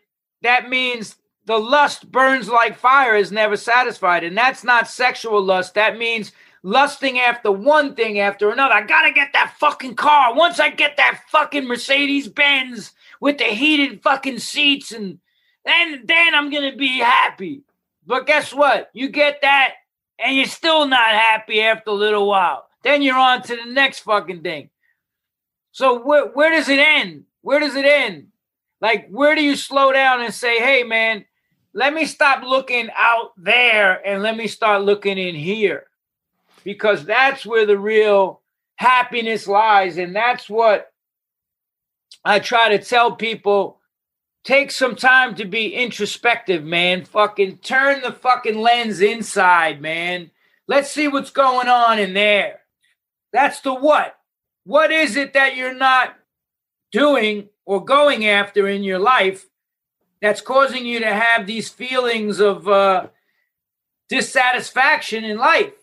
that 0.43 0.69
means 0.69 1.17
the 1.47 1.59
lust 1.59 2.11
burns 2.11 2.49
like 2.49 2.77
fire 2.77 3.17
is 3.17 3.33
never 3.33 3.57
satisfied. 3.57 4.25
And 4.25 4.37
that's 4.37 4.65
not 4.65 4.89
sexual 4.89 5.43
lust. 5.43 5.75
That 5.75 5.99
means 5.99 6.33
lusting 6.63 7.19
after 7.19 7.53
one 7.53 7.95
thing 7.95 8.19
after 8.19 8.51
another. 8.51 8.75
I 8.75 8.83
gotta 8.83 9.13
get 9.13 9.33
that 9.35 9.55
fucking 9.59 9.97
car. 9.97 10.35
Once 10.35 10.59
I 10.59 10.71
get 10.71 10.97
that 10.97 11.21
fucking 11.29 11.67
Mercedes 11.67 12.29
Benz, 12.29 12.93
with 13.25 13.39
the 13.39 13.45
heated 13.45 14.03
fucking 14.03 14.39
seats 14.39 14.93
and 14.93 15.19
then 15.65 16.03
then 16.05 16.35
I'm 16.35 16.51
gonna 16.51 16.77
be 16.77 16.99
happy. 16.99 17.63
But 18.07 18.27
guess 18.27 18.53
what? 18.53 18.91
You 18.93 19.09
get 19.09 19.41
that 19.41 19.77
and 20.19 20.37
you're 20.37 20.45
still 20.45 20.87
not 20.87 21.09
happy 21.09 21.63
after 21.63 21.89
a 21.89 21.95
little 21.95 22.29
while. 22.29 22.69
Then 22.83 23.01
you're 23.01 23.17
on 23.17 23.41
to 23.45 23.57
the 23.57 23.65
next 23.65 24.01
fucking 24.01 24.43
thing. 24.43 24.69
So 25.73 26.05
where 26.05 26.27
where 26.27 26.51
does 26.51 26.69
it 26.69 26.79
end? 26.79 27.25
Where 27.41 27.61
does 27.61 27.77
it 27.77 27.87
end? 27.87 28.27
Like 28.83 29.09
where 29.09 29.35
do 29.35 29.43
you 29.43 29.57
slow 29.57 29.91
down 29.91 30.21
and 30.21 30.35
say, 30.35 30.59
"Hey 30.59 30.83
man, 30.83 31.25
let 31.75 31.93
me 31.93 32.07
stop 32.07 32.43
looking 32.43 32.89
out 32.97 33.33
there 33.37 34.01
and 34.07 34.23
let 34.23 34.37
me 34.37 34.47
start 34.47 34.83
looking 34.83 35.19
in 35.19 35.35
here." 35.35 35.89
Because 36.63 37.05
that's 37.05 37.45
where 37.45 37.67
the 37.67 37.79
real 37.79 38.41
happiness 38.77 39.47
lies 39.47 39.99
and 39.99 40.17
that's 40.17 40.49
what 40.49 40.93
I 42.25 42.39
try 42.39 42.71
to 42.71 42.83
tell 42.83 43.15
people 43.17 43.81
take 44.45 44.71
some 44.71 44.95
time 44.95 45.35
to 45.35 45.45
be 45.45 45.75
introspective, 45.75 46.65
man. 46.65 47.05
Fucking 47.05 47.59
turn 47.59 48.03
the 48.03 48.13
fucking 48.13 48.59
lens 48.59 49.01
inside, 49.01 49.81
man. 49.81 50.31
Let's 50.67 50.91
see 50.91 51.09
what's 51.09 51.31
going 51.31 51.69
on 51.69 51.99
in 51.99 52.15
there. 52.15 52.61
That's 53.33 53.61
the 53.61 53.75
what. 53.75 54.17
What 54.65 54.91
is 54.91 55.17
it 55.17 55.33
that 55.35 55.57
you're 55.57 55.75
not 55.75 56.15
doing 56.93 57.49
or 57.67 57.85
going 57.85 58.27
after 58.27 58.69
in 58.69 58.83
your 58.83 58.99
life 58.99 59.47
that's 60.25 60.41
causing 60.41 60.87
you 60.87 61.01
to 61.01 61.15
have 61.15 61.47
these 61.47 61.69
feelings 61.69 62.41
of 62.41 62.67
uh, 62.67 63.09
dissatisfaction 64.09 65.23
in 65.23 65.37
life? 65.37 65.75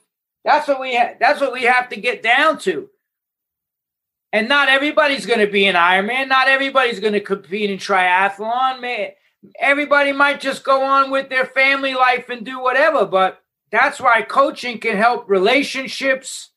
That's 0.44 0.68
what 0.68 0.82
we 0.82 0.96
ha- 0.96 1.14
that's 1.20 1.40
what 1.40 1.54
we 1.54 1.64
have 1.64 1.90
to 1.90 1.96
get 1.96 2.24
down 2.24 2.58
to. 2.60 2.90
And 4.34 4.50
not 4.50 4.68
everybody's 4.68 5.28
going 5.28 5.46
to 5.46 5.52
be 5.52 5.68
an 5.68 5.76
Ironman. 5.76 6.28
Not 6.28 6.48
everybody's 6.48 7.00
going 7.00 7.14
to 7.14 7.20
compete 7.20 7.70
in 7.70 7.78
triathlon. 7.78 8.82
Man, 8.82 9.10
everybody 9.60 10.12
might 10.12 10.42
just 10.42 10.64
go 10.64 10.84
on 10.84 11.12
with 11.12 11.30
their 11.30 11.46
family 11.46 11.94
life 11.94 12.30
and 12.30 12.44
do 12.44 12.60
whatever. 12.60 13.06
But 13.06 13.44
that's 13.72 14.00
why 14.00 14.24
coaching 14.24 14.80
can 14.80 14.98
help 14.98 15.30
relationships, 15.30 16.50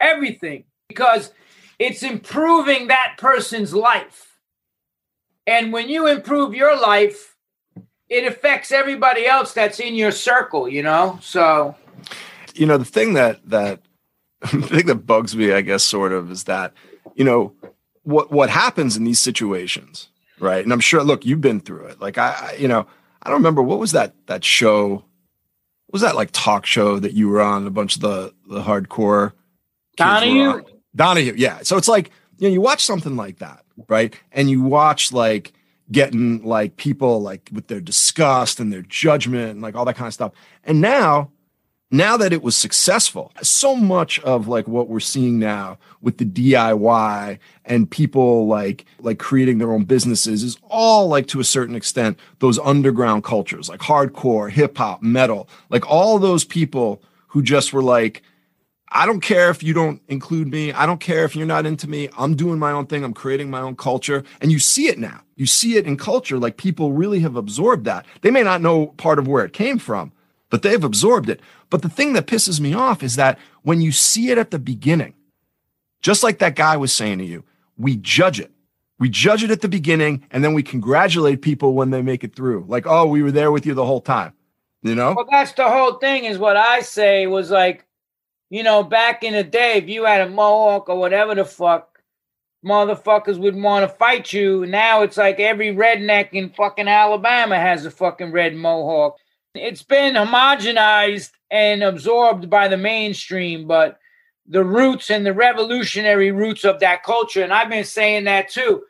everything, 0.00 0.64
because 0.88 1.32
it's 1.78 2.02
improving 2.02 2.88
that 2.88 3.14
person's 3.18 3.72
life. 3.72 4.29
And 5.50 5.72
when 5.72 5.88
you 5.88 6.06
improve 6.06 6.54
your 6.54 6.80
life, 6.80 7.36
it 8.08 8.24
affects 8.24 8.72
everybody 8.72 9.26
else 9.26 9.52
that's 9.52 9.80
in 9.80 9.94
your 9.94 10.12
circle, 10.12 10.68
you 10.68 10.82
know? 10.82 11.18
So, 11.22 11.74
you 12.54 12.66
know, 12.66 12.78
the 12.78 12.84
thing 12.84 13.14
that, 13.14 13.40
that, 13.50 13.80
the 14.40 14.62
thing 14.62 14.86
that 14.86 15.06
bugs 15.06 15.36
me, 15.36 15.52
I 15.52 15.60
guess, 15.60 15.84
sort 15.84 16.12
of, 16.12 16.30
is 16.30 16.44
that 16.44 16.72
you 17.14 17.24
know 17.24 17.52
what 18.02 18.32
what 18.32 18.50
happens 18.50 18.96
in 18.96 19.04
these 19.04 19.18
situations 19.18 20.08
right? 20.38 20.64
And 20.64 20.72
i'm 20.72 20.80
sure 20.80 21.02
look 21.04 21.26
you've 21.26 21.42
been 21.42 21.60
through 21.60 21.86
it. 21.86 22.00
Like 22.00 22.18
i, 22.18 22.52
I 22.52 22.56
you 22.58 22.66
know 22.66 22.86
i 23.22 23.28
don't 23.28 23.38
remember 23.38 23.62
what 23.62 23.78
was 23.78 23.92
that 23.92 24.14
that 24.26 24.44
show? 24.44 25.04
Was 25.92 26.02
that 26.02 26.16
like 26.16 26.30
talk 26.32 26.66
show 26.66 26.98
that 26.98 27.12
you 27.12 27.28
were 27.28 27.40
on 27.40 27.66
a 27.66 27.70
bunch 27.70 27.96
of 27.96 28.02
the 28.02 28.34
the 28.48 28.62
hardcore 28.62 29.32
donahue? 29.96 30.62
donahue 30.94 31.34
yeah. 31.36 31.60
So 31.62 31.76
it's 31.76 31.88
like 31.88 32.10
you 32.38 32.48
know 32.48 32.54
you 32.54 32.60
watch 32.60 32.84
something 32.84 33.16
like 33.16 33.38
that 33.40 33.59
right? 33.88 34.14
And 34.32 34.50
you 34.50 34.62
watch 34.62 35.12
like 35.12 35.52
getting 35.90 36.42
like 36.44 36.76
people 36.76 37.20
like 37.20 37.48
with 37.52 37.66
their 37.66 37.80
disgust 37.80 38.60
and 38.60 38.72
their 38.72 38.82
judgment 38.82 39.52
and 39.52 39.62
like 39.62 39.74
all 39.74 39.84
that 39.84 39.96
kind 39.96 40.06
of 40.06 40.14
stuff. 40.14 40.32
And 40.64 40.80
now 40.80 41.30
now 41.90 42.16
that 42.16 42.32
it 42.32 42.42
was 42.42 42.54
successful, 42.54 43.32
so 43.42 43.74
much 43.74 44.20
of 44.20 44.46
like 44.46 44.68
what 44.68 44.88
we're 44.88 45.00
seeing 45.00 45.40
now 45.40 45.76
with 46.00 46.18
the 46.18 46.24
DIY 46.24 47.38
and 47.64 47.90
people 47.90 48.46
like 48.46 48.84
like 49.00 49.18
creating 49.18 49.58
their 49.58 49.72
own 49.72 49.84
businesses 49.84 50.44
is 50.44 50.56
all 50.68 51.08
like 51.08 51.26
to 51.28 51.40
a 51.40 51.44
certain 51.44 51.74
extent 51.74 52.18
those 52.38 52.60
underground 52.60 53.24
cultures 53.24 53.68
like 53.68 53.80
hardcore, 53.80 54.50
hip 54.50 54.78
hop, 54.78 55.02
metal, 55.02 55.48
like 55.68 55.88
all 55.90 56.18
those 56.18 56.44
people 56.44 57.02
who 57.28 57.42
just 57.42 57.72
were 57.72 57.82
like 57.82 58.22
I 58.92 59.06
don't 59.06 59.20
care 59.20 59.50
if 59.50 59.62
you 59.62 59.72
don't 59.72 60.02
include 60.08 60.48
me. 60.48 60.72
I 60.72 60.84
don't 60.84 61.00
care 61.00 61.24
if 61.24 61.36
you're 61.36 61.46
not 61.46 61.64
into 61.64 61.88
me. 61.88 62.08
I'm 62.18 62.34
doing 62.34 62.58
my 62.58 62.72
own 62.72 62.86
thing. 62.86 63.04
I'm 63.04 63.14
creating 63.14 63.48
my 63.48 63.60
own 63.60 63.76
culture. 63.76 64.24
And 64.40 64.50
you 64.50 64.58
see 64.58 64.88
it 64.88 64.98
now. 64.98 65.20
You 65.36 65.46
see 65.46 65.76
it 65.76 65.86
in 65.86 65.96
culture. 65.96 66.38
Like 66.38 66.56
people 66.56 66.92
really 66.92 67.20
have 67.20 67.36
absorbed 67.36 67.84
that. 67.84 68.04
They 68.22 68.30
may 68.30 68.42
not 68.42 68.60
know 68.60 68.88
part 68.88 69.18
of 69.18 69.28
where 69.28 69.44
it 69.44 69.52
came 69.52 69.78
from, 69.78 70.12
but 70.50 70.62
they've 70.62 70.82
absorbed 70.82 71.28
it. 71.28 71.40
But 71.70 71.82
the 71.82 71.88
thing 71.88 72.14
that 72.14 72.26
pisses 72.26 72.58
me 72.58 72.74
off 72.74 73.02
is 73.02 73.14
that 73.16 73.38
when 73.62 73.80
you 73.80 73.92
see 73.92 74.30
it 74.30 74.38
at 74.38 74.50
the 74.50 74.58
beginning, 74.58 75.14
just 76.02 76.22
like 76.24 76.38
that 76.38 76.56
guy 76.56 76.76
was 76.76 76.92
saying 76.92 77.18
to 77.18 77.24
you, 77.24 77.44
we 77.78 77.96
judge 77.96 78.40
it. 78.40 78.50
We 78.98 79.08
judge 79.08 79.44
it 79.44 79.50
at 79.50 79.60
the 79.60 79.68
beginning 79.68 80.26
and 80.30 80.42
then 80.42 80.52
we 80.52 80.62
congratulate 80.62 81.42
people 81.42 81.74
when 81.74 81.90
they 81.90 82.02
make 82.02 82.24
it 82.24 82.34
through. 82.34 82.64
Like, 82.66 82.86
oh, 82.86 83.06
we 83.06 83.22
were 83.22 83.30
there 83.30 83.52
with 83.52 83.64
you 83.64 83.72
the 83.72 83.86
whole 83.86 84.00
time. 84.00 84.32
You 84.82 84.94
know? 84.94 85.14
Well, 85.14 85.28
that's 85.30 85.52
the 85.52 85.68
whole 85.68 85.94
thing, 85.94 86.24
is 86.24 86.38
what 86.38 86.56
I 86.56 86.80
say 86.80 87.26
was 87.26 87.50
like, 87.50 87.86
you 88.50 88.62
know, 88.64 88.82
back 88.82 89.22
in 89.22 89.32
the 89.32 89.44
day, 89.44 89.74
if 89.74 89.88
you 89.88 90.04
had 90.04 90.20
a 90.20 90.28
mohawk 90.28 90.88
or 90.88 90.98
whatever 90.98 91.34
the 91.34 91.44
fuck, 91.44 92.02
motherfuckers 92.64 93.38
would 93.38 93.56
want 93.56 93.88
to 93.88 93.96
fight 93.96 94.32
you. 94.32 94.66
Now 94.66 95.02
it's 95.02 95.16
like 95.16 95.40
every 95.40 95.74
redneck 95.74 96.30
in 96.32 96.50
fucking 96.50 96.88
Alabama 96.88 97.56
has 97.56 97.86
a 97.86 97.90
fucking 97.90 98.32
red 98.32 98.54
mohawk. 98.54 99.16
It's 99.54 99.82
been 99.82 100.14
homogenized 100.14 101.30
and 101.50 101.82
absorbed 101.82 102.50
by 102.50 102.68
the 102.68 102.76
mainstream, 102.76 103.66
but 103.66 103.98
the 104.46 104.64
roots 104.64 105.10
and 105.10 105.24
the 105.24 105.32
revolutionary 105.32 106.32
roots 106.32 106.64
of 106.64 106.80
that 106.80 107.02
culture, 107.02 107.42
and 107.42 107.52
I've 107.52 107.70
been 107.70 107.84
saying 107.84 108.24
that 108.24 108.50
too, 108.50 108.82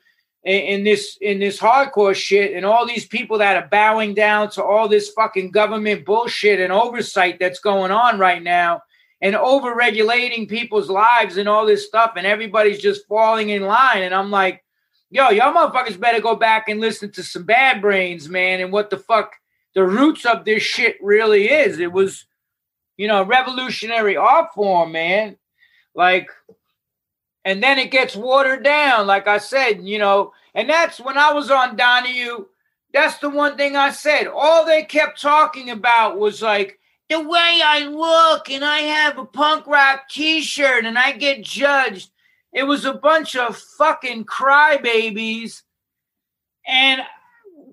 in, 0.44 0.84
this 0.84 1.18
in 1.20 1.38
this 1.38 1.58
hardcore 1.58 2.14
shit, 2.14 2.54
and 2.54 2.64
all 2.64 2.86
these 2.86 3.06
people 3.06 3.36
that 3.38 3.62
are 3.62 3.68
bowing 3.68 4.14
down 4.14 4.50
to 4.52 4.64
all 4.64 4.88
this 4.88 5.10
fucking 5.10 5.50
government 5.50 6.06
bullshit 6.06 6.60
and 6.60 6.72
oversight 6.72 7.38
that's 7.38 7.60
going 7.60 7.90
on 7.90 8.18
right 8.18 8.42
now, 8.42 8.82
and 9.20 9.36
over 9.36 9.74
regulating 9.74 10.46
people's 10.46 10.88
lives 10.88 11.36
and 11.36 11.48
all 11.48 11.66
this 11.66 11.86
stuff, 11.86 12.12
and 12.16 12.26
everybody's 12.26 12.80
just 12.80 13.06
falling 13.06 13.50
in 13.50 13.62
line, 13.62 14.02
and 14.02 14.14
I'm 14.14 14.30
like, 14.30 14.64
yo, 15.10 15.30
y'all 15.30 15.52
motherfuckers 15.52 15.98
better 15.98 16.20
go 16.20 16.36
back 16.36 16.68
and 16.68 16.80
listen 16.80 17.10
to 17.12 17.22
some 17.22 17.44
Bad 17.44 17.80
Brains, 17.80 18.28
man, 18.28 18.60
and 18.60 18.72
what 18.72 18.90
the 18.90 18.98
fuck 18.98 19.34
the 19.74 19.84
roots 19.84 20.26
of 20.26 20.44
this 20.44 20.62
shit 20.62 20.96
really 21.00 21.48
is. 21.48 21.78
It 21.78 21.92
was, 21.92 22.24
you 22.96 23.06
know, 23.06 23.22
revolutionary 23.22 24.16
art 24.16 24.52
form, 24.54 24.92
man. 24.92 25.36
Like, 25.94 26.28
and 27.44 27.62
then 27.62 27.78
it 27.78 27.90
gets 27.90 28.16
watered 28.16 28.64
down, 28.64 29.06
like 29.06 29.26
I 29.26 29.38
said, 29.38 29.82
you 29.82 29.98
know, 29.98 30.32
and 30.54 30.68
that's 30.68 31.00
when 31.00 31.16
I 31.16 31.32
was 31.32 31.50
on 31.50 31.76
Donahue. 31.76 32.46
That's 32.92 33.18
the 33.18 33.30
one 33.30 33.56
thing 33.56 33.76
I 33.76 33.92
said. 33.92 34.26
All 34.26 34.66
they 34.66 34.82
kept 34.82 35.20
talking 35.20 35.70
about 35.70 36.18
was 36.18 36.42
like 36.42 36.79
the 37.10 37.20
way 37.20 37.60
I 37.62 37.88
look 37.90 38.48
and 38.48 38.64
I 38.64 38.78
have 38.78 39.18
a 39.18 39.26
punk 39.26 39.66
rock 39.66 40.08
t 40.08 40.40
shirt 40.40 40.84
and 40.84 40.96
I 40.96 41.12
get 41.12 41.42
judged. 41.42 42.10
It 42.52 42.62
was 42.62 42.84
a 42.84 42.94
bunch 42.94 43.34
of 43.34 43.56
fucking 43.56 44.24
crybabies. 44.24 45.62
And 46.66 47.02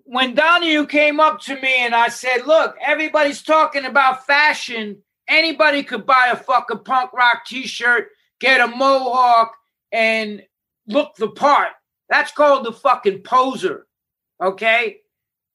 when 0.06 0.34
Donahue 0.34 0.88
came 0.88 1.20
up 1.20 1.40
to 1.42 1.62
me 1.62 1.86
and 1.86 1.94
I 1.94 2.10
said, 2.10 2.48
Look, 2.48 2.76
everybody's 2.84 3.44
talking 3.44 3.86
about 3.86 4.26
fashion. 4.26 4.98
Anybody 5.28 5.84
could 5.84 6.06
buy 6.06 6.30
a 6.32 6.36
fucking 6.36 6.80
punk 6.80 7.14
rock 7.14 7.46
t 7.46 7.68
shirt, 7.68 8.10
get 8.40 8.60
a 8.60 8.68
mohawk, 8.68 9.56
and 9.92 10.42
look 10.88 11.16
the 11.16 11.30
part. 11.30 11.70
That's 12.10 12.32
called 12.32 12.66
the 12.66 12.72
fucking 12.72 13.22
poser. 13.22 13.86
Okay? 14.42 14.98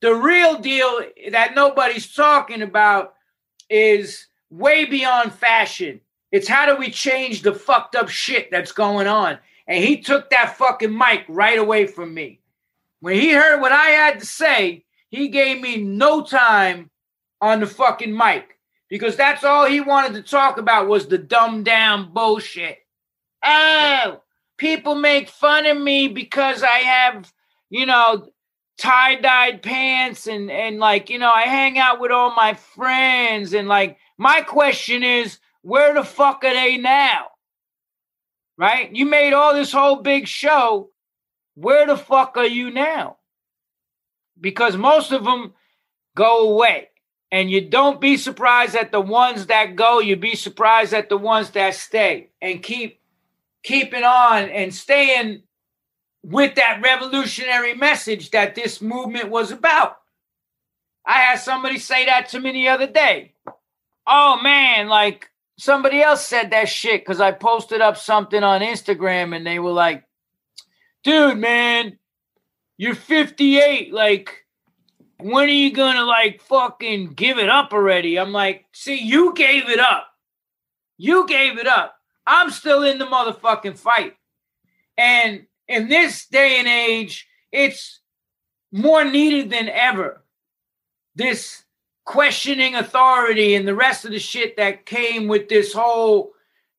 The 0.03 0.15
real 0.15 0.59
deal 0.59 1.01
that 1.33 1.55
nobody's 1.57 2.13
talking 2.15 2.63
about 2.63 3.15
is 3.73 4.27
way 4.51 4.85
beyond 4.85 5.33
fashion. 5.33 6.01
It's 6.31 6.49
how 6.49 6.67
do 6.67 6.77
we 6.77 6.91
change 6.91 7.43
the 7.43 7.55
fucked 7.55 7.97
up 7.97 8.09
shit 8.09 8.51
that's 8.51 8.73
going 8.73 9.07
on? 9.07 9.39
And 9.67 9.83
he 9.83 10.01
took 10.01 10.31
that 10.31 10.57
fucking 10.57 10.97
mic 10.97 11.25
right 11.29 11.59
away 11.59 11.87
from 11.87 12.13
me. 12.15 12.41
When 13.01 13.17
he 13.17 13.33
heard 13.33 13.61
what 13.61 13.73
I 13.73 13.87
had 13.87 14.21
to 14.21 14.27
say, 14.27 14.85
he 15.09 15.29
gave 15.29 15.61
me 15.61 15.77
no 15.79 16.23
time 16.23 16.91
on 17.41 17.61
the 17.61 17.67
fucking 17.67 18.17
mic 18.17 18.59
because 18.89 19.17
that's 19.17 19.43
all 19.43 19.67
he 19.67 19.81
wanted 19.81 20.15
to 20.15 20.23
talk 20.23 20.59
about 20.59 20.89
was 20.89 21.07
the 21.07 21.19
dumbed 21.19 21.65
down 21.65 22.13
bullshit. 22.13 22.79
Oh, 23.45 24.23
people 24.59 24.95
make 24.95 25.29
fun 25.29 25.67
of 25.67 25.79
me 25.79 26.09
because 26.09 26.63
I 26.63 26.79
have, 26.79 27.33
you 27.71 27.87
know, 27.87 28.29
tie-dyed 28.83 29.63
pants 29.63 30.27
and 30.27 30.51
and 30.51 30.81
like, 30.81 31.09
you 31.09 31.19
know, 31.19 31.31
I 31.31 31.43
hang 31.43 31.79
out 31.79 32.01
with 32.01 32.11
all 32.11 32.35
my 32.35 32.55
friends 32.55 33.55
and 33.55 33.69
like 33.69 33.97
my 34.19 34.41
question 34.41 35.05
is 35.05 35.39
where 35.63 35.95
the 35.95 36.03
fuck 36.03 36.43
are 36.45 36.53
they 36.53 36.79
now? 36.79 37.29
Right? 38.59 38.95
You 38.95 39.07
made 39.07 39.35
all 39.35 39.55
this 39.55 39.73
whole 39.73 40.03
big 40.03 40.27
show 40.27 40.91
where 41.55 41.87
the 41.87 41.97
fuck 41.97 42.37
are 42.37 42.47
you 42.47 42.71
now? 42.71 43.19
Because 44.41 44.77
most 44.77 45.13
of 45.13 45.23
them 45.23 45.53
go 46.17 46.51
away. 46.51 46.89
And 47.31 47.51
you 47.51 47.63
don't 47.63 48.01
be 48.01 48.17
surprised 48.17 48.75
at 48.75 48.93
the 48.93 49.01
ones 49.01 49.47
that 49.47 49.77
go, 49.77 50.01
you 50.01 50.17
be 50.17 50.35
surprised 50.35 50.93
at 50.93 51.09
the 51.09 51.17
ones 51.17 51.51
that 51.51 51.75
stay 51.75 52.31
and 52.43 52.63
keep 52.63 53.01
keeping 53.63 54.05
on 54.05 54.51
and 54.51 54.75
staying 54.75 55.45
with 56.23 56.55
that 56.55 56.81
revolutionary 56.83 57.75
message 57.75 58.31
that 58.31 58.55
this 58.55 58.81
movement 58.81 59.29
was 59.29 59.51
about. 59.51 59.97
I 61.05 61.19
had 61.19 61.41
somebody 61.41 61.79
say 61.79 62.07
that 62.07 62.29
to 62.29 62.41
me 62.41 62.53
the 62.53 62.69
other 62.69 62.87
day. 62.87 63.35
Oh 64.07 64.41
man, 64.43 64.89
like 64.89 65.29
somebody 65.59 66.01
else 66.01 66.27
said 66.27 66.51
that 66.51 66.69
shit 66.69 67.03
because 67.03 67.21
I 67.21 67.33
posted 67.33 67.81
up 67.81 67.97
something 67.97 68.43
on 68.43 68.61
Instagram 68.61 69.35
and 69.35 69.47
they 69.47 69.59
were 69.59 69.73
like, 69.73 70.05
dude, 71.03 71.39
man, 71.39 71.99
you're 72.77 72.95
58. 72.95 73.93
Like, 73.93 74.45
when 75.19 75.49
are 75.49 75.53
you 75.53 75.73
gonna 75.73 76.05
like 76.05 76.41
fucking 76.43 77.15
give 77.15 77.39
it 77.39 77.49
up 77.49 77.73
already? 77.73 78.19
I'm 78.19 78.33
like, 78.33 78.67
see, 78.73 79.01
you 79.01 79.35
gave 79.35 79.69
it 79.69 79.81
up. 79.81 80.07
You 80.99 81.27
gave 81.27 81.59
it 81.59 81.67
up. 81.67 81.97
I'm 82.27 82.51
still 82.51 82.85
in 82.85 82.99
the 82.99 83.07
motherfucking 83.07 83.77
fight. 83.77 84.15
And 84.97 85.47
in 85.69 85.89
this 85.89 86.27
day 86.27 86.59
and 86.59 86.69
age, 86.69 87.27
it's 87.51 88.01
more 88.73 89.05
needed 89.05 89.51
than 89.51 89.69
ever. 89.69 90.25
This 91.15 91.65
questioning 92.05 92.75
authority 92.75 93.55
and 93.55 93.67
the 93.67 93.75
rest 93.75 94.05
of 94.05 94.11
the 94.11 94.19
shit 94.19 94.57
that 94.57 94.87
came 94.87 95.29
with 95.29 95.49
this 95.49 95.73
whole 95.73 96.33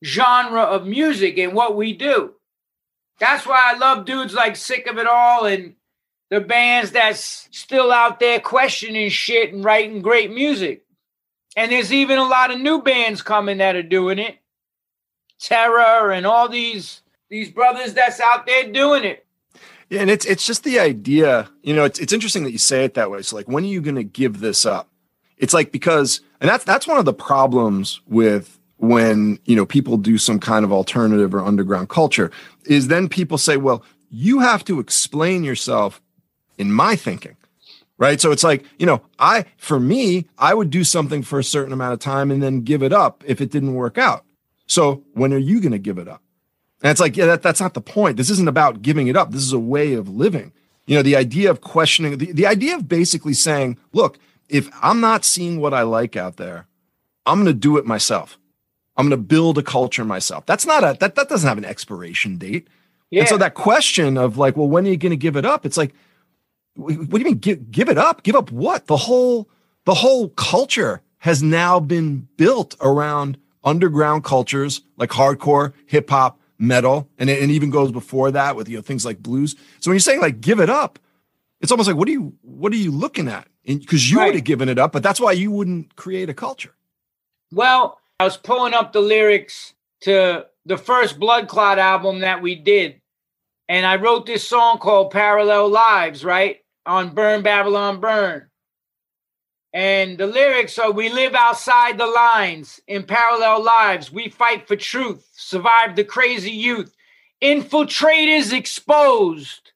genre 0.03 0.61
of 0.61 0.86
music 0.86 1.38
and 1.38 1.53
what 1.53 1.75
we 1.75 1.93
do. 1.93 2.34
That's 3.19 3.45
why 3.45 3.71
I 3.73 3.77
love 3.77 4.05
dudes 4.05 4.34
like 4.34 4.55
Sick 4.55 4.88
of 4.88 4.97
It 4.97 5.07
All 5.07 5.45
and 5.45 5.75
the 6.29 6.41
bands 6.41 6.91
that's 6.91 7.47
still 7.51 7.91
out 7.91 8.19
there 8.19 8.39
questioning 8.39 9.09
shit 9.09 9.53
and 9.53 9.63
writing 9.63 10.01
great 10.01 10.34
music. 10.34 10.84
And 11.55 11.71
there's 11.71 11.93
even 11.93 12.17
a 12.17 12.27
lot 12.27 12.51
of 12.51 12.59
new 12.59 12.81
bands 12.81 13.21
coming 13.21 13.59
that 13.59 13.75
are 13.75 13.84
doing 13.84 14.17
it. 14.17 14.39
Terror 15.39 16.11
and 16.11 16.25
all 16.25 16.49
these 16.49 17.02
these 17.34 17.49
brothers 17.49 17.95
that's 17.95 18.19
out 18.19 18.45
there 18.45 18.71
doing 18.71 19.03
it. 19.03 19.25
Yeah, 19.89 20.01
and 20.01 20.09
it's 20.11 20.23
it's 20.25 20.45
just 20.45 20.63
the 20.63 20.79
idea, 20.79 21.49
you 21.63 21.75
know, 21.75 21.84
it's 21.84 21.99
it's 21.99 22.13
interesting 22.13 22.43
that 22.43 22.51
you 22.51 22.59
say 22.59 22.86
it 22.86 22.93
that 22.93 23.09
way. 23.09 23.23
So 23.23 23.36
like 23.36 23.47
when 23.47 23.63
are 23.63 23.67
you 23.67 23.81
going 23.81 23.95
to 23.95 24.03
give 24.03 24.39
this 24.39 24.65
up? 24.65 24.89
It's 25.38 25.53
like 25.53 25.71
because 25.71 26.21
and 26.39 26.49
that's 26.49 26.63
that's 26.63 26.88
one 26.88 26.99
of 26.99 27.05
the 27.05 27.13
problems 27.13 28.01
with 28.07 28.59
when, 28.77 29.39
you 29.45 29.55
know, 29.55 29.65
people 29.65 29.97
do 29.97 30.17
some 30.17 30.39
kind 30.39 30.63
of 30.63 30.71
alternative 30.71 31.34
or 31.34 31.43
underground 31.43 31.89
culture 31.89 32.31
is 32.65 32.88
then 32.88 33.09
people 33.09 33.38
say, 33.38 33.57
"Well, 33.57 33.84
you 34.09 34.39
have 34.39 34.63
to 34.65 34.79
explain 34.79 35.43
yourself 35.43 36.01
in 36.57 36.71
my 36.71 36.95
thinking." 36.95 37.36
Right? 37.97 38.19
So 38.19 38.31
it's 38.31 38.43
like, 38.43 38.65
you 38.77 38.86
know, 38.86 39.01
I 39.19 39.45
for 39.57 39.79
me, 39.79 40.27
I 40.38 40.53
would 40.53 40.69
do 40.69 40.84
something 40.84 41.23
for 41.23 41.39
a 41.39 41.43
certain 41.43 41.73
amount 41.73 41.93
of 41.93 41.99
time 41.99 42.31
and 42.31 42.43
then 42.43 42.61
give 42.61 42.84
it 42.84 42.93
up 42.93 43.23
if 43.25 43.41
it 43.41 43.51
didn't 43.51 43.73
work 43.73 43.97
out. 43.97 44.23
So 44.65 45.03
when 45.13 45.34
are 45.34 45.38
you 45.38 45.61
going 45.61 45.71
to 45.71 45.79
give 45.79 45.97
it 45.97 46.07
up? 46.07 46.22
And 46.84 46.91
it's 46.91 46.99
like, 46.99 47.15
yeah, 47.15 47.25
that, 47.27 47.41
that's 47.41 47.61
not 47.61 47.73
the 47.73 47.81
point. 47.81 48.17
This 48.17 48.29
isn't 48.29 48.49
about 48.49 48.81
giving 48.81 49.07
it 49.07 49.15
up. 49.15 49.31
This 49.31 49.41
is 49.41 49.53
a 49.53 49.59
way 49.59 49.93
of 49.93 50.09
living. 50.09 50.51
You 50.86 50.97
know, 50.97 51.01
the 51.01 51.15
idea 51.15 51.49
of 51.49 51.61
questioning, 51.61 52.17
the, 52.17 52.34
the 52.34 52.45
idea 52.45 52.75
of 52.75 52.89
basically 52.89 53.34
saying, 53.34 53.77
look, 53.93 54.19
if 54.49 54.69
I'm 54.81 54.99
not 54.99 55.23
seeing 55.23 55.61
what 55.61 55.73
I 55.73 55.84
like 55.84 56.17
out 56.17 56.36
there, 56.36 56.67
I'm 57.25 57.38
going 57.38 57.47
to 57.47 57.53
do 57.53 57.77
it 57.77 57.86
myself. 57.86 58.38
I'm 58.97 59.07
going 59.07 59.21
to 59.21 59.25
build 59.25 59.57
a 59.57 59.63
culture 59.63 60.03
myself. 60.03 60.45
That's 60.45 60.65
not 60.65 60.84
a, 60.84 60.97
that, 60.99 61.15
that 61.15 61.29
doesn't 61.29 61.47
have 61.47 61.57
an 61.57 61.65
expiration 61.65 62.38
date. 62.38 62.67
Yeah. 63.09 63.21
And 63.21 63.29
so 63.29 63.38
that 63.38 63.53
question 63.53 64.17
of 64.17 64.38
like, 64.38 64.57
well, 64.57 64.67
when 64.67 64.86
are 64.86 64.89
you 64.89 64.97
going 64.97 65.11
to 65.11 65.17
give 65.17 65.38
it 65.38 65.45
up? 65.45 65.65
It's 65.65 65.77
like, 65.77 65.95
what 66.75 66.97
do 66.97 67.19
you 67.19 67.25
mean 67.25 67.38
give, 67.38 67.71
give 67.71 67.88
it 67.88 67.97
up? 67.97 68.23
Give 68.23 68.36
up 68.36 68.51
what? 68.51 68.88
The 68.88 68.97
whole, 68.97 69.49
the 69.86 69.93
whole 69.93 70.29
culture 70.29 71.01
has 71.19 71.41
now 71.41 71.79
been 71.79 72.27
built 72.36 72.75
around 72.81 73.38
underground 73.63 74.25
cultures 74.25 74.81
like 74.97 75.11
hardcore, 75.11 75.73
hip 75.86 76.09
hop, 76.09 76.39
metal, 76.64 77.09
and 77.18 77.30
it, 77.30 77.41
and 77.41 77.51
even 77.51 77.70
goes 77.70 77.91
before 77.91 78.32
that 78.32 78.55
with 78.55 78.70
you 78.70 78.78
know 78.78 78.82
things 78.82 79.05
like 79.05 79.22
blues. 79.22 79.55
So 79.80 79.89
when 79.89 79.95
you're 79.95 79.99
saying 79.99 80.22
like 80.22 80.41
give 80.41 80.59
it 80.59 80.70
up, 80.70 80.99
it's 81.61 81.72
almost 81.72 81.88
like 81.88 81.97
what 81.97 82.07
are 82.07 82.11
you 82.11 82.34
what 82.41 82.72
are 82.74 82.78
you 82.78 82.91
looking 82.91 83.28
at? 83.28 83.47
Because 83.66 84.11
you 84.11 84.18
right. 84.18 84.28
would 84.28 84.36
have 84.36 84.43
given 84.43 84.70
it 84.70 84.78
up, 84.78 84.91
but 84.91 85.03
that's 85.03 85.20
why 85.20 85.32
you 85.32 85.51
wouldn't 85.51 85.95
create 85.95 86.30
a 86.30 86.34
culture. 86.34 86.76
Well, 87.51 87.99
I 88.20 88.26
was 88.26 88.36
pulling 88.36 88.74
up 88.74 88.91
the 88.91 88.99
lyrics 88.99 89.74
to 90.01 90.47
the 90.66 90.78
first 90.78 91.20
Blood 91.20 91.47
Clot 91.47 91.80
album 91.80 92.20
that 92.20 92.41
we 92.41 92.55
did, 92.55 92.99
and 93.70 93.86
I 93.86 93.95
wrote 93.95 94.26
this 94.26 94.47
song 94.47 94.80
called 94.80 95.11
Parallel 95.11 95.70
Lives, 95.70 96.26
right 96.26 96.59
on 96.86 97.14
Burn 97.14 97.41
Babylon 97.41 97.99
Burn. 97.99 98.49
And 99.74 100.19
the 100.19 100.28
lyrics 100.28 100.78
are 100.78 100.91
We 100.91 101.09
live 101.09 101.34
outside 101.34 101.97
the 101.97 102.05
lines 102.05 102.80
in 102.88 103.03
parallel 103.03 103.63
lives. 103.63 104.11
We 104.11 104.30
fight 104.30 104.67
for 104.67 104.76
truth, 104.76 105.28
survive 105.34 105.95
the 105.95 106.03
crazy 106.03 106.51
youth. 106.51 106.95
Infiltrators 107.41 108.53
exposed. 108.53 109.71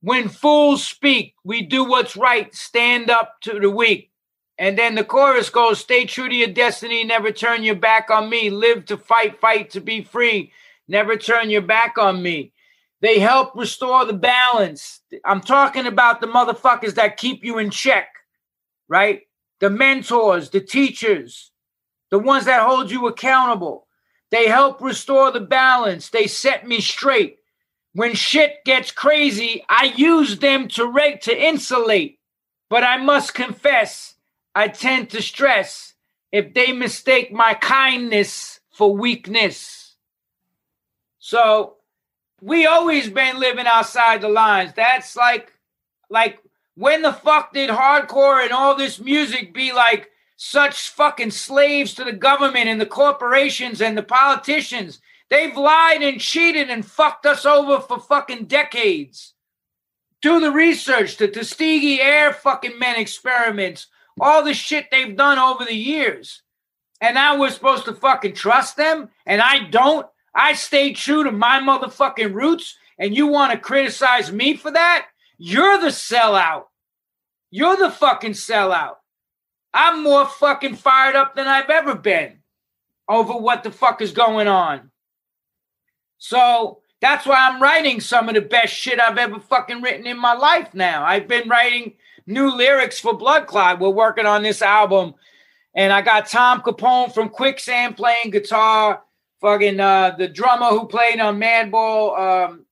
When 0.00 0.28
fools 0.28 0.86
speak, 0.86 1.34
we 1.44 1.62
do 1.62 1.84
what's 1.84 2.16
right, 2.16 2.54
stand 2.54 3.10
up 3.10 3.40
to 3.42 3.60
the 3.60 3.70
weak. 3.70 4.10
And 4.58 4.78
then 4.78 4.94
the 4.94 5.04
chorus 5.04 5.50
goes 5.50 5.80
Stay 5.80 6.06
true 6.06 6.28
to 6.28 6.34
your 6.34 6.48
destiny, 6.48 7.04
never 7.04 7.30
turn 7.30 7.64
your 7.64 7.74
back 7.74 8.10
on 8.10 8.30
me. 8.30 8.50
Live 8.50 8.86
to 8.86 8.96
fight, 8.96 9.40
fight 9.40 9.70
to 9.70 9.80
be 9.80 10.02
free. 10.02 10.52
Never 10.88 11.16
turn 11.16 11.50
your 11.50 11.62
back 11.62 11.98
on 11.98 12.22
me. 12.22 12.52
They 13.00 13.18
help 13.18 13.54
restore 13.54 14.04
the 14.06 14.14
balance. 14.14 15.00
I'm 15.24 15.40
talking 15.40 15.86
about 15.86 16.20
the 16.20 16.26
motherfuckers 16.26 16.94
that 16.94 17.18
keep 17.18 17.44
you 17.44 17.58
in 17.58 17.70
check, 17.70 18.08
right? 18.88 19.22
The 19.60 19.70
mentors, 19.70 20.50
the 20.50 20.60
teachers, 20.60 21.50
the 22.10 22.18
ones 22.18 22.44
that 22.44 22.66
hold 22.66 22.90
you 22.90 23.06
accountable. 23.06 23.86
They 24.30 24.48
help 24.48 24.80
restore 24.80 25.30
the 25.30 25.40
balance. 25.40 26.10
They 26.10 26.26
set 26.26 26.66
me 26.66 26.80
straight. 26.80 27.38
When 27.92 28.14
shit 28.14 28.64
gets 28.64 28.90
crazy, 28.90 29.64
I 29.68 29.92
use 29.96 30.38
them 30.38 30.68
to 30.68 30.86
rate 30.86 31.22
to 31.22 31.36
insulate. 31.36 32.18
But 32.68 32.82
I 32.82 32.96
must 32.96 33.34
confess, 33.34 34.14
I 34.54 34.68
tend 34.68 35.10
to 35.10 35.22
stress 35.22 35.94
if 36.32 36.52
they 36.54 36.72
mistake 36.72 37.32
my 37.32 37.54
kindness 37.54 38.58
for 38.72 38.96
weakness. 38.96 39.94
So 41.20 41.76
we 42.40 42.66
always 42.66 43.08
been 43.08 43.38
living 43.38 43.66
outside 43.66 44.20
the 44.20 44.28
lines. 44.28 44.72
That's 44.74 45.16
like 45.16 45.52
like 46.10 46.38
when 46.74 47.02
the 47.02 47.12
fuck 47.12 47.52
did 47.52 47.70
hardcore 47.70 48.42
and 48.42 48.52
all 48.52 48.74
this 48.74 49.00
music 49.00 49.54
be 49.54 49.72
like 49.72 50.10
such 50.36 50.90
fucking 50.90 51.30
slaves 51.30 51.94
to 51.94 52.04
the 52.04 52.12
government 52.12 52.68
and 52.68 52.80
the 52.80 52.86
corporations 52.86 53.80
and 53.80 53.96
the 53.96 54.02
politicians? 54.02 55.00
They've 55.30 55.56
lied 55.56 56.02
and 56.02 56.20
cheated 56.20 56.70
and 56.70 56.84
fucked 56.84 57.26
us 57.26 57.46
over 57.46 57.80
for 57.80 57.98
fucking 57.98 58.46
decades. 58.46 59.34
Do 60.20 60.40
the 60.40 60.50
research, 60.50 61.16
the 61.16 61.28
Tuskegee 61.28 62.00
Air 62.00 62.32
fucking 62.32 62.78
men 62.78 62.96
experiments, 62.96 63.86
all 64.20 64.42
the 64.42 64.54
shit 64.54 64.86
they've 64.90 65.16
done 65.16 65.38
over 65.38 65.64
the 65.64 65.74
years. 65.74 66.42
And 67.00 67.14
now 67.14 67.38
we're 67.38 67.50
supposed 67.50 67.84
to 67.86 67.94
fucking 67.94 68.34
trust 68.34 68.76
them, 68.76 69.10
and 69.26 69.40
I 69.40 69.68
don't. 69.68 70.06
I 70.34 70.54
stay 70.54 70.92
true 70.92 71.24
to 71.24 71.32
my 71.32 71.60
motherfucking 71.60 72.32
roots, 72.32 72.76
and 72.98 73.16
you 73.16 73.26
want 73.26 73.52
to 73.52 73.58
criticize 73.58 74.32
me 74.32 74.56
for 74.56 74.70
that? 74.70 75.06
You're 75.36 75.78
the 75.78 75.88
sellout. 75.88 76.64
You're 77.50 77.76
the 77.76 77.90
fucking 77.90 78.32
sellout. 78.32 78.96
I'm 79.72 80.02
more 80.02 80.26
fucking 80.26 80.76
fired 80.76 81.16
up 81.16 81.34
than 81.34 81.48
I've 81.48 81.70
ever 81.70 81.94
been 81.94 82.38
over 83.08 83.32
what 83.32 83.64
the 83.64 83.70
fuck 83.70 84.00
is 84.00 84.12
going 84.12 84.48
on. 84.48 84.90
So 86.18 86.80
that's 87.00 87.26
why 87.26 87.48
I'm 87.48 87.60
writing 87.60 88.00
some 88.00 88.28
of 88.28 88.34
the 88.34 88.40
best 88.40 88.72
shit 88.72 89.00
I've 89.00 89.18
ever 89.18 89.38
fucking 89.40 89.82
written 89.82 90.06
in 90.06 90.18
my 90.18 90.32
life 90.32 90.72
now. 90.74 91.04
I've 91.04 91.28
been 91.28 91.48
writing 91.48 91.94
new 92.26 92.54
lyrics 92.54 92.98
for 92.98 93.14
Blood 93.14 93.46
Clot. 93.46 93.80
We're 93.80 93.90
working 93.90 94.26
on 94.26 94.42
this 94.42 94.62
album. 94.62 95.14
And 95.74 95.92
I 95.92 96.02
got 96.02 96.28
Tom 96.28 96.60
Capone 96.62 97.12
from 97.12 97.28
Quicksand 97.28 97.96
playing 97.96 98.30
guitar, 98.30 99.02
fucking 99.40 99.80
uh, 99.80 100.14
the 100.16 100.28
drummer 100.28 100.68
who 100.68 100.86
played 100.86 101.18
on 101.18 101.40
Madball, 101.40 102.18
um, 102.18 102.63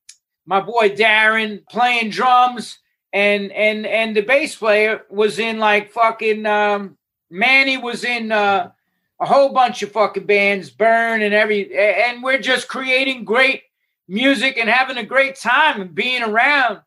my 0.45 0.59
boy 0.59 0.89
Darren 0.89 1.67
playing 1.69 2.09
drums, 2.09 2.79
and 3.11 3.51
and 3.51 3.85
and 3.85 4.15
the 4.15 4.21
bass 4.21 4.55
player 4.55 5.03
was 5.09 5.39
in 5.39 5.59
like 5.59 5.91
fucking 5.91 6.45
um, 6.45 6.97
Manny 7.29 7.77
was 7.77 8.03
in 8.03 8.31
uh, 8.31 8.71
a 9.19 9.25
whole 9.25 9.49
bunch 9.53 9.81
of 9.83 9.91
fucking 9.91 10.25
bands, 10.25 10.69
Burn 10.69 11.21
and 11.21 11.33
every, 11.33 11.75
and 11.77 12.21
we're 12.21 12.39
just 12.39 12.67
creating 12.67 13.25
great 13.25 13.63
music 14.07 14.57
and 14.57 14.69
having 14.69 14.97
a 14.97 15.03
great 15.03 15.35
time 15.35 15.81
and 15.81 15.95
being 15.95 16.23
around. 16.23 16.81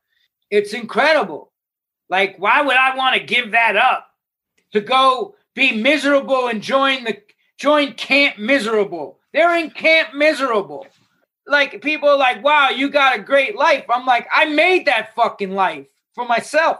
It's 0.50 0.72
incredible. 0.72 1.52
Like, 2.08 2.36
why 2.38 2.62
would 2.62 2.76
I 2.76 2.96
want 2.96 3.16
to 3.16 3.24
give 3.24 3.52
that 3.52 3.76
up 3.76 4.08
to 4.72 4.80
go 4.80 5.34
be 5.54 5.72
miserable 5.72 6.48
and 6.48 6.62
join 6.62 7.04
the 7.04 7.20
join 7.58 7.94
Camp 7.94 8.38
Miserable? 8.38 9.18
They're 9.32 9.56
in 9.56 9.70
Camp 9.70 10.14
Miserable 10.14 10.86
like 11.46 11.80
people 11.82 12.18
like, 12.18 12.42
wow, 12.42 12.70
you 12.70 12.90
got 12.90 13.16
a 13.16 13.22
great 13.22 13.56
life. 13.56 13.84
I'm 13.88 14.04
like, 14.04 14.26
I 14.32 14.46
made 14.46 14.86
that 14.86 15.14
fucking 15.14 15.52
life 15.52 15.86
for 16.14 16.26
myself. 16.26 16.78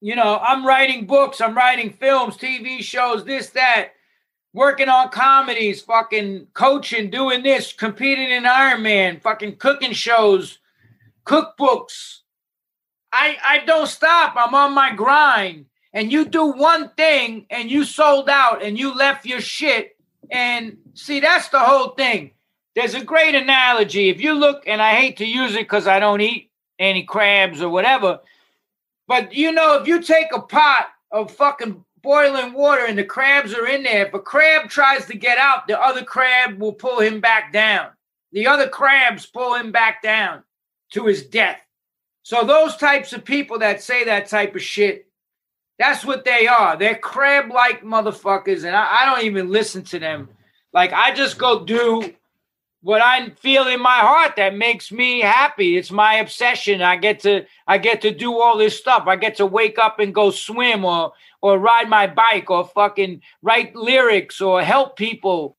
You 0.00 0.16
know, 0.16 0.38
I'm 0.42 0.66
writing 0.66 1.06
books, 1.06 1.40
I'm 1.40 1.56
writing 1.56 1.90
films, 1.90 2.36
TV 2.36 2.80
shows, 2.80 3.24
this, 3.24 3.50
that, 3.50 3.90
working 4.52 4.88
on 4.88 5.10
comedies, 5.10 5.80
fucking 5.82 6.48
coaching, 6.54 7.10
doing 7.10 7.42
this, 7.42 7.72
competing 7.72 8.30
in 8.30 8.42
Ironman, 8.42 9.22
fucking 9.22 9.56
cooking 9.56 9.92
shows, 9.92 10.58
cookbooks. 11.24 12.18
I 13.12 13.36
I 13.44 13.58
don't 13.64 13.86
stop. 13.86 14.34
I'm 14.36 14.54
on 14.54 14.74
my 14.74 14.92
grind. 14.94 15.66
And 15.94 16.10
you 16.10 16.24
do 16.24 16.46
one 16.46 16.88
thing 16.96 17.46
and 17.50 17.70
you 17.70 17.84
sold 17.84 18.30
out 18.30 18.62
and 18.62 18.78
you 18.78 18.94
left 18.94 19.26
your 19.26 19.42
shit. 19.42 19.96
And 20.30 20.78
see, 20.94 21.20
that's 21.20 21.48
the 21.50 21.60
whole 21.60 21.90
thing 21.90 22.32
there's 22.74 22.94
a 22.94 23.04
great 23.04 23.34
analogy. 23.34 24.08
If 24.08 24.20
you 24.20 24.34
look, 24.34 24.64
and 24.66 24.80
I 24.80 24.94
hate 24.94 25.18
to 25.18 25.26
use 25.26 25.54
it 25.54 25.62
because 25.62 25.86
I 25.86 25.98
don't 25.98 26.20
eat 26.20 26.50
any 26.78 27.04
crabs 27.04 27.60
or 27.60 27.68
whatever, 27.68 28.20
but 29.06 29.34
you 29.34 29.52
know, 29.52 29.80
if 29.80 29.86
you 29.86 30.02
take 30.02 30.28
a 30.34 30.40
pot 30.40 30.88
of 31.10 31.30
fucking 31.30 31.84
boiling 32.02 32.52
water 32.52 32.84
and 32.86 32.98
the 32.98 33.04
crabs 33.04 33.54
are 33.54 33.66
in 33.66 33.82
there, 33.82 34.06
if 34.06 34.14
a 34.14 34.18
crab 34.18 34.68
tries 34.68 35.06
to 35.06 35.16
get 35.16 35.38
out, 35.38 35.66
the 35.66 35.80
other 35.80 36.02
crab 36.02 36.58
will 36.58 36.72
pull 36.72 37.00
him 37.00 37.20
back 37.20 37.52
down. 37.52 37.90
The 38.32 38.46
other 38.46 38.68
crabs 38.68 39.26
pull 39.26 39.54
him 39.54 39.72
back 39.72 40.02
down 40.02 40.42
to 40.92 41.06
his 41.06 41.26
death. 41.26 41.58
So 42.22 42.44
those 42.44 42.76
types 42.76 43.12
of 43.12 43.24
people 43.24 43.58
that 43.58 43.82
say 43.82 44.04
that 44.04 44.28
type 44.28 44.54
of 44.54 44.62
shit, 44.62 45.06
that's 45.78 46.04
what 46.04 46.24
they 46.24 46.46
are. 46.46 46.76
They're 46.76 46.94
crab-like 46.94 47.82
motherfuckers, 47.82 48.64
and 48.64 48.76
I, 48.76 49.00
I 49.00 49.06
don't 49.06 49.24
even 49.24 49.50
listen 49.50 49.82
to 49.84 49.98
them. 49.98 50.28
Like 50.72 50.92
I 50.92 51.12
just 51.12 51.36
go 51.38 51.64
do 51.64 52.14
what 52.82 53.00
I 53.00 53.30
feel 53.30 53.68
in 53.68 53.80
my 53.80 53.98
heart 53.98 54.36
that 54.36 54.56
makes 54.56 54.90
me 54.90 55.20
happy. 55.20 55.76
It's 55.76 55.92
my 55.92 56.14
obsession. 56.14 56.82
I 56.82 56.96
get 56.96 57.20
to 57.20 57.46
I 57.66 57.78
get 57.78 58.02
to 58.02 58.10
do 58.12 58.40
all 58.40 58.58
this 58.58 58.76
stuff. 58.76 59.04
I 59.06 59.16
get 59.16 59.36
to 59.36 59.46
wake 59.46 59.78
up 59.78 60.00
and 60.00 60.14
go 60.14 60.30
swim 60.30 60.84
or 60.84 61.12
or 61.40 61.58
ride 61.58 61.88
my 61.88 62.06
bike 62.08 62.50
or 62.50 62.66
fucking 62.66 63.22
write 63.40 63.74
lyrics 63.76 64.40
or 64.40 64.62
help 64.62 64.96
people. 64.96 65.56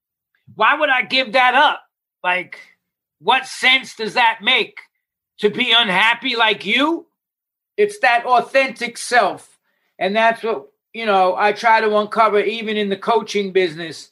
Why 0.56 0.78
would 0.78 0.90
I 0.90 1.04
give 1.04 1.34
that 1.34 1.56
up? 1.56 1.82
Like 2.24 2.60
what 3.20 3.48
sense 3.48 3.96
does 3.96 4.16
that 4.16 4.40
make 4.42 4.80
to 5.40 5.50
be 5.50 5.72
unhappy 5.72 6.36
like 6.36 6.66
you? 6.66 7.08
It's 7.78 8.00
that 8.00 8.26
authentic 8.26 8.98
self. 8.98 9.58
And 9.98 10.14
that's 10.14 10.44
what, 10.44 10.68
you 10.94 11.06
know, 11.06 11.36
I 11.38 11.54
try 11.54 11.80
to 11.80 11.98
uncover 11.98 12.40
even 12.40 12.76
in 12.76 12.90
the 12.90 12.98
coaching 12.98 13.54
business 13.54 14.12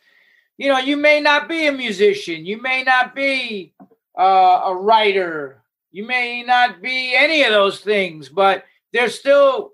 you 0.57 0.69
know, 0.69 0.77
you 0.77 0.97
may 0.97 1.21
not 1.21 1.49
be 1.49 1.67
a 1.67 1.71
musician, 1.71 2.45
you 2.45 2.61
may 2.61 2.83
not 2.83 3.15
be 3.15 3.73
uh, 4.17 4.61
a 4.65 4.75
writer, 4.75 5.63
you 5.91 6.05
may 6.05 6.43
not 6.43 6.81
be 6.81 7.15
any 7.15 7.43
of 7.43 7.51
those 7.51 7.79
things, 7.79 8.29
but 8.29 8.63
there's 8.93 9.17
still 9.17 9.71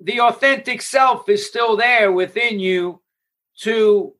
the 0.00 0.20
authentic 0.20 0.82
self 0.82 1.28
is 1.28 1.46
still 1.46 1.76
there 1.76 2.12
within 2.12 2.60
you 2.60 3.00
to 3.60 4.12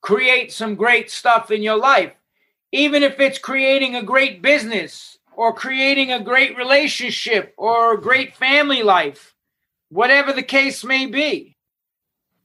create 0.00 0.52
some 0.52 0.74
great 0.74 1.10
stuff 1.10 1.50
in 1.50 1.62
your 1.62 1.76
life. 1.76 2.12
Even 2.72 3.02
if 3.02 3.20
it's 3.20 3.38
creating 3.38 3.94
a 3.94 4.02
great 4.02 4.42
business 4.42 5.18
or 5.36 5.52
creating 5.52 6.12
a 6.12 6.22
great 6.22 6.56
relationship 6.56 7.54
or 7.56 7.94
a 7.94 8.00
great 8.00 8.34
family 8.36 8.82
life, 8.82 9.34
whatever 9.88 10.32
the 10.32 10.42
case 10.42 10.84
may 10.84 11.06
be. 11.06 11.55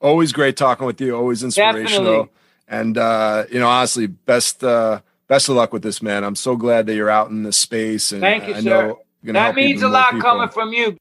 Always 0.02 0.34
great 0.34 0.58
talking 0.58 0.88
with 0.88 1.00
you. 1.00 1.16
Always 1.16 1.44
inspirational. 1.44 1.84
Definitely. 1.86 2.30
And 2.68 2.98
uh, 2.98 3.46
you 3.52 3.60
know, 3.60 3.68
honestly, 3.68 4.08
best 4.08 4.64
uh, 4.64 5.02
best 5.28 5.48
of 5.48 5.56
luck 5.56 5.72
with 5.72 5.84
this, 5.84 6.02
man. 6.02 6.24
I'm 6.24 6.36
so 6.36 6.56
glad 6.56 6.88
that 6.88 6.96
you're 6.96 7.10
out 7.10 7.30
in 7.30 7.44
this 7.44 7.58
space. 7.58 8.12
And 8.12 8.22
Thank 8.22 8.48
you, 8.48 8.56
I 8.56 8.62
sir. 8.62 8.96
that 9.24 9.56
means 9.56 9.84
a 9.84 9.88
lot 9.90 10.12
people. 10.12 10.22
coming 10.22 10.50
from 10.50 10.74
you. 10.74 10.98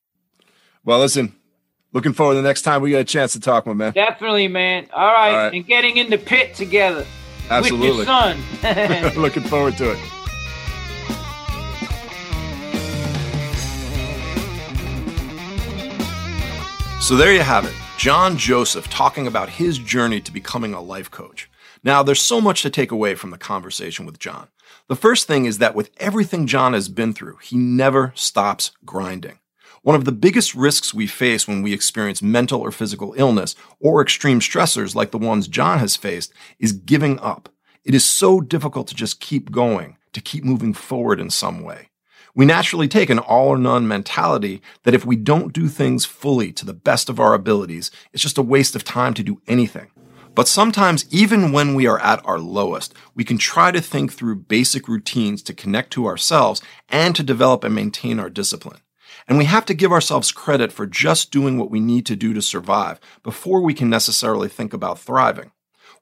Well, 0.85 0.99
listen, 0.99 1.35
looking 1.93 2.13
forward 2.13 2.35
to 2.35 2.43
the 2.43 2.47
next 2.49 2.63
time 2.63 2.83
we 2.83 2.91
get 2.91 3.01
a 3.01 3.05
chance 3.05 3.33
to 3.33 3.41
talk, 3.41 3.67
my 3.67 3.73
man. 3.73 3.93
Definitely, 3.93 4.49
man. 4.49 4.89
All 4.93 5.07
right, 5.13 5.31
All 5.31 5.37
right. 5.37 5.55
and 5.55 5.67
getting 5.67 5.97
in 5.97 6.11
the 6.11 6.19
pit 6.19 6.55
together. 6.55 7.07
Absolutely, 7.49 7.89
with 7.89 7.97
your 7.97 8.07
son. 8.07 9.15
looking 9.17 9.43
forward 9.45 9.77
to 9.79 9.93
it. 9.93 9.99
So 17.01 17.17
there 17.17 17.33
you 17.33 17.41
have 17.41 17.65
it. 17.65 17.80
John 18.01 18.39
Joseph 18.39 18.89
talking 18.89 19.27
about 19.27 19.51
his 19.51 19.77
journey 19.77 20.23
to 20.23 20.33
becoming 20.33 20.73
a 20.73 20.81
life 20.81 21.11
coach. 21.11 21.51
Now, 21.85 22.03
there's 22.03 22.23
so 22.23 22.41
much 22.41 22.63
to 22.63 22.71
take 22.71 22.91
away 22.91 23.15
from 23.15 23.29
the 23.29 23.37
conversation 23.37 24.07
with 24.07 24.19
John. 24.19 24.49
The 24.89 24.97
first 24.97 25.27
thing 25.27 25.45
is 25.45 25.59
that 25.59 25.75
with 25.75 25.91
everything 25.99 26.47
John 26.47 26.73
has 26.73 26.89
been 26.89 27.13
through, 27.13 27.37
he 27.43 27.59
never 27.59 28.15
stops 28.17 28.71
grinding. 28.87 29.39
One 29.83 29.97
of 29.97 30.07
the 30.07 30.13
biggest 30.13 30.55
risks 30.55 30.95
we 30.95 31.07
face 31.07 31.47
when 31.47 31.61
we 31.61 31.75
experience 31.75 32.23
mental 32.23 32.63
or 32.63 32.73
physical 32.73 33.13
illness 33.19 33.55
or 33.81 34.01
extreme 34.01 34.41
stressors 34.41 34.95
like 34.95 35.11
the 35.11 35.19
ones 35.19 35.47
John 35.47 35.79
has 35.79 35.95
faced 35.95 36.33
is 36.59 36.73
giving 36.73 37.19
up. 37.21 37.51
It 37.85 37.95
is 37.95 38.03
so 38.03 38.41
difficult 38.41 38.89
to 38.89 38.95
just 38.95 39.21
keep 39.21 39.53
going, 39.53 39.99
to 40.15 40.23
keep 40.23 40.43
moving 40.43 40.73
forward 40.73 41.21
in 41.21 41.29
some 41.29 41.63
way. 41.63 41.90
We 42.35 42.47
naturally 42.47 42.89
take 42.89 43.11
an 43.11 43.19
all 43.19 43.49
or 43.49 43.59
none 43.59 43.89
mentality 43.89 44.63
that 44.85 44.95
if 44.95 45.05
we 45.05 45.17
don't 45.17 45.53
do 45.53 45.69
things 45.69 46.05
fully 46.05 46.53
to 46.53 46.65
the 46.65 46.75
best 46.75 47.09
of 47.09 47.19
our 47.19 47.35
abilities, 47.35 47.91
it's 48.13 48.23
just 48.23 48.39
a 48.39 48.43
waste 48.43 48.77
of 48.77 48.85
time 48.85 49.15
to 49.15 49.23
do 49.23 49.41
anything. 49.47 49.89
But 50.35 50.47
sometimes, 50.47 51.07
even 51.11 51.51
when 51.51 51.75
we 51.75 51.87
are 51.87 51.99
at 51.99 52.25
our 52.25 52.39
lowest, 52.39 52.95
we 53.15 53.25
can 53.25 53.37
try 53.37 53.73
to 53.73 53.81
think 53.81 54.13
through 54.13 54.37
basic 54.37 54.87
routines 54.87 55.43
to 55.43 55.55
connect 55.55 55.93
to 55.93 56.07
ourselves 56.07 56.63
and 56.89 57.17
to 57.17 57.23
develop 57.23 57.65
and 57.65 57.75
maintain 57.75 58.21
our 58.21 58.31
discipline. 58.31 58.81
And 59.27 59.39
we 59.39 59.45
have 59.47 59.67
to 59.67 59.75
give 59.75 59.93
ourselves 59.93 60.33
credit 60.33 60.73
for 60.73 60.87
just 60.87 61.33
doing 61.33 61.59
what 61.59 61.71
we 61.71 61.81
need 61.81 62.07
to 62.07 62.17
do 62.17 62.33
to 62.33 62.43
survive 62.43 63.01
before 63.23 63.61
we 63.61 63.75
can 63.75 63.91
necessarily 63.91 64.49
think 64.49 64.73
about 64.73 65.01
thriving. 65.01 65.51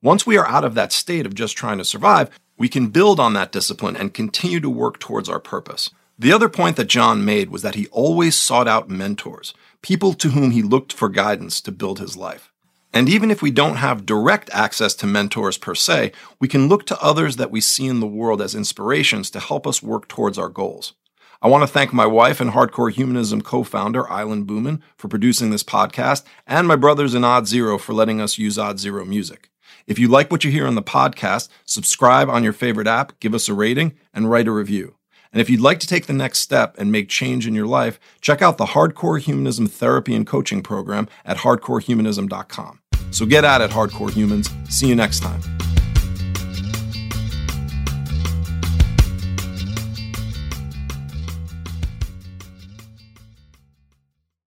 Once 0.03 0.27
we 0.27 0.37
are 0.37 0.47
out 0.47 0.65
of 0.65 0.75
that 0.75 0.93
state 0.93 1.27
of 1.27 1.35
just 1.35 1.57
trying 1.57 1.79
to 1.79 1.85
survive, 1.85 2.31
we 2.57 2.69
can 2.69 2.89
build 2.89 3.19
on 3.19 3.33
that 3.33 3.51
discipline 3.51 3.97
and 3.97 4.15
continue 4.15 4.61
to 4.61 4.71
work 4.71 5.01
towards 5.01 5.29
our 5.29 5.41
purpose. 5.41 5.91
The 6.21 6.33
other 6.33 6.49
point 6.49 6.77
that 6.77 6.89
John 6.89 7.25
made 7.25 7.49
was 7.49 7.63
that 7.63 7.77
he 7.77 7.87
always 7.89 8.35
sought 8.35 8.67
out 8.67 8.91
mentors, 8.91 9.55
people 9.83 10.15
to 10.15 10.31
whom 10.31 10.51
he 10.51 10.63
looked 10.63 10.93
for 10.93 11.09
guidance 11.09 11.61
to 11.61 11.71
build 11.71 12.01
his 12.01 12.17
life. 12.17 12.53
And 12.93 13.09
even 13.09 13.31
if 13.31 13.41
we 13.41 13.53
don't 13.53 13.77
have 13.77 14.05
direct 14.05 14.51
access 14.53 14.95
to 14.97 15.07
mentors 15.07 15.59
per 15.59 15.77
se, 15.77 16.11
we 16.41 16.49
can 16.49 16.69
look 16.69 16.87
to 16.87 17.01
others 17.01 17.37
that 17.37 17.53
we 17.53 17.61
see 17.61 17.87
in 17.87 18.01
the 18.01 18.07
world 18.07 18.43
as 18.43 18.57
inspirations 18.57 19.31
to 19.31 19.39
help 19.39 19.65
us 19.65 19.81
work 19.81 20.09
towards 20.09 20.39
our 20.39 20.49
goals. 20.49 20.95
I 21.41 21.47
want 21.47 21.63
to 21.63 21.73
thank 21.73 21.93
my 21.93 22.07
wife 22.07 22.41
and 22.41 22.51
Hardcore 22.51 22.93
Humanism 22.93 23.41
co 23.41 23.63
founder, 23.63 24.11
Island 24.11 24.49
Booman, 24.49 24.83
for 24.97 25.07
producing 25.07 25.51
this 25.51 25.63
podcast, 25.63 26.25
and 26.49 26.67
my 26.67 26.75
brothers 26.75 27.15
in 27.15 27.23
Odd 27.23 27.47
Zero 27.47 27.79
for 27.79 27.93
letting 27.93 28.21
us 28.21 28.39
use 28.39 28.59
Odd 28.59 28.81
Zero 28.81 29.05
music. 29.05 29.51
If 29.87 30.01
you 30.01 30.09
like 30.09 30.33
what 30.33 30.43
you 30.43 30.51
hear 30.51 30.67
on 30.67 30.75
the 30.75 30.83
podcast, 30.83 31.49
subscribe 31.65 32.29
on 32.29 32.43
your 32.43 32.53
favorite 32.53 32.89
app, 32.89 33.21
give 33.21 33.35
us 33.35 33.49
a 33.49 33.55
rating, 33.55 33.97
and 34.13 34.29
write 34.29 34.49
a 34.49 34.53
review. 34.53 34.98
And 35.33 35.41
if 35.41 35.51
you'd 35.51 35.61
like 35.61 35.81
to 35.81 35.87
take 35.87 36.07
the 36.07 36.13
next 36.13 36.39
step 36.39 36.75
and 36.79 36.91
make 36.91 37.09
change 37.09 37.47
in 37.47 37.55
your 37.55 37.67
life, 37.67 37.99
check 38.21 38.43
out 38.43 38.59
the 38.59 38.67
Hardcore 38.67 39.21
Humanism 39.21 39.67
Therapy 39.67 40.15
and 40.15 40.27
Coaching 40.27 40.63
Program 40.63 41.09
at 41.25 41.39
hardcorehumanism.com. 41.39 42.81
So 43.11 43.27
get 43.27 43.45
at 43.45 43.61
it, 43.61 43.71
hardcore 43.71 44.11
humans. 44.11 44.51
See 44.69 44.89
you 44.89 44.95
next 44.95 45.21
time. 45.21 45.41